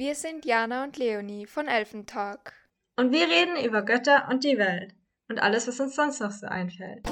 Wir 0.00 0.14
sind 0.14 0.46
Jana 0.46 0.84
und 0.84 0.96
Leonie 0.96 1.44
von 1.44 1.68
Elfentalk. 1.68 2.54
Und 2.96 3.12
wir 3.12 3.28
reden 3.28 3.62
über 3.62 3.82
Götter 3.82 4.28
und 4.30 4.44
die 4.44 4.56
Welt 4.56 4.94
und 5.28 5.38
alles, 5.42 5.68
was 5.68 5.78
uns 5.78 5.94
sonst 5.94 6.20
noch 6.22 6.30
so 6.30 6.46
einfällt. 6.46 7.06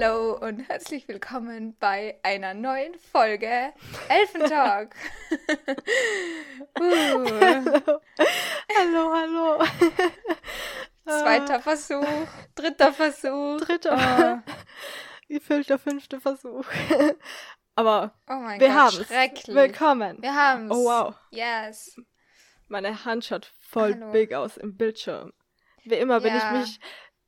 Hallo 0.00 0.34
und 0.34 0.60
herzlich 0.68 1.08
willkommen 1.08 1.76
bei 1.80 2.20
einer 2.22 2.54
neuen 2.54 2.94
Folge 3.10 3.72
Elfentalk. 4.08 4.94
uh, 6.78 7.24
Hallo, 8.78 9.12
hallo. 9.12 9.64
zweiter 11.04 11.58
Versuch, 11.60 12.06
dritter 12.54 12.92
Versuch. 12.92 13.60
Dritter. 13.60 14.44
Gefüllter 15.28 15.80
fünfter 15.80 16.20
Versuch. 16.20 16.64
Aber 17.74 18.14
Oh, 18.28 18.34
oh 18.34 18.40
mein 18.40 18.60
wir 18.60 18.72
haben 18.72 19.00
es. 19.00 19.48
Willkommen. 19.48 20.22
Wir 20.22 20.32
haben's. 20.32 20.70
Oh 20.70 20.84
wow. 20.84 21.16
Yes. 21.32 22.00
Meine 22.68 23.04
Hand 23.04 23.24
schaut 23.24 23.52
voll 23.58 23.94
Hallo. 23.94 24.12
big 24.12 24.32
aus 24.32 24.58
im 24.58 24.76
Bildschirm. 24.76 25.32
Wie 25.82 25.96
immer 25.96 26.20
bin 26.20 26.36
Ja. 26.36 26.52
ich 26.54 26.58
mich, 26.68 26.80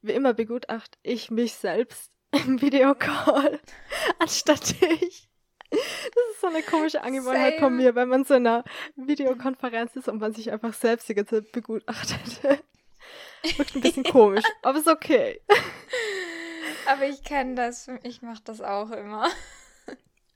wie 0.03 0.13
immer 0.13 0.35
begutacht 0.35 0.99
ich 1.03 1.33
mich 1.33 1.55
selbst 1.55 2.10
im 2.33 2.61
Videocall, 2.61 3.61
anstatt 4.19 4.81
dich. 4.81 5.29
Das 5.71 6.25
ist 6.33 6.41
so 6.41 6.49
eine 6.49 6.63
komische 6.63 7.03
Angewohnheit 7.03 7.55
von 7.55 7.73
Same. 7.73 7.77
mir, 7.77 7.95
wenn 7.95 8.09
man 8.09 8.25
so 8.25 8.35
in 8.35 8.47
einer 8.47 8.65
Videokonferenz 8.97 9.95
ist 9.95 10.09
und 10.09 10.21
man 10.21 10.33
sich 10.33 10.51
einfach 10.51 10.73
selbst 10.75 11.09
die 11.09 11.15
ganze 11.15 11.43
Zeit 11.43 11.53
begutachtet. 11.53 12.43
Wirkt 13.57 13.77
ein 13.77 13.81
bisschen 13.81 14.05
komisch, 14.11 14.45
aber 14.63 14.79
ist 14.79 14.89
okay. 14.89 15.41
Aber 16.87 17.07
ich 17.07 17.23
kenne 17.23 17.55
das. 17.55 17.89
Ich 18.03 18.21
mache 18.21 18.43
das 18.45 18.61
auch 18.61 18.91
immer. 18.91 19.29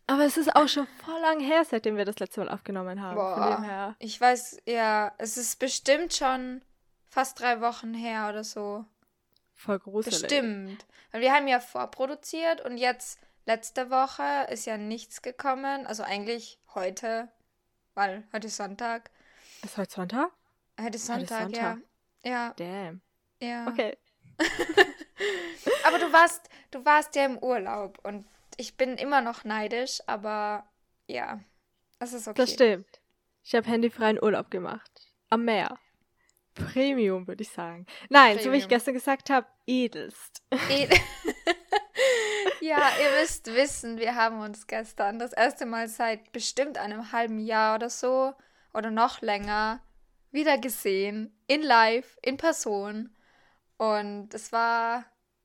Aber 0.07 0.25
es 0.25 0.37
ist 0.37 0.55
auch 0.55 0.69
schon 0.69 0.87
voll 1.05 1.21
lang 1.21 1.41
her, 1.41 1.65
seitdem 1.65 1.97
wir 1.97 2.05
das 2.05 2.19
letzte 2.19 2.41
Mal 2.41 2.51
aufgenommen 2.51 3.03
haben. 3.03 3.17
Von 3.17 3.67
Boah. 3.67 3.97
Ich 3.99 4.21
weiß, 4.21 4.59
ja, 4.67 5.13
es 5.19 5.37
ist 5.37 5.59
bestimmt 5.59 6.15
schon 6.15 6.63
fast 7.09 7.41
drei 7.41 7.61
Wochen 7.61 7.95
her 7.95 8.29
oder 8.29 8.45
so. 8.45 8.85
Voll 9.65 9.79
gruselig. 9.79 10.21
Bestimmt. 10.21 10.85
Weil 11.11 11.21
wir 11.23 11.33
haben 11.33 11.49
ja 11.49 11.61
vorproduziert 11.61 12.61
und 12.61 12.77
jetzt 12.77 13.19
letzte 13.47 13.91
Woche 13.91 14.47
ist 14.51 14.67
ja 14.67 14.77
nichts 14.77 15.23
gekommen. 15.23 15.87
Also 15.87 16.03
eigentlich 16.03 16.59
heute, 16.75 17.29
weil 17.95 18.25
heute 18.33 18.49
ist 18.49 18.57
Sonntag. 18.57 19.11
Ist 19.63 19.77
heute 19.77 19.93
Sonntag? 19.93 20.31
Heute 20.81 20.97
ist 20.97 21.09
Heute 21.09 21.23
ist 21.23 21.29
Sonntag, 21.29 21.43
Sonntag. 21.43 21.79
ja. 22.25 22.31
Ja, 22.31 22.55
Damn. 22.57 23.01
ja. 23.41 23.67
Okay. 23.69 23.97
Aber 25.87 25.99
du 25.99 26.13
warst, 26.13 26.49
du 26.71 26.85
warst 26.85 27.15
ja 27.15 27.25
im 27.25 27.39
Urlaub 27.39 27.99
und 28.03 28.27
ich 28.57 28.77
bin 28.77 28.97
immer 28.97 29.21
noch 29.21 29.45
neidisch, 29.45 30.01
aber 30.07 30.65
ja, 31.07 31.41
es 31.99 32.13
ist 32.13 32.29
okay. 32.29 32.41
Das 32.41 32.53
stimmt. 32.53 33.01
Ich 33.43 33.55
habe 33.55 33.69
handyfreien 33.69 34.23
Urlaub 34.23 34.51
gemacht. 34.51 35.13
Am 35.29 35.45
Meer. 35.45 35.79
Premium, 36.55 37.27
würde 37.27 37.43
ich 37.43 37.51
sagen. 37.51 37.87
Nein, 38.09 38.39
so 38.39 38.45
wie 38.53 38.57
ich 38.57 38.65
Premium. 38.65 38.69
gestern 38.69 38.95
gesagt 38.95 39.31
habe, 39.31 39.47
edelst. 39.67 40.43
Eh- 40.71 40.89
ja, 42.61 42.79
ihr 43.03 43.21
müsst 43.21 43.47
wissen, 43.55 43.99
wir 43.99 44.15
haben 44.15 44.41
uns 44.41 44.67
gestern 44.67 45.19
das 45.19 45.33
erste 45.33 45.67
Mal 45.67 45.89
seit 45.89 46.33
bestimmt 46.33 46.79
einem 46.79 47.13
halben 47.13 47.39
Jahr 47.39 47.75
oder 47.77 47.91
so 47.91 48.33
oder 48.73 48.91
noch 48.91 49.21
länger 49.21 49.81
wieder 50.31 50.59
gesehen. 50.59 51.37
In 51.47 51.63
live, 51.63 52.19
in 52.23 52.37
Person. 52.37 53.15
Und 53.77 54.33
es 54.35 54.53
war 54.53 55.05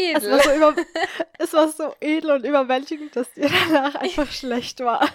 Es 0.00 0.22
edel. 0.22 0.30
war, 0.30 0.40
so 0.40 0.52
über 0.54 0.74
es 1.38 1.52
war 1.52 1.68
so 1.68 1.94
edel 2.00 2.30
und 2.30 2.44
überwältigend, 2.44 3.16
dass 3.16 3.32
dir 3.32 3.48
danach 3.48 3.96
einfach 3.96 4.30
schlecht 4.30 4.80
war. 4.80 5.08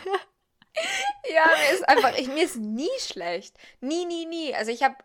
Ja, 1.33 1.45
mir 1.45 1.73
ist 1.73 1.87
einfach, 1.87 2.17
ich, 2.17 2.27
mir 2.27 2.43
ist 2.43 2.57
nie 2.57 2.89
schlecht. 2.99 3.55
Nie, 3.79 4.05
nie, 4.05 4.25
nie. 4.25 4.53
Also 4.53 4.71
ich 4.71 4.83
habe 4.83 4.95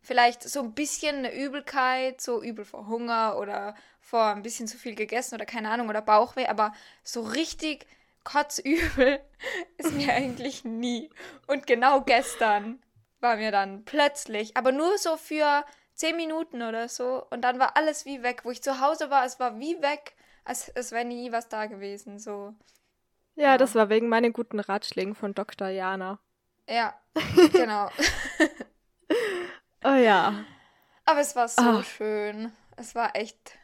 vielleicht 0.00 0.42
so 0.42 0.60
ein 0.60 0.72
bisschen 0.72 1.16
eine 1.16 1.34
Übelkeit, 1.34 2.20
so 2.20 2.42
übel 2.42 2.64
vor 2.64 2.86
Hunger 2.86 3.36
oder 3.38 3.74
vor 4.00 4.24
ein 4.26 4.42
bisschen 4.42 4.68
zu 4.68 4.78
viel 4.78 4.94
gegessen 4.94 5.34
oder 5.34 5.44
keine 5.44 5.70
Ahnung 5.70 5.88
oder 5.88 6.00
Bauchweh, 6.00 6.46
aber 6.46 6.72
so 7.02 7.22
richtig 7.22 7.86
kotzübel 8.24 9.20
ist 9.78 9.92
mir 9.92 10.12
eigentlich 10.12 10.64
nie. 10.64 11.10
Und 11.46 11.66
genau 11.66 12.00
gestern 12.02 12.80
war 13.20 13.36
mir 13.36 13.50
dann 13.50 13.84
plötzlich, 13.84 14.56
aber 14.56 14.72
nur 14.72 14.96
so 14.98 15.16
für 15.16 15.64
zehn 15.94 16.16
Minuten 16.16 16.62
oder 16.62 16.88
so 16.88 17.26
und 17.30 17.42
dann 17.42 17.58
war 17.58 17.76
alles 17.76 18.04
wie 18.04 18.22
weg. 18.22 18.44
Wo 18.44 18.50
ich 18.50 18.62
zu 18.62 18.80
Hause 18.80 19.10
war, 19.10 19.24
es 19.24 19.40
war 19.40 19.58
wie 19.58 19.80
weg, 19.82 20.14
als 20.44 20.68
es 20.74 20.92
wäre 20.92 21.04
nie 21.04 21.32
was 21.32 21.48
da 21.48 21.66
gewesen. 21.66 22.18
So, 22.18 22.54
Ja, 23.36 23.50
Ja. 23.52 23.58
das 23.58 23.74
war 23.74 23.88
wegen 23.88 24.08
meinen 24.08 24.32
guten 24.32 24.58
Ratschlägen 24.60 25.14
von 25.14 25.34
Dr. 25.34 25.68
Jana. 25.68 26.18
ja, 26.68 26.94
genau. 27.52 27.88
Oh 29.84 29.94
ja. 29.94 30.44
Aber 31.04 31.20
es 31.20 31.36
war 31.36 31.46
so 31.48 31.62
Ah. 31.62 31.82
schön. 31.84 32.52
Es 32.76 32.94
war 32.94 33.14
echt 33.14 33.58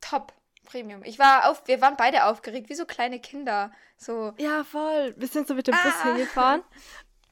top. 0.00 0.32
Premium. 0.66 1.02
Ich 1.02 1.18
war 1.18 1.50
auf, 1.50 1.66
wir 1.66 1.80
waren 1.80 1.96
beide 1.96 2.26
aufgeregt, 2.26 2.68
wie 2.68 2.74
so 2.76 2.84
kleine 2.86 3.18
Kinder. 3.18 3.72
So, 3.96 4.32
Ja, 4.38 4.62
voll. 4.62 5.14
Wir 5.16 5.26
sind 5.26 5.48
so 5.48 5.54
mit 5.54 5.66
dem 5.66 5.74
Bus 5.74 5.92
Ah. 6.00 6.04
hingefahren. 6.04 6.62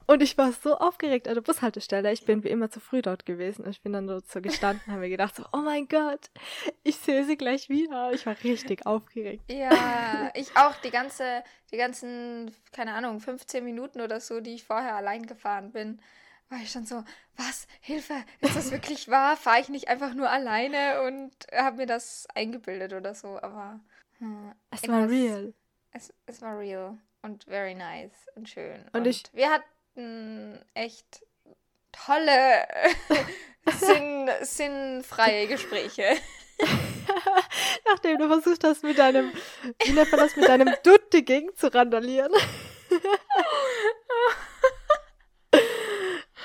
Und 0.09 0.23
ich 0.23 0.37
war 0.39 0.51
so 0.51 0.75
aufgeregt 0.77 1.27
an 1.27 1.35
der 1.35 1.41
Bushaltestelle. 1.41 2.11
Ich 2.11 2.25
bin 2.25 2.43
wie 2.43 2.47
immer 2.49 2.71
zu 2.71 2.79
früh 2.79 3.03
dort 3.03 3.27
gewesen. 3.27 3.63
Und 3.65 3.69
ich 3.69 3.81
bin 3.83 3.93
dann 3.93 4.07
dort 4.07 4.27
so 4.27 4.41
gestanden 4.41 4.81
und 4.87 4.91
habe 4.93 5.01
mir 5.01 5.09
gedacht, 5.09 5.35
so, 5.35 5.43
oh 5.53 5.57
mein 5.59 5.87
Gott, 5.87 6.31
ich 6.81 6.95
sehe 6.97 7.23
sie 7.25 7.37
gleich 7.37 7.69
wieder. 7.69 8.11
Ich 8.11 8.25
war 8.25 8.35
richtig 8.43 8.87
aufgeregt. 8.87 9.43
ja, 9.51 10.31
ich 10.33 10.57
auch 10.57 10.75
die 10.77 10.89
ganze, 10.89 11.43
die 11.71 11.77
ganzen, 11.77 12.51
keine 12.71 12.93
Ahnung, 12.93 13.19
15 13.19 13.63
Minuten 13.63 14.01
oder 14.01 14.19
so, 14.19 14.39
die 14.41 14.55
ich 14.55 14.63
vorher 14.63 14.95
allein 14.95 15.27
gefahren 15.27 15.71
bin, 15.71 16.01
war 16.49 16.57
ich 16.57 16.71
schon 16.71 16.87
so, 16.87 17.03
was? 17.37 17.67
Hilfe, 17.79 18.15
ist 18.41 18.55
das 18.55 18.71
wirklich 18.71 19.09
wahr? 19.09 19.37
Fahre 19.37 19.61
ich 19.61 19.69
nicht 19.69 19.89
einfach 19.89 20.15
nur 20.15 20.29
alleine 20.31 21.03
und 21.03 21.31
habe 21.55 21.77
mir 21.77 21.85
das 21.85 22.25
eingebildet 22.33 22.93
oder 22.93 23.13
so, 23.13 23.39
aber 23.39 23.79
hm, 24.17 24.53
Es 24.71 24.87
war 24.87 25.07
real. 25.07 25.53
Es, 25.91 26.11
es 26.25 26.41
war 26.41 26.57
real 26.57 26.97
und 27.21 27.43
very 27.43 27.75
nice 27.75 28.27
und 28.35 28.49
schön. 28.49 28.83
Und 28.93 29.05
ich- 29.05 29.23
wir 29.33 29.51
echt 30.73 31.23
tolle, 31.91 32.67
sinn, 33.79 34.29
sinnfreie 34.41 35.47
Gespräche. 35.47 36.17
Nachdem 37.85 38.17
du 38.17 38.27
versucht 38.27 38.63
hast, 38.63 38.83
mit 38.83 38.97
deinem, 38.97 39.31
wie 39.83 39.91
nennt 39.91 40.11
man 40.11 40.19
das, 40.19 40.35
mit 40.35 40.47
deinem 40.47 40.69
Dutt 40.83 41.13
die 41.13 41.23
Gegend 41.25 41.57
zu 41.57 41.73
randalieren. 41.73 42.31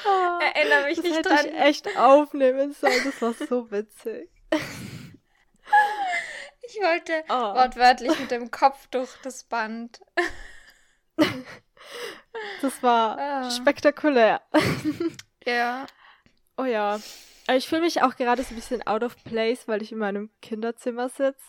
Ah, 0.06 0.38
Erinnere 0.54 0.84
mich 0.84 0.96
das 0.96 1.04
nicht 1.04 1.16
hätte 1.16 1.28
dran. 1.28 1.46
ich 1.46 1.54
echt 1.60 1.96
aufnehmen 1.96 2.72
sollen. 2.72 3.02
Das 3.04 3.20
war 3.22 3.32
so 3.34 3.70
witzig. 3.70 4.30
Ich 6.66 6.76
wollte 6.80 7.24
Oh. 7.28 7.54
wortwörtlich 7.54 8.18
mit 8.18 8.30
dem 8.30 8.50
Kopf 8.50 8.86
durch 8.88 9.10
das 9.22 9.44
Band. 9.44 10.00
Das 12.62 12.82
war 12.82 13.18
Ah. 13.18 13.50
spektakulär. 13.50 14.40
Ja. 15.46 15.86
Oh 16.56 16.64
ja. 16.64 16.98
Ich 17.54 17.68
fühle 17.68 17.82
mich 17.82 18.00
auch 18.02 18.16
gerade 18.16 18.42
so 18.42 18.54
ein 18.54 18.56
bisschen 18.56 18.86
out 18.86 19.02
of 19.02 19.22
place, 19.24 19.68
weil 19.68 19.82
ich 19.82 19.92
in 19.92 19.98
meinem 19.98 20.30
Kinderzimmer 20.40 21.10
sitze 21.10 21.44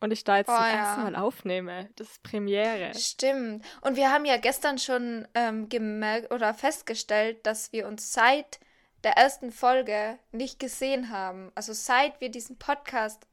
und 0.00 0.12
ich 0.12 0.24
da 0.24 0.38
jetzt 0.38 0.48
Oh 0.48 0.54
zum 0.54 0.64
ja. 0.64 0.70
ersten 0.70 1.02
Mal 1.02 1.14
aufnehme. 1.16 1.90
Das 1.96 2.08
ist 2.12 2.22
Premiere. 2.22 2.94
Stimmt. 2.94 3.66
Und 3.82 3.96
wir 3.96 4.10
haben 4.10 4.24
ja 4.24 4.38
gestern 4.38 4.78
schon 4.78 5.28
ähm, 5.34 5.68
gemerkt 5.68 6.32
oder 6.32 6.54
festgestellt, 6.54 7.44
dass 7.44 7.70
wir 7.72 7.86
uns 7.86 8.12
seit 8.14 8.60
der 9.04 9.12
ersten 9.18 9.52
Folge 9.52 10.18
nicht 10.32 10.58
gesehen 10.58 11.10
haben. 11.10 11.52
Also 11.54 11.74
seit 11.74 12.18
wir 12.22 12.30
diesen 12.30 12.58
Podcast 12.58 13.26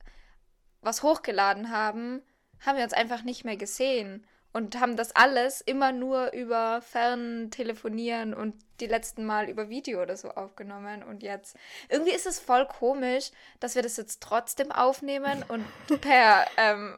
was 0.81 1.03
hochgeladen 1.03 1.71
haben, 1.71 2.21
haben 2.65 2.77
wir 2.77 2.83
uns 2.83 2.93
einfach 2.93 3.23
nicht 3.23 3.45
mehr 3.45 3.55
gesehen 3.57 4.27
und 4.55 4.79
haben 4.79 4.95
das 4.95 5.13
alles 5.17 5.59
immer 5.59 5.91
nur 5.91 6.31
über 6.31 6.81
Ferntelefonieren 6.81 8.33
und 8.33 8.55
die 8.79 8.87
letzten 8.87 9.25
Mal 9.25 9.49
über 9.49 9.67
Video 9.67 10.01
oder 10.01 10.15
so 10.15 10.29
aufgenommen 10.29 11.03
und 11.03 11.23
jetzt 11.23 11.57
irgendwie 11.89 12.13
ist 12.13 12.25
es 12.25 12.39
voll 12.39 12.65
komisch, 12.65 13.31
dass 13.59 13.75
wir 13.75 13.81
das 13.81 13.97
jetzt 13.97 14.23
trotzdem 14.23 14.71
aufnehmen 14.71 15.43
und 15.49 15.65
per 16.01 16.45
ähm, 16.55 16.95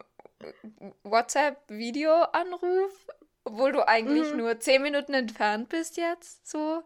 WhatsApp-Videoanruf, 1.02 3.08
obwohl 3.44 3.72
du 3.72 3.88
eigentlich 3.88 4.32
Mhm. 4.34 4.38
nur 4.38 4.60
zehn 4.60 4.84
Minuten 4.84 5.16
entfernt 5.16 5.68
bist 5.70 5.98
jetzt, 5.98 6.48
so 6.48 6.84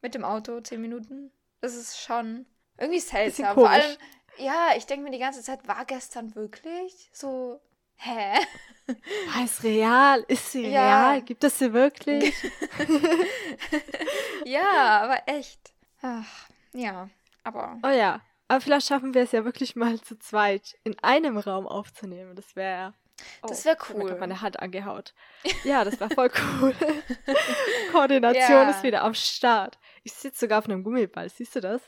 mit 0.00 0.14
dem 0.14 0.24
Auto 0.24 0.62
zehn 0.62 0.80
Minuten. 0.80 1.30
Das 1.60 1.74
ist 1.74 2.00
schon 2.00 2.46
irgendwie 2.78 3.00
seltsam. 3.00 3.52
Vor 3.52 3.68
allem, 3.68 3.98
ja, 4.38 4.70
ich 4.78 4.86
denke 4.86 5.04
mir 5.04 5.10
die 5.10 5.18
ganze 5.18 5.42
Zeit, 5.42 5.68
war 5.68 5.84
gestern 5.84 6.34
wirklich 6.34 7.10
so 7.12 7.60
Hä? 8.02 8.34
War 8.86 9.44
es 9.44 9.62
real? 9.62 10.24
Ist 10.28 10.52
sie 10.52 10.66
Ja. 10.66 11.10
real? 11.10 11.22
Gibt 11.22 11.44
es 11.44 11.58
sie 11.58 11.72
wirklich? 11.72 12.34
Ja, 14.44 15.00
aber 15.02 15.22
echt. 15.26 15.72
Ach, 16.02 16.48
ja, 16.72 17.08
aber. 17.44 17.78
Oh 17.82 17.88
ja. 17.88 18.20
Aber 18.48 18.60
vielleicht 18.60 18.86
schaffen 18.88 19.14
wir 19.14 19.22
es 19.22 19.32
ja 19.32 19.44
wirklich 19.44 19.76
mal 19.76 20.00
zu 20.00 20.18
zweit 20.18 20.76
in 20.82 20.98
einem 21.00 21.36
Raum 21.38 21.68
aufzunehmen. 21.68 22.34
Das 22.34 22.56
wäre. 22.56 22.94
Das 23.42 23.64
wär 23.64 23.74
ich 23.74 23.80
hab 23.80 23.90
mir 23.96 24.04
cool. 24.04 24.08
grad 24.10 24.20
meine 24.20 24.40
Hand 24.40 24.58
angehaut. 24.60 25.14
Ja, 25.62 25.84
das 25.84 26.00
wäre 26.00 26.10
voll 26.14 26.30
cool. 26.60 26.74
Koordination 27.92 28.50
Ja. 28.62 28.70
ist 28.70 28.82
wieder 28.82 29.02
am 29.02 29.14
Start. 29.14 29.78
Ich 30.02 30.14
sitze 30.14 30.40
sogar 30.40 30.58
auf 30.60 30.64
einem 30.64 30.82
Gummiball. 30.82 31.28
Siehst 31.28 31.54
du 31.54 31.60
das? 31.60 31.82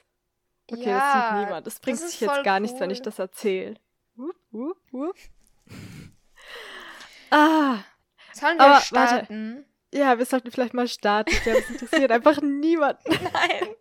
Okay, 0.70 0.84
ja, 0.90 0.98
das 0.98 1.12
sieht 1.30 1.44
niemand. 1.46 1.66
Das 1.66 1.80
bringt 1.80 1.98
ist 2.00 2.10
sich 2.12 2.20
jetzt 2.20 2.44
gar 2.44 2.60
nichts, 2.60 2.78
wenn 2.78 2.90
ich 2.90 2.98
cool. 2.98 3.04
das 3.04 3.18
erzähle. 3.18 3.74
Wupp, 4.14 4.36
wupp, 4.50 4.76
wupp. 4.92 5.16
Ah, 7.32 7.78
Sollen 8.34 8.58
wir 8.58 8.64
Aber 8.64 8.72
warte. 8.74 8.86
starten? 8.86 9.64
ja, 9.92 10.18
wir 10.18 10.24
sollten 10.26 10.50
vielleicht 10.50 10.74
mal 10.74 10.88
starten. 10.88 11.32
Es 11.44 11.70
interessiert 11.70 12.10
einfach 12.12 12.40
niemanden. 12.42 13.02
Nein. 13.32 13.74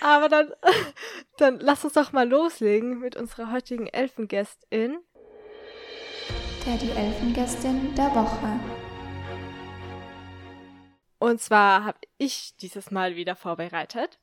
Aber 0.00 0.28
dann, 0.28 0.52
dann 1.38 1.58
lass 1.60 1.84
uns 1.84 1.94
doch 1.94 2.12
mal 2.12 2.28
loslegen 2.28 2.98
mit 3.00 3.16
unserer 3.16 3.50
heutigen 3.52 3.86
Elfengästin. 3.86 4.98
Der 6.66 6.76
die 6.76 6.90
Elfengästin 6.90 7.94
der 7.94 8.14
Woche. 8.14 8.60
Und 11.18 11.40
zwar 11.40 11.84
habe 11.84 11.98
ich 12.18 12.56
dieses 12.56 12.90
Mal 12.90 13.16
wieder 13.16 13.34
vorbereitet. 13.34 14.18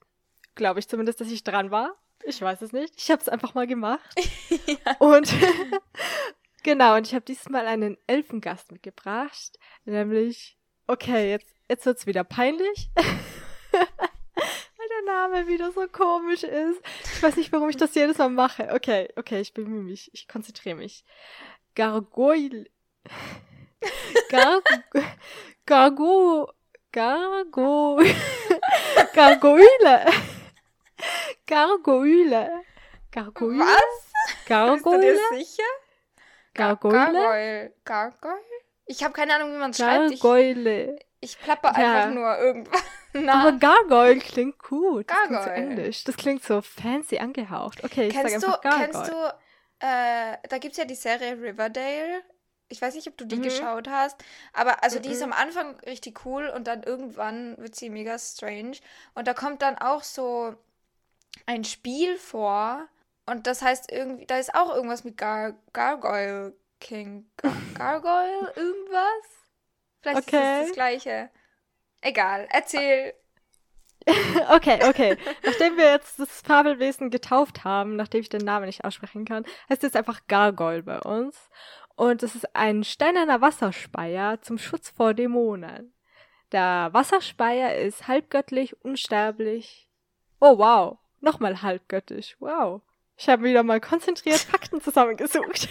Glaube 0.55 0.79
ich 0.79 0.87
zumindest, 0.87 1.19
dass 1.21 1.27
ich 1.29 1.43
dran 1.43 1.71
war. 1.71 1.95
Ich 2.23 2.41
weiß 2.41 2.61
es 2.61 2.71
nicht. 2.71 2.93
Ich 2.97 3.11
habe 3.11 3.21
es 3.21 3.27
einfach 3.29 3.53
mal 3.53 3.67
gemacht. 3.67 4.09
Und 4.99 5.33
genau, 6.65 6.95
und 6.95 7.07
ich 7.07 7.13
habe 7.13 7.23
dieses 7.23 7.47
Mal 7.47 7.67
einen 7.67 7.97
Elfengast 8.07 8.71
mitgebracht. 8.71 9.57
Nämlich, 9.85 10.57
okay, 10.87 11.29
jetzt, 11.29 11.55
jetzt 11.69 11.85
wird's 11.85 12.07
wieder 12.07 12.23
peinlich. 12.23 12.89
Weil 13.71 14.87
der 14.89 15.13
Name 15.13 15.47
wieder 15.47 15.71
so 15.71 15.87
komisch 15.87 16.43
ist. 16.43 16.81
Ich 17.03 17.23
weiß 17.23 17.37
nicht, 17.37 17.51
warum 17.53 17.69
ich 17.69 17.77
das 17.77 17.95
jedes 17.95 18.17
Mal 18.17 18.29
mache. 18.29 18.73
Okay, 18.73 19.09
okay, 19.15 19.39
ich 19.39 19.53
bemühe 19.53 19.83
mich. 19.83 20.09
Ich 20.13 20.27
konzentriere 20.27 20.75
mich. 20.75 21.05
Gargoyle. 21.75 22.65
Gar 24.29 24.61
Gargo. 25.65 26.51
Gargo. 26.91 28.01
Gargoyle. 29.13 30.05
Gargoyle. 31.45 32.49
Gargoyle. 33.11 33.59
Was? 33.59 34.11
Bist 34.25 34.37
du 34.43 34.49
Gargoyle. 34.49 35.01
dir 35.01 35.37
sicher? 35.37 35.84
Gargoyle. 36.55 36.93
Gargoyle. 37.13 37.73
Gargoyle? 37.85 38.39
Ich 38.87 39.03
habe 39.03 39.13
keine 39.13 39.35
Ahnung, 39.35 39.53
wie 39.53 39.57
man 39.57 39.71
es 39.71 39.77
schreibt. 39.77 40.11
Ich, 40.11 40.21
Gargoyle. 40.21 40.99
ich 41.21 41.39
plapper 41.39 41.73
Ja. 41.79 41.93
einfach 41.93 42.11
nur 42.13 42.37
irgendwas 42.37 42.83
Aber. 43.27 43.51
Gargoyle 43.53 44.19
klingt 44.19 44.59
gut. 44.59 45.09
Das 45.09 45.17
klingt 45.17 45.29
so 45.41 45.49
Gargoyle. 45.49 45.55
englisch. 45.55 46.03
Das 46.03 46.17
klingt 46.17 46.43
so 46.43 46.61
fancy 46.61 47.17
angehaucht. 47.17 47.83
Okay, 47.83 48.07
ich 48.07 48.13
sag 48.13 48.25
Kennst 48.25 48.43
du, 48.43 48.47
einfach 48.47 48.61
Gargoyle. 48.61 48.89
kennst 48.91 49.11
du, 49.11 49.33
äh, 49.79 50.37
da 50.49 50.57
gibt 50.59 50.73
es 50.73 50.77
ja 50.77 50.85
die 50.85 50.95
Serie 50.95 51.33
Riverdale. 51.41 52.21
Ich 52.67 52.81
weiß 52.81 52.95
nicht, 52.95 53.07
ob 53.07 53.15
du 53.17 53.25
die 53.25 53.35
Mhm. 53.37 53.43
geschaut 53.43 53.87
hast, 53.87 54.17
aber 54.51 54.83
also 54.83 54.97
die 54.99 55.09
ist 55.11 55.19
Mhm. 55.25 55.33
am 55.33 55.39
Anfang 55.39 55.79
richtig 55.81 56.25
cool 56.25 56.47
und 56.49 56.65
dann 56.67 56.81
irgendwann 56.83 57.55
wird 57.57 57.75
sie 57.75 57.89
mega 57.91 58.17
strange. 58.17 58.77
Und 59.13 59.27
da 59.27 59.33
kommt 59.35 59.61
dann 59.61 59.77
auch 59.77 60.01
so 60.03 60.55
ein 61.45 61.63
Spiel 61.63 62.17
vor 62.17 62.87
und 63.25 63.47
das 63.47 63.61
heißt 63.61 63.91
irgendwie, 63.91 64.25
da 64.25 64.37
ist 64.37 64.53
auch 64.53 64.73
irgendwas 64.73 65.03
mit 65.03 65.17
Gar 65.17 65.53
Gargoyle 65.73 66.55
King. 66.79 67.29
Gar 67.37 67.53
Gargoyle 67.73 68.53
irgendwas? 68.55 69.25
Vielleicht 70.01 70.19
ist 70.19 70.27
Okay. 70.27 70.59
es 70.61 70.67
das 70.67 70.75
gleiche. 70.75 71.29
Egal, 72.01 72.47
erzähl. 72.51 73.13
Okay, 74.51 74.79
okay. 74.87 75.17
Nachdem 75.43 75.77
wir 75.77 75.89
jetzt 75.91 76.19
das 76.19 76.41
Fabelwesen 76.41 77.09
getauft 77.09 77.63
haben, 77.63 77.95
nachdem 77.95 78.21
ich 78.21 78.29
den 78.29 78.45
Namen 78.45 78.67
nicht 78.67 78.83
aussprechen 78.85 79.25
kann, 79.25 79.45
heißt 79.69 79.83
es 79.83 79.87
jetzt 79.93 79.95
einfach 79.95 80.21
Gargoyle 80.27 80.83
bei 80.83 80.99
uns. 80.99 81.49
Und 81.95 82.21
es 82.21 82.35
ist 82.35 82.55
ein 82.55 82.83
steinerner 82.83 83.41
Wasserspeier 83.41 84.41
zum 84.41 84.59
Schutz 84.59 84.89
vor 84.91 85.15
Dämonen. 85.15 85.93
Der 86.51 86.89
Wasserspeier 86.91 87.75
ist 87.77 88.07
halbgöttlich, 88.07 88.79
unsterblich. 88.83 89.89
Oh 90.39 90.57
wow, 90.59 90.99
nochmal 91.21 91.63
halbgöttlich. 91.63 92.35
Wow. 92.39 92.81
Ich 93.17 93.29
habe 93.29 93.43
wieder 93.43 93.63
mal 93.63 93.79
konzentriert 93.79 94.39
Fakten 94.39 94.81
zusammengesucht. 94.81 95.69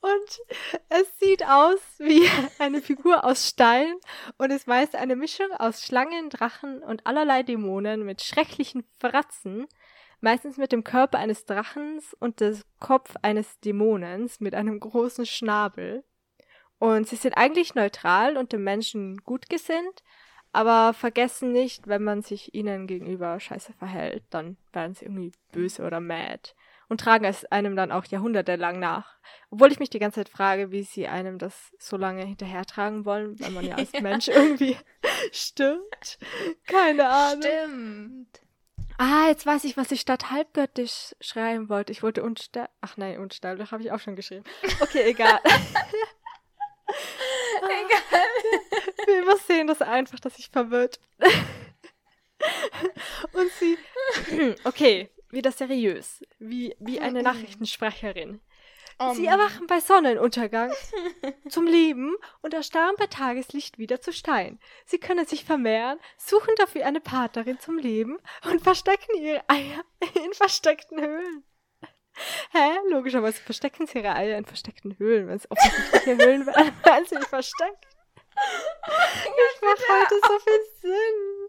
Und 0.00 0.40
es 0.88 1.18
sieht 1.18 1.44
aus 1.44 1.80
wie 1.98 2.28
eine 2.60 2.80
Figur 2.80 3.24
aus 3.24 3.48
Stein 3.48 3.96
und 4.38 4.52
ist 4.52 4.68
meist 4.68 4.94
eine 4.94 5.16
Mischung 5.16 5.50
aus 5.58 5.82
Schlangen, 5.82 6.30
Drachen 6.30 6.82
und 6.82 7.04
allerlei 7.06 7.42
Dämonen 7.42 8.04
mit 8.04 8.22
schrecklichen 8.22 8.84
Fratzen, 9.00 9.66
meistens 10.20 10.58
mit 10.58 10.70
dem 10.70 10.84
Körper 10.84 11.18
eines 11.18 11.44
Drachens 11.44 12.14
und 12.20 12.40
dem 12.40 12.60
Kopf 12.78 13.16
eines 13.22 13.58
Dämonens 13.60 14.38
mit 14.38 14.54
einem 14.54 14.78
großen 14.78 15.26
Schnabel. 15.26 16.04
Und 16.78 17.08
sie 17.08 17.16
sind 17.16 17.36
eigentlich 17.36 17.74
neutral 17.74 18.36
und 18.36 18.52
dem 18.52 18.62
Menschen 18.62 19.16
gut 19.24 19.48
gesinnt, 19.48 20.04
aber 20.52 20.94
vergessen 20.94 21.52
nicht, 21.52 21.86
wenn 21.86 22.02
man 22.02 22.22
sich 22.22 22.54
ihnen 22.54 22.86
gegenüber 22.86 23.38
scheiße 23.38 23.72
verhält, 23.74 24.24
dann 24.30 24.56
werden 24.72 24.94
sie 24.94 25.04
irgendwie 25.04 25.32
böse 25.52 25.82
oder 25.84 26.00
mad 26.00 26.52
und 26.88 27.00
tragen 27.00 27.24
es 27.24 27.44
einem 27.46 27.76
dann 27.76 27.92
auch 27.92 28.04
jahrhundertelang 28.04 28.78
nach. 28.78 29.16
Obwohl 29.50 29.72
ich 29.72 29.78
mich 29.80 29.90
die 29.90 29.98
ganze 29.98 30.20
Zeit 30.20 30.28
frage, 30.28 30.70
wie 30.70 30.82
sie 30.82 31.08
einem 31.08 31.38
das 31.38 31.72
so 31.78 31.96
lange 31.96 32.24
hinterhertragen 32.24 33.04
wollen, 33.04 33.38
wenn 33.40 33.54
man 33.54 33.64
ja 33.66 33.76
als 33.76 33.92
Ja. 33.92 34.00
Mensch 34.00 34.28
irgendwie 34.28 34.76
stimmt. 35.32 36.18
Keine 36.66 37.08
Ahnung. 37.08 37.42
Stimmt. 37.42 38.40
Ah, 38.98 39.26
jetzt 39.28 39.44
weiß 39.44 39.64
ich, 39.64 39.76
was 39.76 39.90
ich 39.92 40.00
statt 40.00 40.30
halbgöttisch 40.30 41.14
schreiben 41.20 41.68
wollte. 41.68 41.92
Ich 41.92 42.02
wollte 42.02 42.22
unsterblich. 42.22 42.74
Ach 42.80 42.96
nein, 42.96 43.18
unsterblich 43.18 43.70
habe 43.70 43.82
ich 43.82 43.92
auch 43.92 44.00
schon 44.00 44.16
geschrieben. 44.16 44.44
Okay, 44.80 45.02
egal. 45.10 45.38
Egal. 47.58 48.00
Wir 49.06 49.22
übersehen 49.22 49.66
das 49.66 49.82
einfach, 49.82 50.20
dass 50.20 50.38
ich 50.38 50.48
verwirrt. 50.50 51.00
Und 53.32 53.50
sie. 53.52 53.78
Okay, 54.64 55.10
wieder 55.30 55.52
seriös. 55.52 56.22
Wie, 56.38 56.74
wie 56.78 57.00
eine 57.00 57.22
Nachrichtensprecherin. 57.22 58.40
Sie 59.14 59.22
Um, 59.22 59.28
erwachen 59.28 59.66
bei 59.66 59.80
Sonnenuntergang 59.80 60.72
zum 61.50 61.66
Leben 61.66 62.16
und 62.40 62.54
erstarren 62.54 62.94
bei 62.96 63.06
Tageslicht 63.06 63.76
wieder 63.76 64.00
zu 64.00 64.10
Stein. 64.10 64.58
Sie 64.86 64.96
können 64.98 65.26
sich 65.26 65.44
vermehren, 65.44 65.98
suchen 66.16 66.54
dafür 66.56 66.86
eine 66.86 67.02
Partnerin 67.02 67.60
zum 67.60 67.76
Leben 67.76 68.16
und 68.50 68.62
verstecken 68.62 69.14
ihre 69.20 69.42
Eier 69.48 69.84
in 70.14 70.32
versteckten 70.32 70.98
Höhlen. 70.98 71.44
Hä? 72.52 72.78
Logischerweise 72.88 73.42
verstecken 73.42 73.86
sie 73.86 73.98
ihre 73.98 74.14
Eier 74.14 74.38
in 74.38 74.46
versteckten 74.46 74.98
Höhlen. 74.98 75.28
Wenn 75.28 75.36
es 75.36 75.50
offensichtliche 75.50 76.16
Höhlen 76.16 76.46
wären, 76.46 76.72
wären 76.82 77.04
sie 77.04 77.16
nicht 77.16 77.28
versteckt. 77.28 77.86
Ich 78.36 79.62
mache 79.62 80.00
heute 80.00 80.20
so 80.26 80.38
viel 80.38 80.60
Sinn. 80.82 81.48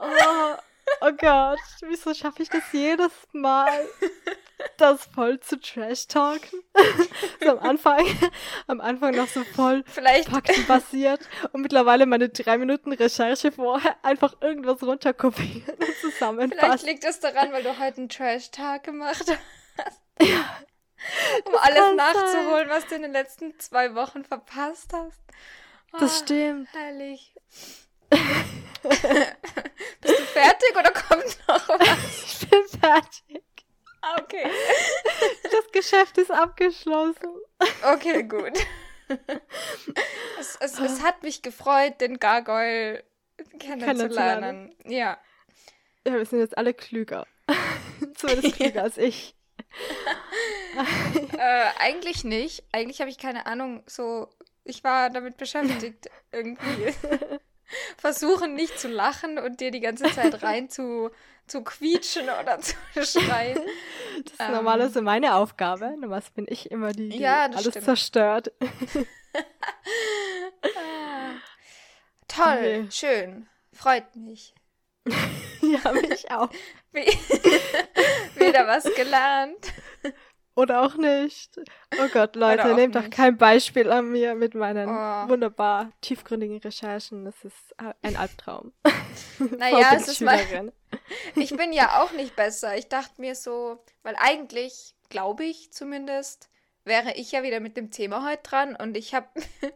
Oh, 0.00 0.56
oh 1.02 1.12
Gott, 1.12 1.58
wieso 1.82 2.14
schaffe 2.14 2.42
ich 2.42 2.48
das 2.48 2.62
jedes 2.72 3.12
Mal? 3.32 3.86
das 4.76 5.04
voll 5.06 5.40
zu 5.40 5.60
trash-talken. 5.60 6.62
so 7.42 7.50
am 7.50 7.58
Anfang, 7.58 8.06
am 8.66 8.80
Anfang 8.80 9.14
noch 9.14 9.28
so 9.28 9.44
voll 9.44 9.84
Vielleicht, 9.86 10.28
faktenbasiert 10.28 11.20
und 11.52 11.62
mittlerweile 11.62 12.06
meine 12.06 12.28
drei 12.28 12.58
Minuten 12.58 12.92
Recherche 12.92 13.52
vorher 13.52 13.96
einfach 14.02 14.40
irgendwas 14.40 14.82
runterkopieren 14.82 15.74
und 15.74 15.84
vielleicht 15.84 16.00
zusammenfassen. 16.00 16.86
liegt 16.86 17.04
es 17.04 17.20
daran, 17.20 17.52
weil 17.52 17.62
du 17.62 17.78
heute 17.78 17.98
einen 17.98 18.08
Trash-Tag 18.08 18.84
gemacht 18.84 19.24
hast. 19.78 20.00
um 21.44 21.54
alles 21.54 21.96
nachzuholen, 21.96 22.68
was 22.68 22.86
du 22.86 22.94
in 22.96 23.02
den 23.02 23.12
letzten 23.12 23.58
zwei 23.58 23.94
Wochen 23.94 24.24
verpasst 24.24 24.92
hast. 24.92 25.20
Das 25.92 26.02
Ah, 26.20 26.24
stimmt. 26.24 26.68
Herrlich. 26.72 27.34
Bist 28.80 30.18
du 30.18 30.24
fertig 30.24 30.76
oder 30.76 30.90
kommt 30.92 31.38
noch 31.48 31.68
was? 31.68 31.88
Ich 32.42 32.48
bin 32.48 32.80
fertig. 32.80 33.42
Ah, 34.02 34.16
Okay. 34.20 34.48
Das 35.44 35.70
Geschäft 35.72 36.16
ist 36.18 36.30
abgeschlossen. 36.30 37.36
Okay, 37.94 38.22
gut. 38.24 38.52
Es, 40.38 40.56
es, 40.60 40.78
es 40.78 41.02
hat 41.02 41.22
mich 41.22 41.42
gefreut, 41.42 42.00
den 42.00 42.18
Gargoyle 42.18 43.04
kennenzulernen. 43.58 44.74
Ja. 44.84 45.18
Ja, 46.06 46.14
wir 46.14 46.24
sind 46.24 46.38
jetzt 46.40 46.56
alle 46.56 46.72
klüger. 46.72 47.26
Zumindest 48.16 48.56
klüger 48.56 48.82
als 48.84 48.96
ich. 48.96 49.34
Äh, 51.36 51.70
eigentlich 51.78 52.24
nicht. 52.24 52.64
Eigentlich 52.72 53.00
habe 53.00 53.10
ich 53.10 53.18
keine 53.18 53.46
Ahnung, 53.46 53.82
so. 53.86 54.28
Ich 54.70 54.84
war 54.84 55.10
damit 55.10 55.36
beschäftigt, 55.36 56.08
irgendwie. 56.32 56.94
versuchen 57.96 58.54
nicht 58.54 58.78
zu 58.78 58.86
lachen 58.88 59.38
und 59.38 59.60
dir 59.60 59.72
die 59.72 59.80
ganze 59.80 60.04
Zeit 60.04 60.42
rein 60.44 60.70
zu, 60.70 61.10
zu 61.48 61.64
quietschen 61.64 62.28
oder 62.40 62.60
zu 62.60 62.76
schreien. 63.02 63.58
Das 64.22 64.32
ist 64.32 64.40
ähm, 64.40 64.52
normalerweise 64.52 65.02
meine 65.02 65.34
Aufgabe. 65.34 65.90
Normalerweise 65.90 66.30
bin 66.32 66.46
ich 66.48 66.70
immer 66.70 66.92
die, 66.92 67.08
die 67.08 67.18
ja, 67.18 67.46
alles 67.46 67.66
stimmt. 67.66 67.84
zerstört. 67.84 68.52
ah, 70.62 71.32
toll, 72.28 72.84
okay. 72.84 72.86
schön. 72.90 73.48
Freut 73.72 74.14
mich. 74.14 74.54
ja, 75.62 75.92
mich 75.92 76.30
auch. 76.30 76.50
Wieder 78.36 78.68
was 78.68 78.84
gelernt. 78.94 79.72
Oder 80.60 80.82
auch 80.82 80.96
nicht. 80.96 81.58
Oh 81.98 82.08
Gott, 82.12 82.36
Leute, 82.36 82.74
nehmt 82.74 82.94
nicht. 82.94 83.06
doch 83.06 83.10
kein 83.10 83.38
Beispiel 83.38 83.90
an 83.90 84.12
mir 84.12 84.34
mit 84.34 84.54
meinen 84.54 84.90
oh. 84.90 85.28
wunderbar 85.30 85.90
tiefgründigen 86.02 86.58
Recherchen. 86.58 87.24
Das 87.24 87.42
ist 87.44 87.74
ein 88.02 88.16
Albtraum. 88.16 88.72
Naja, 89.58 89.92
es 89.96 90.08
ist 90.08 90.20
mal. 90.20 90.38
Ich 91.34 91.56
bin 91.56 91.72
ja 91.72 92.02
auch 92.02 92.12
nicht 92.12 92.36
besser. 92.36 92.76
Ich 92.76 92.88
dachte 92.88 93.20
mir 93.20 93.34
so, 93.34 93.82
weil 94.02 94.16
eigentlich, 94.18 94.94
glaube 95.08 95.44
ich 95.44 95.72
zumindest, 95.72 96.50
wäre 96.84 97.14
ich 97.14 97.32
ja 97.32 97.42
wieder 97.42 97.60
mit 97.60 97.76
dem 97.76 97.90
Thema 97.90 98.28
heute 98.28 98.42
dran 98.42 98.76
und 98.76 98.96
ich 98.96 99.14
habe 99.14 99.28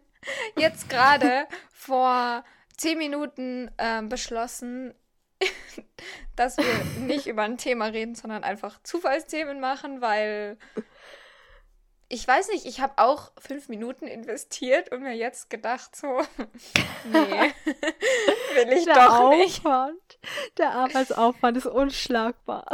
jetzt 0.59 0.91
gerade 0.91 1.47
vor 1.73 2.45
zehn 2.77 2.99
Minuten 2.99 3.71
äh, 3.79 4.03
beschlossen, 4.03 4.93
dass 6.37 6.57
wir 6.57 6.85
nicht 7.01 7.27
über 7.27 7.43
ein 7.43 7.59
Thema 7.59 7.87
reden, 7.87 8.15
sondern 8.15 8.45
einfach 8.45 8.83
Zufallsthemen 8.83 9.61
machen, 9.61 10.01
weil 10.01 10.59
ich 12.09 12.27
weiß 12.29 12.49
nicht, 12.49 12.67
ich 12.67 12.81
habe 12.81 12.95
auch 12.99 13.33
fünf 13.39 13.69
Minuten 13.69 14.07
investiert 14.07 14.93
und 14.93 15.03
mir 15.03 15.17
jetzt 15.17 15.51
gedacht, 15.51 15.97
so, 15.97 16.07
nee, 17.05 17.53
will 18.55 18.73
ich 18.73 18.85
der 18.85 18.95
doch 18.95 19.21
Aufwand, 19.21 19.95
nicht. 19.97 20.59
Der 20.59 20.71
Arbeitsaufwand 20.73 21.57
ist 21.57 21.67
unschlagbar. 21.67 22.67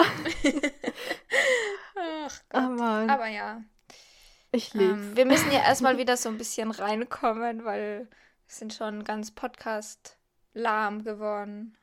Ach 1.97 2.41
Gott. 2.51 2.63
Oh 2.79 2.83
Aber 2.83 3.27
ja. 3.29 3.63
Ich 4.53 4.75
liebe 4.75 4.93
ähm, 4.93 5.17
Wir 5.17 5.27
müssen 5.27 5.53
ja 5.53 5.61
erstmal 5.61 5.97
wieder 5.97 6.17
so 6.17 6.29
ein 6.29 6.39
bisschen 6.39 6.71
reinkommen, 6.71 7.65
weil 7.65 8.09
wir 8.11 8.55
sind 8.55 8.75
schon 8.75 9.05
ganz 9.05 9.31
Podcast 9.31 10.19
lahm 10.53 11.05
geworden. 11.05 11.77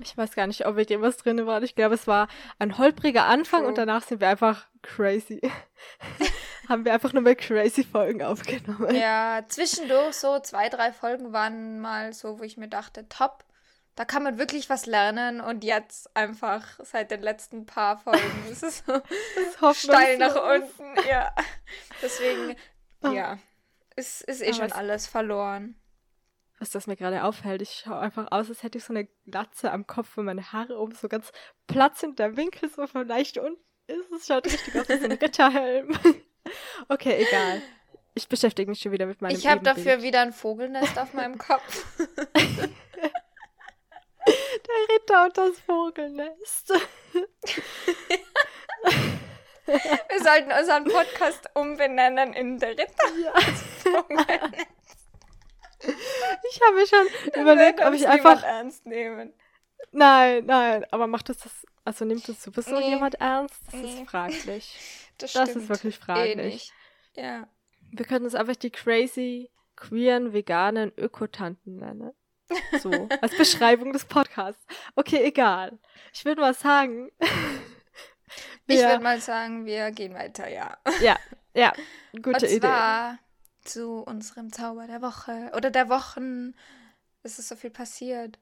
Ich 0.00 0.16
weiß 0.16 0.34
gar 0.34 0.46
nicht, 0.46 0.66
ob 0.66 0.76
mit 0.76 0.90
dem 0.90 1.02
was 1.02 1.16
drin 1.16 1.44
war. 1.46 1.62
Ich 1.62 1.74
glaube, 1.74 1.94
es 1.94 2.06
war 2.06 2.28
ein 2.58 2.78
holpriger 2.78 3.24
Anfang 3.24 3.60
True. 3.60 3.68
und 3.68 3.78
danach 3.78 4.02
sind 4.02 4.20
wir 4.20 4.28
einfach 4.28 4.66
crazy. 4.82 5.40
Haben 6.68 6.84
wir 6.84 6.94
einfach 6.94 7.12
nur 7.12 7.22
mal 7.22 7.36
crazy 7.36 7.84
Folgen 7.84 8.22
aufgenommen. 8.22 8.94
Ja, 8.94 9.44
zwischendurch 9.48 10.14
so 10.14 10.40
zwei, 10.40 10.68
drei 10.68 10.92
Folgen 10.92 11.32
waren 11.32 11.80
mal 11.80 12.12
so, 12.12 12.38
wo 12.38 12.42
ich 12.42 12.56
mir 12.56 12.68
dachte, 12.68 13.08
top, 13.08 13.44
da 13.94 14.04
kann 14.04 14.22
man 14.22 14.38
wirklich 14.38 14.68
was 14.68 14.86
lernen 14.86 15.40
und 15.40 15.64
jetzt 15.64 16.14
einfach 16.16 16.78
seit 16.82 17.10
den 17.10 17.22
letzten 17.22 17.66
paar 17.66 17.98
Folgen 17.98 18.46
ist 18.50 18.62
es 18.62 18.84
so 18.86 19.72
steil 19.74 20.18
nach 20.18 20.36
unten. 20.36 21.08
Ja. 21.08 21.34
Deswegen, 22.02 22.56
oh. 23.02 23.08
ja, 23.08 23.38
es 23.94 24.20
ist 24.20 24.42
eh 24.42 24.48
Aber 24.48 24.54
schon 24.54 24.72
alles 24.72 25.06
verloren 25.06 25.76
was 26.58 26.70
das 26.70 26.86
mir 26.86 26.96
gerade 26.96 27.24
auffällt. 27.24 27.62
Ich 27.62 27.82
schaue 27.84 27.98
einfach 27.98 28.30
aus, 28.30 28.48
als 28.48 28.62
hätte 28.62 28.78
ich 28.78 28.84
so 28.84 28.92
eine 28.92 29.06
Glatze 29.26 29.70
am 29.70 29.86
Kopf 29.86 30.16
und 30.16 30.24
meine 30.24 30.52
Haare 30.52 30.78
oben 30.78 30.94
so 30.94 31.08
ganz 31.08 31.32
Platz 31.66 32.02
in 32.02 32.16
der 32.16 32.36
Winkel 32.36 32.70
so 32.70 32.86
vielleicht 32.86 33.38
unten 33.38 33.60
ist. 33.86 34.10
Es 34.12 34.26
schaut 34.26 34.46
richtig 34.46 34.74
aus 34.74 34.88
wie 34.88 34.94
ein 34.94 35.12
Ritterhelm. 35.20 35.98
okay, 36.88 37.26
egal. 37.26 37.62
Ich 38.14 38.28
beschäftige 38.28 38.70
mich 38.70 38.80
schon 38.80 38.92
wieder 38.92 39.06
mit 39.06 39.20
meinem 39.20 39.36
Ich 39.36 39.46
habe 39.46 39.62
dafür 39.62 40.02
wieder 40.02 40.22
ein 40.22 40.32
Vogelnest 40.32 40.98
auf 40.98 41.12
meinem 41.12 41.36
Kopf. 41.36 41.84
der 41.98 42.70
Ritter 44.94 45.24
und 45.24 45.36
das 45.36 45.60
Vogelnest. 45.60 46.72
Wir 49.66 50.22
sollten 50.22 50.52
unseren 50.52 50.84
Podcast 50.84 51.50
umbenennen 51.54 52.32
in 52.32 52.58
der 52.58 52.70
Ritter. 52.70 53.12
Ja. 53.22 53.34
Ich 56.50 56.60
habe 56.62 56.74
mir 56.76 56.86
schon 56.86 57.06
überlegt, 57.42 57.80
ob 57.80 57.92
ich 57.94 58.06
einfach 58.06 58.42
ernst 58.42 58.86
nehmen. 58.86 59.32
Nein, 59.92 60.44
nein, 60.46 60.84
aber 60.90 61.06
macht 61.06 61.28
das 61.28 61.38
das 61.38 61.66
also 61.86 62.04
nimmt 62.04 62.28
das 62.28 62.42
sowieso 62.42 62.80
nee. 62.80 62.90
jemand 62.90 63.14
ernst? 63.16 63.62
Das 63.66 63.74
nee. 63.80 64.02
ist 64.02 64.10
fraglich. 64.10 64.78
Das, 65.18 65.32
das 65.32 65.56
ist 65.56 65.70
wirklich 65.70 65.98
fraglich. 65.98 66.70
Eh 67.14 67.22
ja. 67.22 67.48
Wir 67.90 68.04
können 68.04 68.26
uns 68.26 68.34
einfach 68.34 68.56
die 68.56 68.68
crazy 68.68 69.50
queeren 69.74 70.34
veganen 70.34 70.92
Ökotanten 70.98 71.78
nennen. 71.78 72.12
So, 72.82 72.90
als 73.22 73.34
Beschreibung 73.34 73.94
des 73.94 74.04
Podcasts. 74.04 74.62
Okay, 74.94 75.24
egal. 75.24 75.78
Ich 76.12 76.26
würde 76.26 76.42
mal 76.42 76.52
sagen. 76.52 77.10
ich 78.66 78.78
würde 78.78 79.02
mal 79.02 79.18
sagen, 79.22 79.64
wir 79.64 79.90
gehen 79.90 80.12
weiter, 80.12 80.50
ja. 80.50 80.76
Ja, 81.00 81.16
ja, 81.54 81.72
gute 82.12 82.44
Und 82.44 82.60
zwar 82.60 83.12
Idee 83.14 83.18
zu 83.66 84.02
unserem 84.02 84.52
Zauber 84.52 84.86
der 84.86 85.02
Woche 85.02 85.50
oder 85.56 85.70
der 85.70 85.88
Wochen. 85.88 86.54
Es 87.22 87.38
ist 87.38 87.48
so 87.48 87.56
viel 87.56 87.70
passiert. 87.70 88.38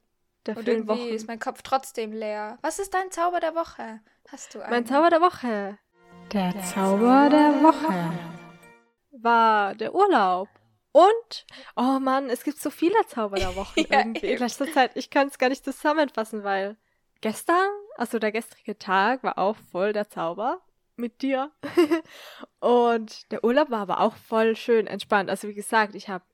Der 0.46 0.56
Und 0.56 0.68
irgendwie 0.68 0.88
Wochen. 0.88 1.14
ist 1.14 1.26
mein 1.26 1.38
Kopf 1.38 1.62
trotzdem 1.62 2.12
leer. 2.12 2.58
Was 2.62 2.78
ist 2.78 2.92
dein 2.92 3.10
Zauber 3.10 3.40
der 3.40 3.54
Woche? 3.54 4.00
Hast 4.28 4.54
du 4.54 4.60
einen? 4.60 4.70
Mein 4.70 4.86
Zauber 4.86 5.10
der 5.10 5.20
Woche. 5.20 5.78
Der, 6.32 6.52
der 6.52 6.62
Zauber 6.64 7.28
der 7.30 7.62
Woche 7.62 8.12
war 9.12 9.74
der 9.74 9.94
Urlaub. 9.94 10.48
Und, 10.92 11.46
oh 11.76 11.98
Mann, 11.98 12.30
es 12.30 12.44
gibt 12.44 12.58
so 12.58 12.70
viele 12.70 12.94
Zauber 13.08 13.36
der 13.36 13.56
Woche 13.56 13.80
ja, 13.80 14.00
irgendwie 14.00 14.26
in 14.32 14.38
letzter 14.38 14.70
Zeit. 14.70 14.92
Ich 14.94 15.10
kann 15.10 15.28
es 15.28 15.38
gar 15.38 15.48
nicht 15.48 15.64
zusammenfassen, 15.64 16.44
weil 16.44 16.76
gestern, 17.20 17.68
also 17.96 18.18
der 18.18 18.32
gestrige 18.32 18.78
Tag, 18.78 19.22
war 19.22 19.38
auch 19.38 19.56
voll 19.72 19.92
der 19.92 20.08
Zauber 20.08 20.60
mit 20.96 21.22
dir. 21.22 21.50
und 22.60 23.30
der 23.32 23.44
Urlaub 23.44 23.70
war 23.70 23.80
aber 23.80 24.00
auch 24.00 24.16
voll 24.16 24.56
schön 24.56 24.86
entspannt. 24.86 25.30
Also 25.30 25.48
wie 25.48 25.54
gesagt, 25.54 25.94
ich 25.94 26.08
habe 26.08 26.24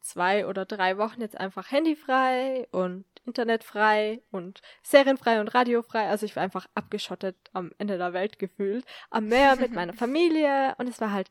zwei 0.00 0.46
oder 0.46 0.64
drei 0.64 0.98
Wochen 0.98 1.20
jetzt 1.20 1.38
einfach 1.38 1.70
handyfrei 1.70 2.66
und 2.72 3.04
internetfrei 3.24 4.20
und 4.30 4.60
serienfrei 4.82 5.40
und 5.40 5.48
radiofrei. 5.48 6.08
Also 6.08 6.26
ich 6.26 6.36
war 6.36 6.42
einfach 6.42 6.66
abgeschottet 6.74 7.36
am 7.52 7.72
Ende 7.78 7.98
der 7.98 8.12
Welt 8.12 8.38
gefühlt. 8.38 8.84
Am 9.10 9.28
Meer 9.28 9.56
mit 9.56 9.72
meiner 9.74 9.92
Familie 9.92 10.74
und 10.78 10.88
es 10.88 11.00
war 11.00 11.12
halt 11.12 11.30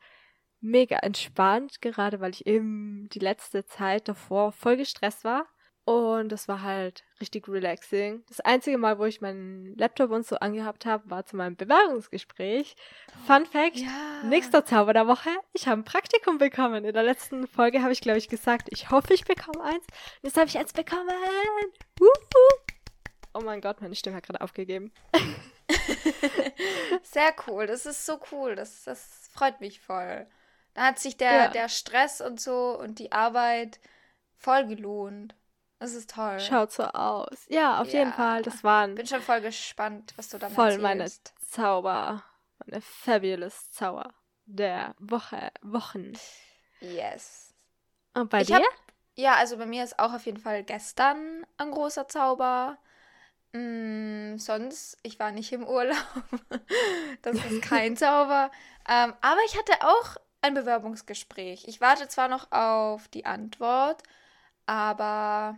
mega 0.61 0.97
entspannt, 0.97 1.81
gerade 1.81 2.19
weil 2.19 2.31
ich 2.31 2.45
eben 2.45 3.09
die 3.09 3.19
letzte 3.19 3.65
Zeit 3.65 4.07
davor 4.07 4.51
voll 4.51 4.77
gestresst 4.77 5.23
war. 5.23 5.47
Und 5.83 6.29
das 6.29 6.47
war 6.47 6.61
halt 6.61 7.03
richtig 7.19 7.47
relaxing. 7.47 8.23
Das 8.27 8.39
einzige 8.39 8.77
Mal, 8.77 8.99
wo 8.99 9.05
ich 9.05 9.19
meinen 9.19 9.75
Laptop 9.77 10.11
und 10.11 10.25
so 10.25 10.35
angehabt 10.35 10.85
habe, 10.85 11.09
war 11.09 11.25
zu 11.25 11.35
meinem 11.35 11.55
Bewerbungsgespräch. 11.55 12.75
Fun 13.25 13.45
Fact: 13.47 13.77
ja. 13.77 14.23
Nächster 14.23 14.63
Zauber 14.63 14.93
der 14.93 15.07
Woche. 15.07 15.29
Ich 15.53 15.67
habe 15.67 15.81
ein 15.81 15.85
Praktikum 15.85 16.37
bekommen. 16.37 16.85
In 16.85 16.93
der 16.93 17.03
letzten 17.03 17.47
Folge 17.47 17.81
habe 17.81 17.93
ich, 17.93 18.01
glaube 18.01 18.19
ich, 18.19 18.29
gesagt, 18.29 18.67
ich 18.71 18.91
hoffe, 18.91 19.13
ich 19.13 19.25
bekomme 19.25 19.63
eins. 19.63 19.85
Jetzt 20.21 20.37
habe 20.37 20.47
ich 20.47 20.57
eins 20.57 20.71
bekommen. 20.71 21.09
Uhu. 21.99 22.71
Oh 23.33 23.41
mein 23.41 23.61
Gott, 23.61 23.81
meine 23.81 23.95
Stimme 23.95 24.17
hat 24.17 24.25
gerade 24.25 24.41
aufgegeben. 24.41 24.91
Sehr 27.01 27.33
cool. 27.47 27.65
Das 27.65 27.85
ist 27.85 28.05
so 28.05 28.19
cool. 28.31 28.55
Das, 28.55 28.83
das 28.83 29.29
freut 29.33 29.61
mich 29.61 29.79
voll. 29.79 30.27
Da 30.73 30.87
hat 30.87 30.99
sich 30.99 31.17
der, 31.17 31.33
ja. 31.33 31.47
der 31.47 31.69
Stress 31.69 32.21
und 32.21 32.39
so 32.39 32.77
und 32.77 32.99
die 32.99 33.11
Arbeit 33.11 33.79
voll 34.35 34.67
gelohnt. 34.67 35.35
Das 35.81 35.95
ist 35.95 36.11
toll. 36.11 36.39
Schaut 36.39 36.71
so 36.71 36.83
aus. 36.83 37.47
Ja, 37.49 37.81
auf 37.81 37.91
ja. 37.91 38.01
jeden 38.01 38.13
Fall. 38.13 38.43
Das 38.43 38.63
waren. 38.63 38.93
Bin 38.93 39.07
schon 39.07 39.23
voll 39.23 39.41
gespannt, 39.41 40.13
was 40.15 40.29
du 40.29 40.37
dann 40.37 40.51
voll 40.51 40.65
erzählst. 40.65 40.83
meine 40.83 41.11
Zauber. 41.49 42.23
Meine 42.63 42.81
fabulous 42.81 43.71
Zauber 43.71 44.13
der 44.45 44.93
Woche, 44.99 45.51
Wochen. 45.63 46.13
Yes. 46.81 47.55
Und 48.13 48.29
bei 48.29 48.41
ich 48.41 48.47
dir? 48.47 48.57
Hab, 48.57 48.63
ja, 49.15 49.33
also 49.37 49.57
bei 49.57 49.65
mir 49.65 49.83
ist 49.83 49.97
auch 49.97 50.13
auf 50.13 50.23
jeden 50.27 50.37
Fall 50.37 50.63
gestern 50.63 51.47
ein 51.57 51.71
großer 51.71 52.07
Zauber. 52.07 52.77
Mm, 53.53 54.37
sonst, 54.37 54.99
ich 55.01 55.17
war 55.17 55.31
nicht 55.31 55.51
im 55.51 55.65
Urlaub. 55.65 55.97
das 57.23 57.43
ist 57.43 57.63
kein 57.63 57.97
Zauber. 57.97 58.51
Ähm, 58.87 59.15
aber 59.21 59.39
ich 59.47 59.57
hatte 59.57 59.73
auch 59.81 60.17
ein 60.43 60.53
Bewerbungsgespräch. 60.53 61.67
Ich 61.67 61.81
warte 61.81 62.07
zwar 62.07 62.27
noch 62.27 62.51
auf 62.51 63.07
die 63.07 63.25
Antwort, 63.25 64.03
aber 64.67 65.57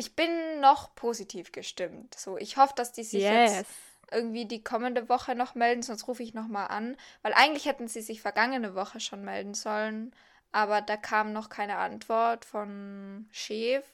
ich 0.00 0.16
bin 0.16 0.60
noch 0.60 0.94
positiv 0.94 1.52
gestimmt. 1.52 2.14
So, 2.14 2.38
ich 2.38 2.56
hoffe, 2.56 2.72
dass 2.74 2.92
die 2.92 3.04
sich 3.04 3.22
yes. 3.22 3.58
jetzt 3.58 3.70
irgendwie 4.10 4.46
die 4.46 4.64
kommende 4.64 5.10
Woche 5.10 5.34
noch 5.34 5.54
melden, 5.54 5.82
sonst 5.82 6.08
rufe 6.08 6.22
ich 6.22 6.32
nochmal 6.32 6.68
an. 6.68 6.96
Weil 7.20 7.34
eigentlich 7.34 7.66
hätten 7.66 7.86
sie 7.86 8.00
sich 8.00 8.22
vergangene 8.22 8.74
Woche 8.74 8.98
schon 8.98 9.22
melden 9.22 9.52
sollen, 9.52 10.12
aber 10.52 10.80
da 10.80 10.96
kam 10.96 11.34
noch 11.34 11.50
keine 11.50 11.76
Antwort 11.76 12.46
von 12.46 13.28
Chef. 13.30 13.84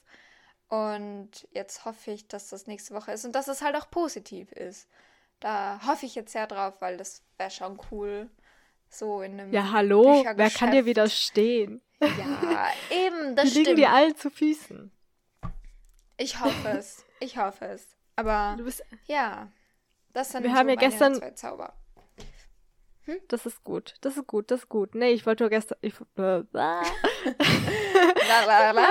Und 0.69 1.47
jetzt 1.51 1.83
hoffe 1.83 2.11
ich, 2.11 2.27
dass 2.29 2.49
das 2.49 2.67
nächste 2.67 2.93
Woche 2.93 3.11
ist 3.11 3.25
und 3.25 3.33
dass 3.33 3.49
es 3.49 3.61
halt 3.61 3.75
auch 3.75 3.89
positiv 3.89 4.53
ist. 4.53 4.87
Da 5.41 5.81
hoffe 5.85 6.05
ich 6.05 6.15
jetzt 6.15 6.31
sehr 6.31 6.47
drauf, 6.47 6.75
weil 6.79 6.95
das 6.95 7.21
wäre 7.37 7.51
schon 7.51 7.77
cool. 7.91 8.29
So 8.89 9.21
in 9.21 9.33
einem. 9.39 9.53
Ja, 9.53 9.71
hallo, 9.73 10.23
wer 10.35 10.49
kann 10.49 10.71
dir 10.71 10.85
widerstehen? 10.85 11.81
Ja, 11.99 12.71
eben, 12.91 13.35
das 13.35 13.45
Die 13.45 13.51
stimmt. 13.51 13.67
liegen 13.67 13.75
dir 13.75 13.89
allen 13.91 14.15
zu 14.15 14.29
Füßen. 14.29 14.91
Ich 16.17 16.39
hoffe 16.39 16.69
es. 16.69 17.05
Ich 17.19 17.37
hoffe 17.37 17.65
es. 17.65 17.95
Aber 18.15 18.55
Du 18.57 18.63
bist, 18.63 18.83
ja, 19.05 19.51
das 20.13 20.31
sind 20.31 20.43
Wir 20.43 20.49
so 20.51 20.55
haben 20.55 20.69
ja 20.69 20.75
meine 20.75 20.89
gestern- 20.89 21.15
zwei 21.15 21.31
Zauber. 21.31 21.73
das 23.29 23.45
ist 23.45 23.63
gut, 23.63 23.95
das 24.01 24.17
ist 24.17 24.27
gut, 24.27 24.49
das 24.51 24.61
ist 24.61 24.69
gut. 24.69 24.95
Nee, 24.95 25.11
ich 25.11 25.25
wollte 25.25 25.43
nur 25.43 25.49
gestern, 25.49 25.77
ich, 25.81 25.93
äh, 26.17 26.43
La, 26.53 26.81
la, 28.45 28.71
la. 28.71 28.87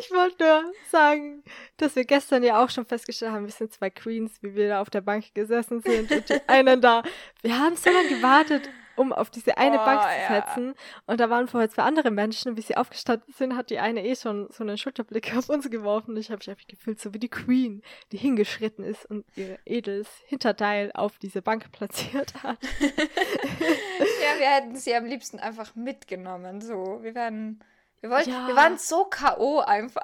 ich 0.00 0.10
wollte 0.10 0.44
nur 0.44 0.72
sagen, 0.90 1.42
dass 1.78 1.96
wir 1.96 2.04
gestern 2.04 2.42
ja 2.42 2.62
auch 2.62 2.68
schon 2.70 2.84
festgestellt 2.84 3.32
haben, 3.32 3.44
wir 3.46 3.52
sind 3.52 3.72
zwei 3.72 3.88
Queens, 3.90 4.42
wie 4.42 4.54
wir 4.54 4.68
da 4.68 4.80
auf 4.82 4.90
der 4.90 5.00
Bank 5.00 5.32
gesessen 5.34 5.80
sind 5.80 6.10
und 6.10 6.28
die 6.28 6.40
einen 6.48 6.80
da, 6.80 7.02
wir 7.42 7.58
haben 7.58 7.76
so 7.76 7.88
lange 7.90 8.08
gewartet, 8.08 8.68
um 8.96 9.12
auf 9.12 9.30
diese 9.30 9.56
eine 9.56 9.80
Oh, 9.80 9.84
Bank 9.84 10.02
zu 10.02 10.32
ja. 10.32 10.42
setzen. 10.42 10.74
Und 11.06 11.20
da 11.20 11.30
waren 11.30 11.48
vorher 11.48 11.70
zwei 11.70 11.82
andere 11.82 12.10
Menschen. 12.10 12.56
Wie 12.56 12.62
sie 12.62 12.76
aufgestanden 12.76 13.32
sind, 13.32 13.56
hat 13.56 13.70
die 13.70 13.78
eine 13.78 14.04
eh 14.04 14.16
schon 14.16 14.48
so 14.50 14.62
einen 14.62 14.78
Schulterblick 14.78 15.34
auf 15.36 15.48
uns 15.48 15.70
geworfen. 15.70 16.12
Und 16.12 16.16
ich 16.18 16.30
habe 16.30 16.38
mich 16.38 16.50
einfach 16.50 16.66
gefühlt, 16.66 17.00
so 17.00 17.14
wie 17.14 17.18
die 17.18 17.28
Queen, 17.28 17.82
die 18.12 18.18
hingeschritten 18.18 18.84
ist 18.84 19.06
und 19.06 19.24
ihr 19.36 19.58
edles 19.64 20.08
Hinterteil 20.26 20.90
auf 20.94 21.18
diese 21.18 21.42
Bank 21.42 21.70
platziert 21.72 22.42
hat. 22.42 22.58
Ja, 24.22 24.38
wir 24.38 24.48
hätten 24.48 24.76
sie 24.76 24.94
am 24.94 25.04
liebsten 25.04 25.38
einfach 25.38 25.74
mitgenommen. 25.74 26.60
So, 26.60 26.98
wir 27.02 27.14
werden. 27.14 27.60
Wir, 28.00 28.10
wollten, 28.10 28.30
Ja. 28.30 28.46
wir 28.46 28.56
waren 28.56 28.78
so 28.78 29.04
K.O. 29.04 29.60
einfach. 29.60 30.02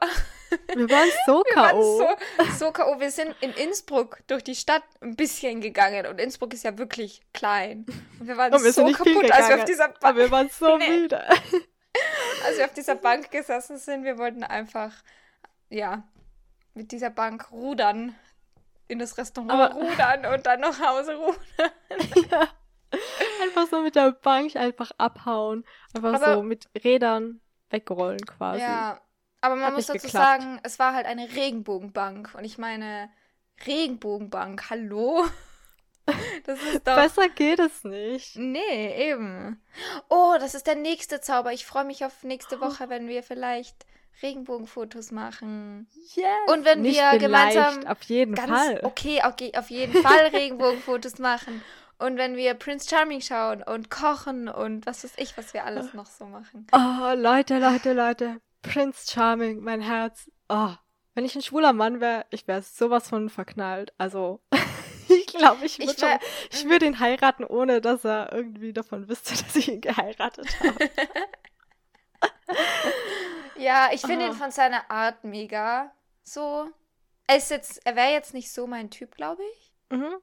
Wir 0.74 0.88
waren 0.90 1.08
so 1.26 1.42
Wir 1.46 1.54
K.O. 1.54 1.98
so, 1.98 2.08
so 2.58 2.72
K.O. 2.72 3.00
Wir 3.00 3.10
sind 3.10 3.34
in 3.40 3.52
Innsbruck 3.52 4.18
durch 4.26 4.44
die 4.44 4.54
Stadt 4.54 4.82
ein 5.00 5.16
bisschen 5.16 5.60
gegangen. 5.60 6.06
Und 6.06 6.20
Innsbruck 6.20 6.52
ist 6.52 6.64
ja 6.64 6.76
wirklich 6.76 7.22
klein. 7.32 7.86
Und 8.20 8.28
wir 8.28 8.36
waren 8.36 8.52
Und 8.52 8.62
wir 8.64 8.72
so 8.72 8.84
kaputt, 8.92 9.30
als 9.30 9.48
wir 9.48 9.56
auf 9.56 9.64
dieser 9.64 9.84
Aber 9.86 9.98
Bank, 10.00 10.16
wir 10.18 10.30
waren 10.30 10.48
so 10.50 10.76
Nee. 10.76 10.90
müde. 10.90 11.24
als 12.44 12.58
wir 12.58 12.64
auf 12.66 12.74
dieser 12.74 12.96
Bank 12.96 13.30
gesessen 13.30 13.78
sind. 13.78 14.04
Wir 14.04 14.18
wollten 14.18 14.44
einfach, 14.44 14.92
ja, 15.70 16.04
mit 16.74 16.92
dieser 16.92 17.10
Bank 17.10 17.50
rudern. 17.50 18.14
In 18.88 18.98
das 19.00 19.16
Restaurant 19.18 19.50
Aber- 19.50 19.74
rudern 19.74 20.26
und 20.32 20.46
dann 20.46 20.60
nach 20.60 20.78
Hause 20.80 21.16
rudern. 21.16 22.28
ja. 22.30 22.48
Einfach 23.42 23.66
so 23.68 23.80
mit 23.80 23.96
der 23.96 24.12
Bank 24.12 24.54
einfach 24.54 24.92
abhauen. 24.98 25.64
Einfach 25.94 26.14
Aber- 26.14 26.34
so 26.34 26.42
mit 26.42 26.68
Rädern 26.84 27.40
wegrollen 27.70 28.24
quasi. 28.24 28.60
Ja, 28.60 29.00
aber 29.40 29.56
man 29.56 29.66
Hat 29.66 29.74
muss 29.74 29.86
dazu 29.86 30.06
geklappt. 30.06 30.24
sagen, 30.42 30.60
es 30.62 30.78
war 30.78 30.94
halt 30.94 31.06
eine 31.06 31.28
Regenbogenbank. 31.34 32.34
Und 32.36 32.44
ich 32.44 32.58
meine, 32.58 33.10
Regenbogenbank, 33.66 34.70
hallo? 34.70 35.24
Das 36.44 36.62
ist 36.62 36.86
doch. 36.86 36.94
Besser 36.94 37.28
geht 37.28 37.58
es 37.58 37.82
nicht. 37.82 38.36
Nee, 38.36 39.10
eben. 39.10 39.60
Oh, 40.08 40.36
das 40.38 40.54
ist 40.54 40.68
der 40.68 40.76
nächste 40.76 41.20
Zauber. 41.20 41.52
Ich 41.52 41.66
freue 41.66 41.84
mich 41.84 42.04
auf 42.04 42.22
nächste 42.22 42.60
Woche, 42.60 42.88
wenn 42.88 43.08
wir 43.08 43.24
vielleicht 43.24 43.74
Regenbogenfotos 44.22 45.10
machen. 45.10 45.88
Yes. 46.14 46.26
Und 46.46 46.64
wenn 46.64 46.82
nicht 46.82 47.00
wir 47.00 47.18
gemeinsam 47.18 47.84
auf 47.86 48.02
jeden 48.04 48.36
Fall. 48.36 48.80
okay, 48.84 49.20
okay, 49.26 49.52
auf 49.56 49.68
jeden 49.68 50.00
Fall 50.00 50.26
Regenbogenfotos 50.32 51.18
machen. 51.18 51.60
Und 51.98 52.18
wenn 52.18 52.36
wir 52.36 52.54
Prince 52.54 52.88
Charming 52.88 53.20
schauen 53.22 53.62
und 53.62 53.90
kochen 53.90 54.48
und 54.48 54.84
was 54.86 55.02
weiß 55.04 55.14
ich, 55.16 55.36
was 55.38 55.54
wir 55.54 55.64
alles 55.64 55.94
noch 55.94 56.06
so 56.06 56.26
machen. 56.26 56.66
Oh, 56.72 57.12
Leute, 57.16 57.58
Leute, 57.58 57.92
Leute. 57.94 58.40
Prince 58.62 59.10
Charming, 59.10 59.60
mein 59.60 59.80
Herz. 59.80 60.30
Oh, 60.48 60.74
wenn 61.14 61.24
ich 61.24 61.34
ein 61.34 61.42
schwuler 61.42 61.72
Mann 61.72 62.00
wäre, 62.00 62.26
ich 62.30 62.46
wäre 62.46 62.60
sowas 62.62 63.08
von 63.08 63.30
verknallt. 63.30 63.94
Also, 63.96 64.42
ich 65.08 65.26
glaube, 65.28 65.64
ich 65.64 65.78
Ich 65.80 65.86
würde 66.02 66.18
ich 66.50 66.64
würd 66.68 66.82
ihn 66.82 67.00
heiraten, 67.00 67.44
ohne 67.44 67.80
dass 67.80 68.04
er 68.04 68.30
irgendwie 68.32 68.72
davon 68.74 69.08
wüsste, 69.08 69.30
dass 69.42 69.56
ich 69.56 69.68
ihn 69.68 69.80
geheiratet 69.80 70.48
habe. 70.60 70.90
Ja, 73.58 73.88
ich 73.92 74.02
finde 74.02 74.26
Ah. 74.26 74.28
ihn 74.28 74.34
von 74.34 74.50
seiner 74.50 74.90
Art 74.90 75.24
mega. 75.24 75.90
So. 76.22 76.68
Er 77.26 77.38
ist 77.38 77.50
jetzt, 77.50 77.84
er 77.86 77.96
wäre 77.96 78.12
jetzt 78.12 78.34
nicht 78.34 78.52
so 78.52 78.66
mein 78.66 78.90
Typ, 78.90 79.14
glaube 79.16 79.42
ich. 79.54 79.72
mhm. 79.90 80.16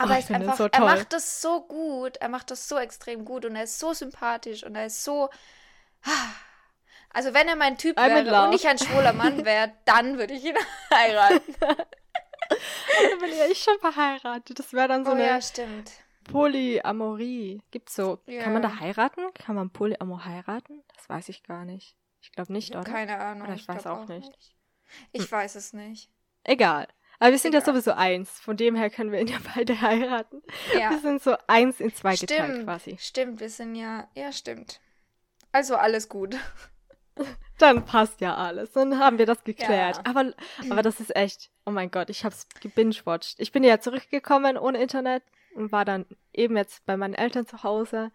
Aber 0.00 0.10
Oh, 0.10 0.12
er 0.14 0.18
ich 0.18 0.24
ist 0.24 0.30
einfach, 0.30 0.56
so 0.56 0.68
er 0.72 0.80
macht 0.80 1.12
das 1.12 1.42
so 1.42 1.60
gut, 1.66 2.16
er 2.16 2.28
macht 2.30 2.50
das 2.50 2.68
so 2.68 2.78
extrem 2.78 3.24
gut 3.24 3.44
und 3.44 3.54
er 3.54 3.64
ist 3.64 3.78
so 3.78 3.92
sympathisch 3.92 4.64
und 4.64 4.74
er 4.74 4.86
ist 4.86 5.04
so. 5.04 5.28
Also 7.12 7.34
wenn 7.34 7.48
er 7.48 7.56
mein 7.56 7.76
Typ 7.76 7.98
I'm 7.98 8.24
wäre 8.24 8.46
und 8.46 8.54
ich 8.54 8.68
ein 8.68 8.78
schwuler 8.78 9.12
Mann 9.12 9.44
wäre, 9.44 9.72
dann 9.84 10.16
würde 10.16 10.32
ich 10.32 10.44
ihn 10.44 10.54
heiraten. 10.94 11.56
Dann 11.58 13.18
bin 13.18 13.36
ja 13.36 13.46
ich 13.46 13.60
schon 13.60 13.78
verheiratet. 13.80 14.56
Das 14.60 14.72
wäre 14.72 14.86
dann 14.86 15.04
so 15.04 15.10
oh 15.10 15.14
eine 15.14 15.26
ja, 15.26 15.40
stimmt. 15.42 15.90
Polyamorie. 16.30 17.62
Gibt's 17.72 17.96
so. 17.96 18.18
Kann 18.28 18.52
man 18.52 18.62
da 18.62 18.78
heiraten? 18.78 19.22
Kann 19.34 19.56
man 19.56 19.70
Polyamor 19.70 20.24
heiraten? 20.24 20.84
Das 20.94 21.08
weiß 21.08 21.28
ich 21.30 21.42
gar 21.42 21.64
nicht. 21.64 21.96
Ich 22.20 22.30
glaube 22.30 22.52
nicht, 22.52 22.70
Ich 22.70 22.76
oder? 22.76 22.84
keine 22.84 23.18
Ahnung. 23.18 23.48
Oder 23.48 23.56
ich 23.56 23.66
weiß 23.66 23.82
glaub 23.82 23.98
auch 24.04 24.06
nicht. 24.08 24.30
Ich 25.10 25.22
Hm. 25.22 25.32
weiß 25.32 25.56
es 25.56 25.72
nicht. 25.72 26.10
Egal. 26.44 26.86
Aber 27.20 27.32
wir 27.32 27.38
sind 27.38 27.54
ja 27.54 27.60
sowieso 27.60 27.92
eins. 27.92 28.30
Von 28.40 28.56
dem 28.56 28.74
her 28.74 28.90
können 28.90 29.12
wir 29.12 29.20
ihn 29.20 29.28
ja 29.28 29.38
beide 29.54 29.80
heiraten. 29.80 30.42
Ja. 30.74 30.90
Wir 30.90 30.98
sind 30.98 31.22
so 31.22 31.36
eins 31.46 31.78
in 31.78 31.94
zwei 31.94 32.16
geteilt 32.16 32.50
Stimmt, 32.50 32.64
quasi. 32.64 32.96
stimmt, 32.98 33.40
wir 33.40 33.50
sind 33.50 33.76
ja, 33.76 34.08
ja, 34.14 34.32
stimmt. 34.32 34.80
Also 35.52 35.76
alles 35.76 36.08
gut. 36.08 36.36
Dann 37.58 37.84
passt 37.84 38.22
ja 38.22 38.34
alles. 38.34 38.72
Dann 38.72 38.98
haben 38.98 39.18
wir 39.18 39.26
das 39.26 39.44
geklärt. 39.44 39.96
Ja. 39.98 40.02
Aber, 40.04 40.32
aber 40.70 40.82
das 40.82 41.00
ist 41.00 41.14
echt, 41.14 41.50
oh 41.66 41.70
mein 41.70 41.90
Gott, 41.90 42.08
ich 42.08 42.24
hab's 42.24 42.48
gebingewatcht. 42.60 43.38
Ich 43.38 43.52
bin 43.52 43.62
ja 43.62 43.78
zurückgekommen 43.78 44.56
ohne 44.56 44.80
Internet 44.80 45.22
und 45.54 45.70
war 45.70 45.84
dann 45.84 46.06
eben 46.32 46.56
jetzt 46.56 46.86
bei 46.86 46.96
meinen 46.96 47.14
Eltern 47.14 47.46
zu 47.46 47.62
Hause. 47.62 48.10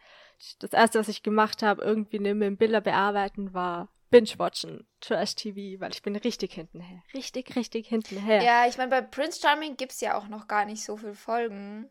Das 0.59 0.73
erste, 0.73 0.97
was 0.99 1.07
ich 1.09 1.21
gemacht 1.21 1.61
habe, 1.61 1.83
irgendwie 1.83 2.17
neben 2.17 2.39
dem 2.39 2.57
Bilder 2.57 2.81
bearbeiten, 2.81 3.53
war 3.53 3.89
Binge-Watchen, 4.15 4.87
Trash-TV, 5.01 5.79
weil 5.81 5.91
ich 5.91 6.01
bin 6.01 6.15
richtig 6.15 6.53
hintenher. 6.53 7.03
Richtig, 7.13 7.55
richtig 7.55 7.87
hintenher. 7.87 8.41
Ja, 8.43 8.67
ich 8.67 8.77
meine, 8.77 8.89
bei 8.89 9.01
Prince 9.01 9.39
Charming 9.41 9.77
gibt 9.77 9.91
es 9.91 10.01
ja 10.01 10.17
auch 10.17 10.27
noch 10.27 10.47
gar 10.47 10.65
nicht 10.65 10.83
so 10.83 10.97
viele 10.97 11.15
Folgen. 11.15 11.89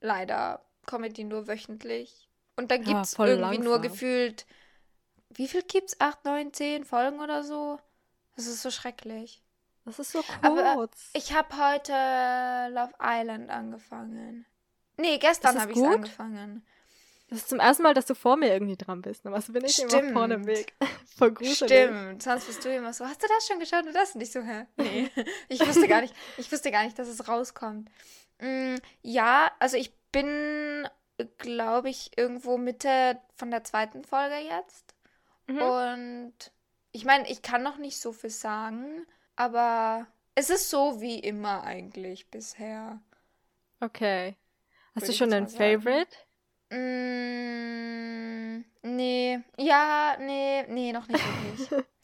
Leider 0.00 0.64
kommen 0.86 1.12
die 1.12 1.24
nur 1.24 1.46
wöchentlich. 1.48 2.28
Und 2.56 2.70
dann 2.70 2.82
Ja, 2.82 2.92
gibt 2.94 3.06
es 3.06 3.14
voll 3.14 3.28
irgendwie 3.28 3.58
nur 3.58 3.74
langsam. 3.74 3.92
gefühlt, 3.92 4.46
wie 5.30 5.48
viel 5.48 5.62
gibt's? 5.62 6.00
Acht, 6.00 6.24
neun, 6.24 6.52
zehn 6.52 6.84
Folgen 6.84 7.20
oder 7.20 7.44
so? 7.44 7.78
Das 8.36 8.46
ist 8.46 8.62
so 8.62 8.70
schrecklich. 8.70 9.42
Das 9.84 9.98
ist 9.98 10.12
so 10.12 10.22
Aber 10.42 10.74
kurz. 10.74 11.10
Ich 11.14 11.32
habe 11.32 11.48
heute 11.56 11.92
Love 12.74 12.92
Island 13.00 13.50
angefangen. 13.50 14.46
Nee, 14.96 15.18
gestern 15.18 15.56
es 15.56 15.62
habe 15.62 15.72
ich 15.72 15.82
angefangen. 15.82 16.66
Das 17.28 17.40
ist 17.40 17.48
zum 17.50 17.60
ersten 17.60 17.82
Mal, 17.82 17.92
dass 17.92 18.06
du 18.06 18.14
vor 18.14 18.36
mir 18.36 18.52
irgendwie 18.52 18.76
dran 18.76 19.02
bist. 19.02 19.26
Aber 19.26 19.38
bin 19.38 19.64
ich 19.64 19.78
immer 19.82 20.12
vorne 20.12 20.34
im 20.34 20.44
Stimmt. 20.44 20.58
Weg. 20.58 20.74
Voll 21.16 21.32
gruselig. 21.32 21.56
Stimmt, 21.56 22.22
sonst 22.22 22.46
bist 22.46 22.64
du 22.64 22.74
immer 22.74 22.92
so, 22.94 23.04
hast 23.04 23.22
du 23.22 23.26
das 23.28 23.46
schon 23.46 23.58
geschaut 23.60 23.86
und 23.86 23.94
das? 23.94 24.14
Und 24.14 24.22
ich 24.22 24.32
so, 24.32 24.40
hä? 24.40 24.66
Nee, 24.76 25.10
ich 25.48 25.60
wusste 25.60 25.86
gar 25.88 26.00
nicht, 26.00 26.14
ich 26.38 26.50
wusste 26.50 26.70
gar 26.70 26.84
nicht, 26.84 26.98
dass 26.98 27.08
es 27.08 27.28
rauskommt. 27.28 27.90
Mm, 28.40 28.76
ja, 29.02 29.50
also 29.58 29.76
ich 29.76 29.92
bin, 30.10 30.88
glaube 31.36 31.90
ich, 31.90 32.12
irgendwo 32.16 32.56
Mitte 32.56 33.20
von 33.34 33.50
der 33.50 33.62
zweiten 33.62 34.04
Folge 34.04 34.36
jetzt. 34.36 34.94
Mhm. 35.48 35.58
Und 35.58 36.34
ich 36.92 37.04
meine, 37.04 37.28
ich 37.28 37.42
kann 37.42 37.62
noch 37.62 37.76
nicht 37.76 38.00
so 38.00 38.12
viel 38.12 38.30
sagen, 38.30 39.06
aber 39.36 40.06
es 40.34 40.48
ist 40.48 40.70
so 40.70 41.00
wie 41.02 41.18
immer 41.18 41.64
eigentlich 41.64 42.30
bisher. 42.30 43.00
Okay. 43.80 44.36
Hast 44.94 45.08
du 45.08 45.12
schon 45.12 45.32
einen 45.32 45.44
mal 45.44 45.50
sagen. 45.50 46.06
Mm, 46.70 48.64
nee, 48.82 49.40
ja, 49.56 50.16
nee, 50.20 50.64
nee, 50.68 50.92
noch 50.92 51.08
nicht 51.08 51.24
wirklich. 51.24 51.84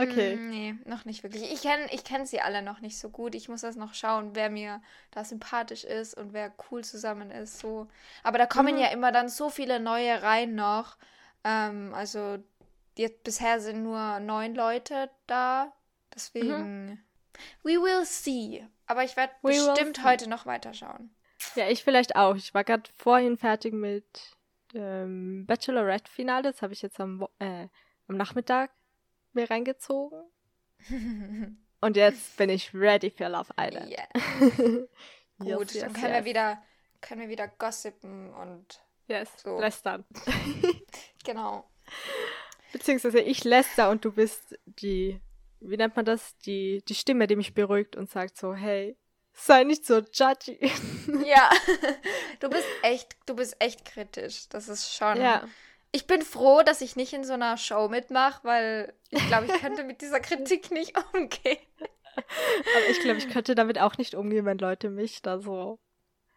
Okay. 0.00 0.36
Mm, 0.36 0.48
nee, 0.50 0.74
noch 0.86 1.04
nicht 1.04 1.22
wirklich. 1.22 1.52
Ich 1.52 1.60
kenne 1.60 1.86
ich 1.92 2.02
kenn 2.02 2.24
sie 2.24 2.40
alle 2.40 2.62
noch 2.62 2.80
nicht 2.80 2.98
so 2.98 3.10
gut. 3.10 3.34
Ich 3.34 3.48
muss 3.50 3.60
das 3.60 3.76
noch 3.76 3.92
schauen, 3.92 4.34
wer 4.34 4.48
mir 4.48 4.80
da 5.10 5.22
sympathisch 5.22 5.84
ist 5.84 6.14
und 6.16 6.32
wer 6.32 6.50
cool 6.70 6.82
zusammen 6.82 7.30
ist. 7.30 7.58
So. 7.58 7.88
Aber 8.22 8.38
da 8.38 8.46
kommen 8.46 8.74
Mhm. 8.76 8.80
ja 8.80 8.88
immer 8.88 9.12
dann 9.12 9.28
so 9.28 9.50
viele 9.50 9.80
neue 9.80 10.22
rein 10.22 10.54
noch. 10.54 10.96
Ähm, 11.44 11.92
also 11.94 12.38
jetzt 12.96 13.22
bisher 13.22 13.60
sind 13.60 13.82
nur 13.82 14.18
neun 14.20 14.54
Leute 14.54 15.10
da. 15.26 15.72
Deswegen. 16.14 17.04
We 17.62 17.72
will 17.72 18.06
see. 18.06 18.66
Aber 18.86 19.04
ich 19.04 19.14
werde 19.16 19.34
bestimmt 19.42 20.02
heute 20.02 20.28
noch 20.30 20.46
weiterschauen. 20.46 21.14
Ja, 21.54 21.68
ich 21.68 21.84
vielleicht 21.84 22.16
auch. 22.16 22.36
Ich 22.36 22.54
war 22.54 22.64
gerade 22.64 22.88
vorhin 22.96 23.36
fertig 23.36 23.72
mit 23.72 24.04
ähm, 24.74 25.46
Bachelorette-Finale. 25.46 26.52
Das 26.52 26.62
habe 26.62 26.72
ich 26.72 26.82
jetzt 26.82 27.00
am, 27.00 27.26
äh, 27.38 27.68
am 28.08 28.16
Nachmittag 28.16 28.70
mir 29.32 29.50
reingezogen. 29.50 30.22
Und 31.80 31.96
jetzt 31.96 32.36
bin 32.36 32.50
ich 32.50 32.74
ready 32.74 33.10
für 33.10 33.28
Love 33.28 33.52
Island. 33.58 33.90
Yeah. 33.90 34.08
Gut, 35.56 35.72
yes, 35.72 35.80
dann 35.84 35.92
können 35.92 36.12
wir 36.12 36.16
yes. 36.16 36.24
wieder 36.24 36.62
können 37.00 37.20
wir 37.22 37.28
wieder 37.28 37.48
gossipen 37.48 38.32
und 38.34 38.80
Yes, 39.06 39.30
So. 39.42 39.58
lästern. 39.58 40.04
genau. 41.24 41.64
Beziehungsweise 42.72 43.20
ich 43.20 43.44
läster 43.44 43.88
und 43.88 44.04
du 44.04 44.12
bist 44.12 44.58
die, 44.66 45.18
wie 45.60 45.76
nennt 45.78 45.96
man 45.96 46.04
das? 46.04 46.36
Die, 46.38 46.82
die 46.86 46.94
Stimme, 46.94 47.26
die 47.26 47.36
mich 47.36 47.54
beruhigt 47.54 47.96
und 47.96 48.10
sagt 48.10 48.36
so, 48.36 48.54
hey, 48.54 48.96
sei 49.38 49.64
nicht 49.64 49.86
so 49.86 49.98
judgy. 49.98 50.58
Ja. 51.24 51.50
Du 52.40 52.48
bist 52.50 52.66
echt, 52.82 53.16
du 53.26 53.34
bist 53.34 53.56
echt 53.60 53.84
kritisch. 53.84 54.48
Das 54.48 54.68
ist 54.68 54.94
schon. 54.94 55.20
ja, 55.20 55.42
ich 55.90 56.06
bin 56.06 56.22
froh, 56.22 56.62
dass 56.62 56.80
ich 56.80 56.96
nicht 56.96 57.12
in 57.12 57.24
so 57.24 57.32
einer 57.32 57.56
Show 57.56 57.88
mitmache, 57.88 58.40
weil 58.44 58.94
ich 59.10 59.26
glaube, 59.26 59.46
ich 59.46 59.60
könnte 59.60 59.84
mit 59.84 60.02
dieser 60.02 60.20
Kritik 60.20 60.70
nicht 60.70 60.94
umgehen. 61.14 61.58
Aber 62.16 62.90
ich 62.90 63.00
glaube, 63.00 63.18
ich 63.18 63.28
könnte 63.28 63.54
damit 63.54 63.78
auch 63.78 63.96
nicht 63.96 64.14
umgehen, 64.14 64.44
wenn 64.44 64.58
Leute 64.58 64.90
mich 64.90 65.22
da 65.22 65.38
so. 65.38 65.78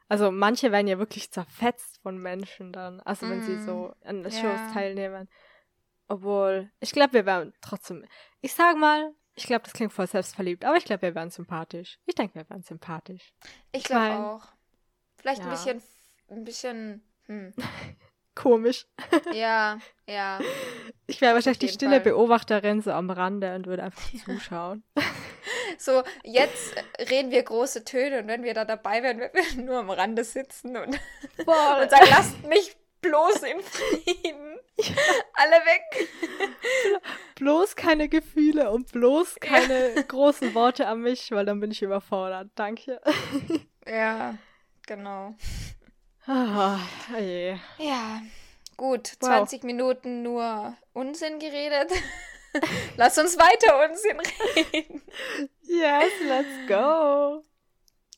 Also 0.07 0.31
manche 0.31 0.71
werden 0.71 0.87
ja 0.87 0.99
wirklich 0.99 1.31
zerfetzt 1.31 1.99
von 2.01 2.17
Menschen 2.17 2.71
dann, 2.73 2.99
also 3.01 3.29
wenn 3.29 3.43
sie 3.43 3.61
so 3.63 3.93
Mm, 4.03 4.07
an 4.07 4.23
ja. 4.23 4.31
Shows 4.31 4.73
teilnehmen. 4.73 5.29
Obwohl, 6.07 6.69
ich 6.81 6.91
glaube, 6.91 7.13
wir 7.13 7.25
wären 7.25 7.53
trotzdem. 7.61 8.05
Ich 8.41 8.53
sag 8.53 8.75
mal, 8.77 9.13
ich 9.35 9.45
glaube, 9.45 9.63
das 9.63 9.73
klingt 9.73 9.93
voll 9.93 10.07
selbstverliebt, 10.07 10.65
aber 10.65 10.77
ich 10.77 10.85
glaube, 10.85 11.03
wir 11.03 11.15
wären 11.15 11.29
sympathisch. 11.29 11.99
Ich 12.05 12.15
denke, 12.15 12.35
wir 12.35 12.49
wären 12.49 12.63
sympathisch. 12.63 13.33
Ich 13.71 13.83
glaube 13.83 14.15
auch. 14.15 14.47
Vielleicht 15.17 15.41
ein 15.41 15.47
ja. 15.47 15.53
bisschen, 15.53 15.83
ein 16.29 16.43
bisschen, 16.43 17.03
hm. 17.25 17.53
Komisch. 18.35 18.87
Ja, 19.33 19.79
ja. 20.07 20.39
Ich 21.07 21.21
wäre 21.21 21.35
wahrscheinlich 21.35 21.59
die 21.59 21.67
stille 21.67 22.01
Fall. 22.01 22.11
Beobachterin 22.11 22.81
so 22.81 22.91
am 22.91 23.09
Rande 23.09 23.55
und 23.55 23.67
würde 23.67 23.83
einfach 23.83 24.01
zuschauen. 24.25 24.83
So, 25.77 26.03
jetzt 26.23 26.75
reden 27.09 27.31
wir 27.31 27.43
große 27.43 27.83
Töne 27.83 28.19
und 28.19 28.27
wenn 28.27 28.43
wir 28.43 28.53
da 28.53 28.65
dabei 28.65 29.03
wären, 29.03 29.19
würden 29.19 29.57
wir 29.57 29.63
nur 29.63 29.79
am 29.79 29.89
Rande 29.89 30.23
sitzen 30.23 30.77
und, 30.77 30.99
und 31.37 31.89
sagen, 31.89 32.07
lasst 32.09 32.43
mich 32.47 32.75
bloß 33.01 33.43
in 33.43 33.59
Frieden. 33.61 34.59
Alle 35.33 35.57
weg. 35.65 36.09
bloß 37.35 37.75
keine 37.75 38.09
Gefühle 38.09 38.71
und 38.71 38.91
bloß 38.91 39.35
keine 39.39 40.03
großen 40.07 40.53
Worte 40.53 40.87
an 40.87 41.01
mich, 41.01 41.31
weil 41.31 41.45
dann 41.45 41.59
bin 41.59 41.71
ich 41.71 41.81
überfordert. 41.81 42.49
Danke. 42.55 43.01
Ja, 43.87 44.35
genau. 44.87 45.35
Ah, 46.25 46.79
je. 47.19 47.57
Ja, 47.77 48.21
gut. 48.77 49.13
Wow. 49.19 49.29
20 49.29 49.63
Minuten 49.63 50.21
nur 50.21 50.75
Unsinn 50.93 51.39
geredet. 51.39 51.91
Lass 52.97 53.17
uns 53.17 53.37
weiter 53.37 53.89
Unsinn 53.89 54.19
reden. 54.55 55.01
Yes, 55.61 56.11
let's 56.27 56.67
go. 56.67 57.43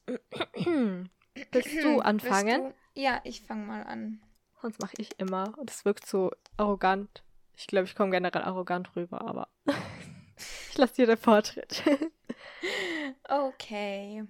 Willst 1.52 1.84
du 1.84 2.00
anfangen? 2.00 2.64
Willst 2.64 2.78
du? 2.96 3.02
Ja, 3.02 3.22
ich 3.24 3.42
fange 3.42 3.66
mal 3.66 3.84
an. 3.84 4.22
Sonst 4.64 4.80
mache 4.80 4.94
ich 4.98 5.20
immer. 5.20 5.54
Und 5.58 5.70
es 5.70 5.84
wirkt 5.84 6.08
so 6.08 6.32
arrogant. 6.56 7.22
Ich 7.54 7.68
glaube, 7.68 7.84
ich 7.86 7.96
komme 7.96 8.12
generell 8.12 8.44
arrogant 8.44 8.96
rüber, 8.96 9.20
aber 9.20 9.50
ich 10.72 10.78
lasse 10.78 10.94
dir 10.96 11.06
den 11.08 11.18
Vortritt. 11.18 11.84
Okay. 13.28 14.24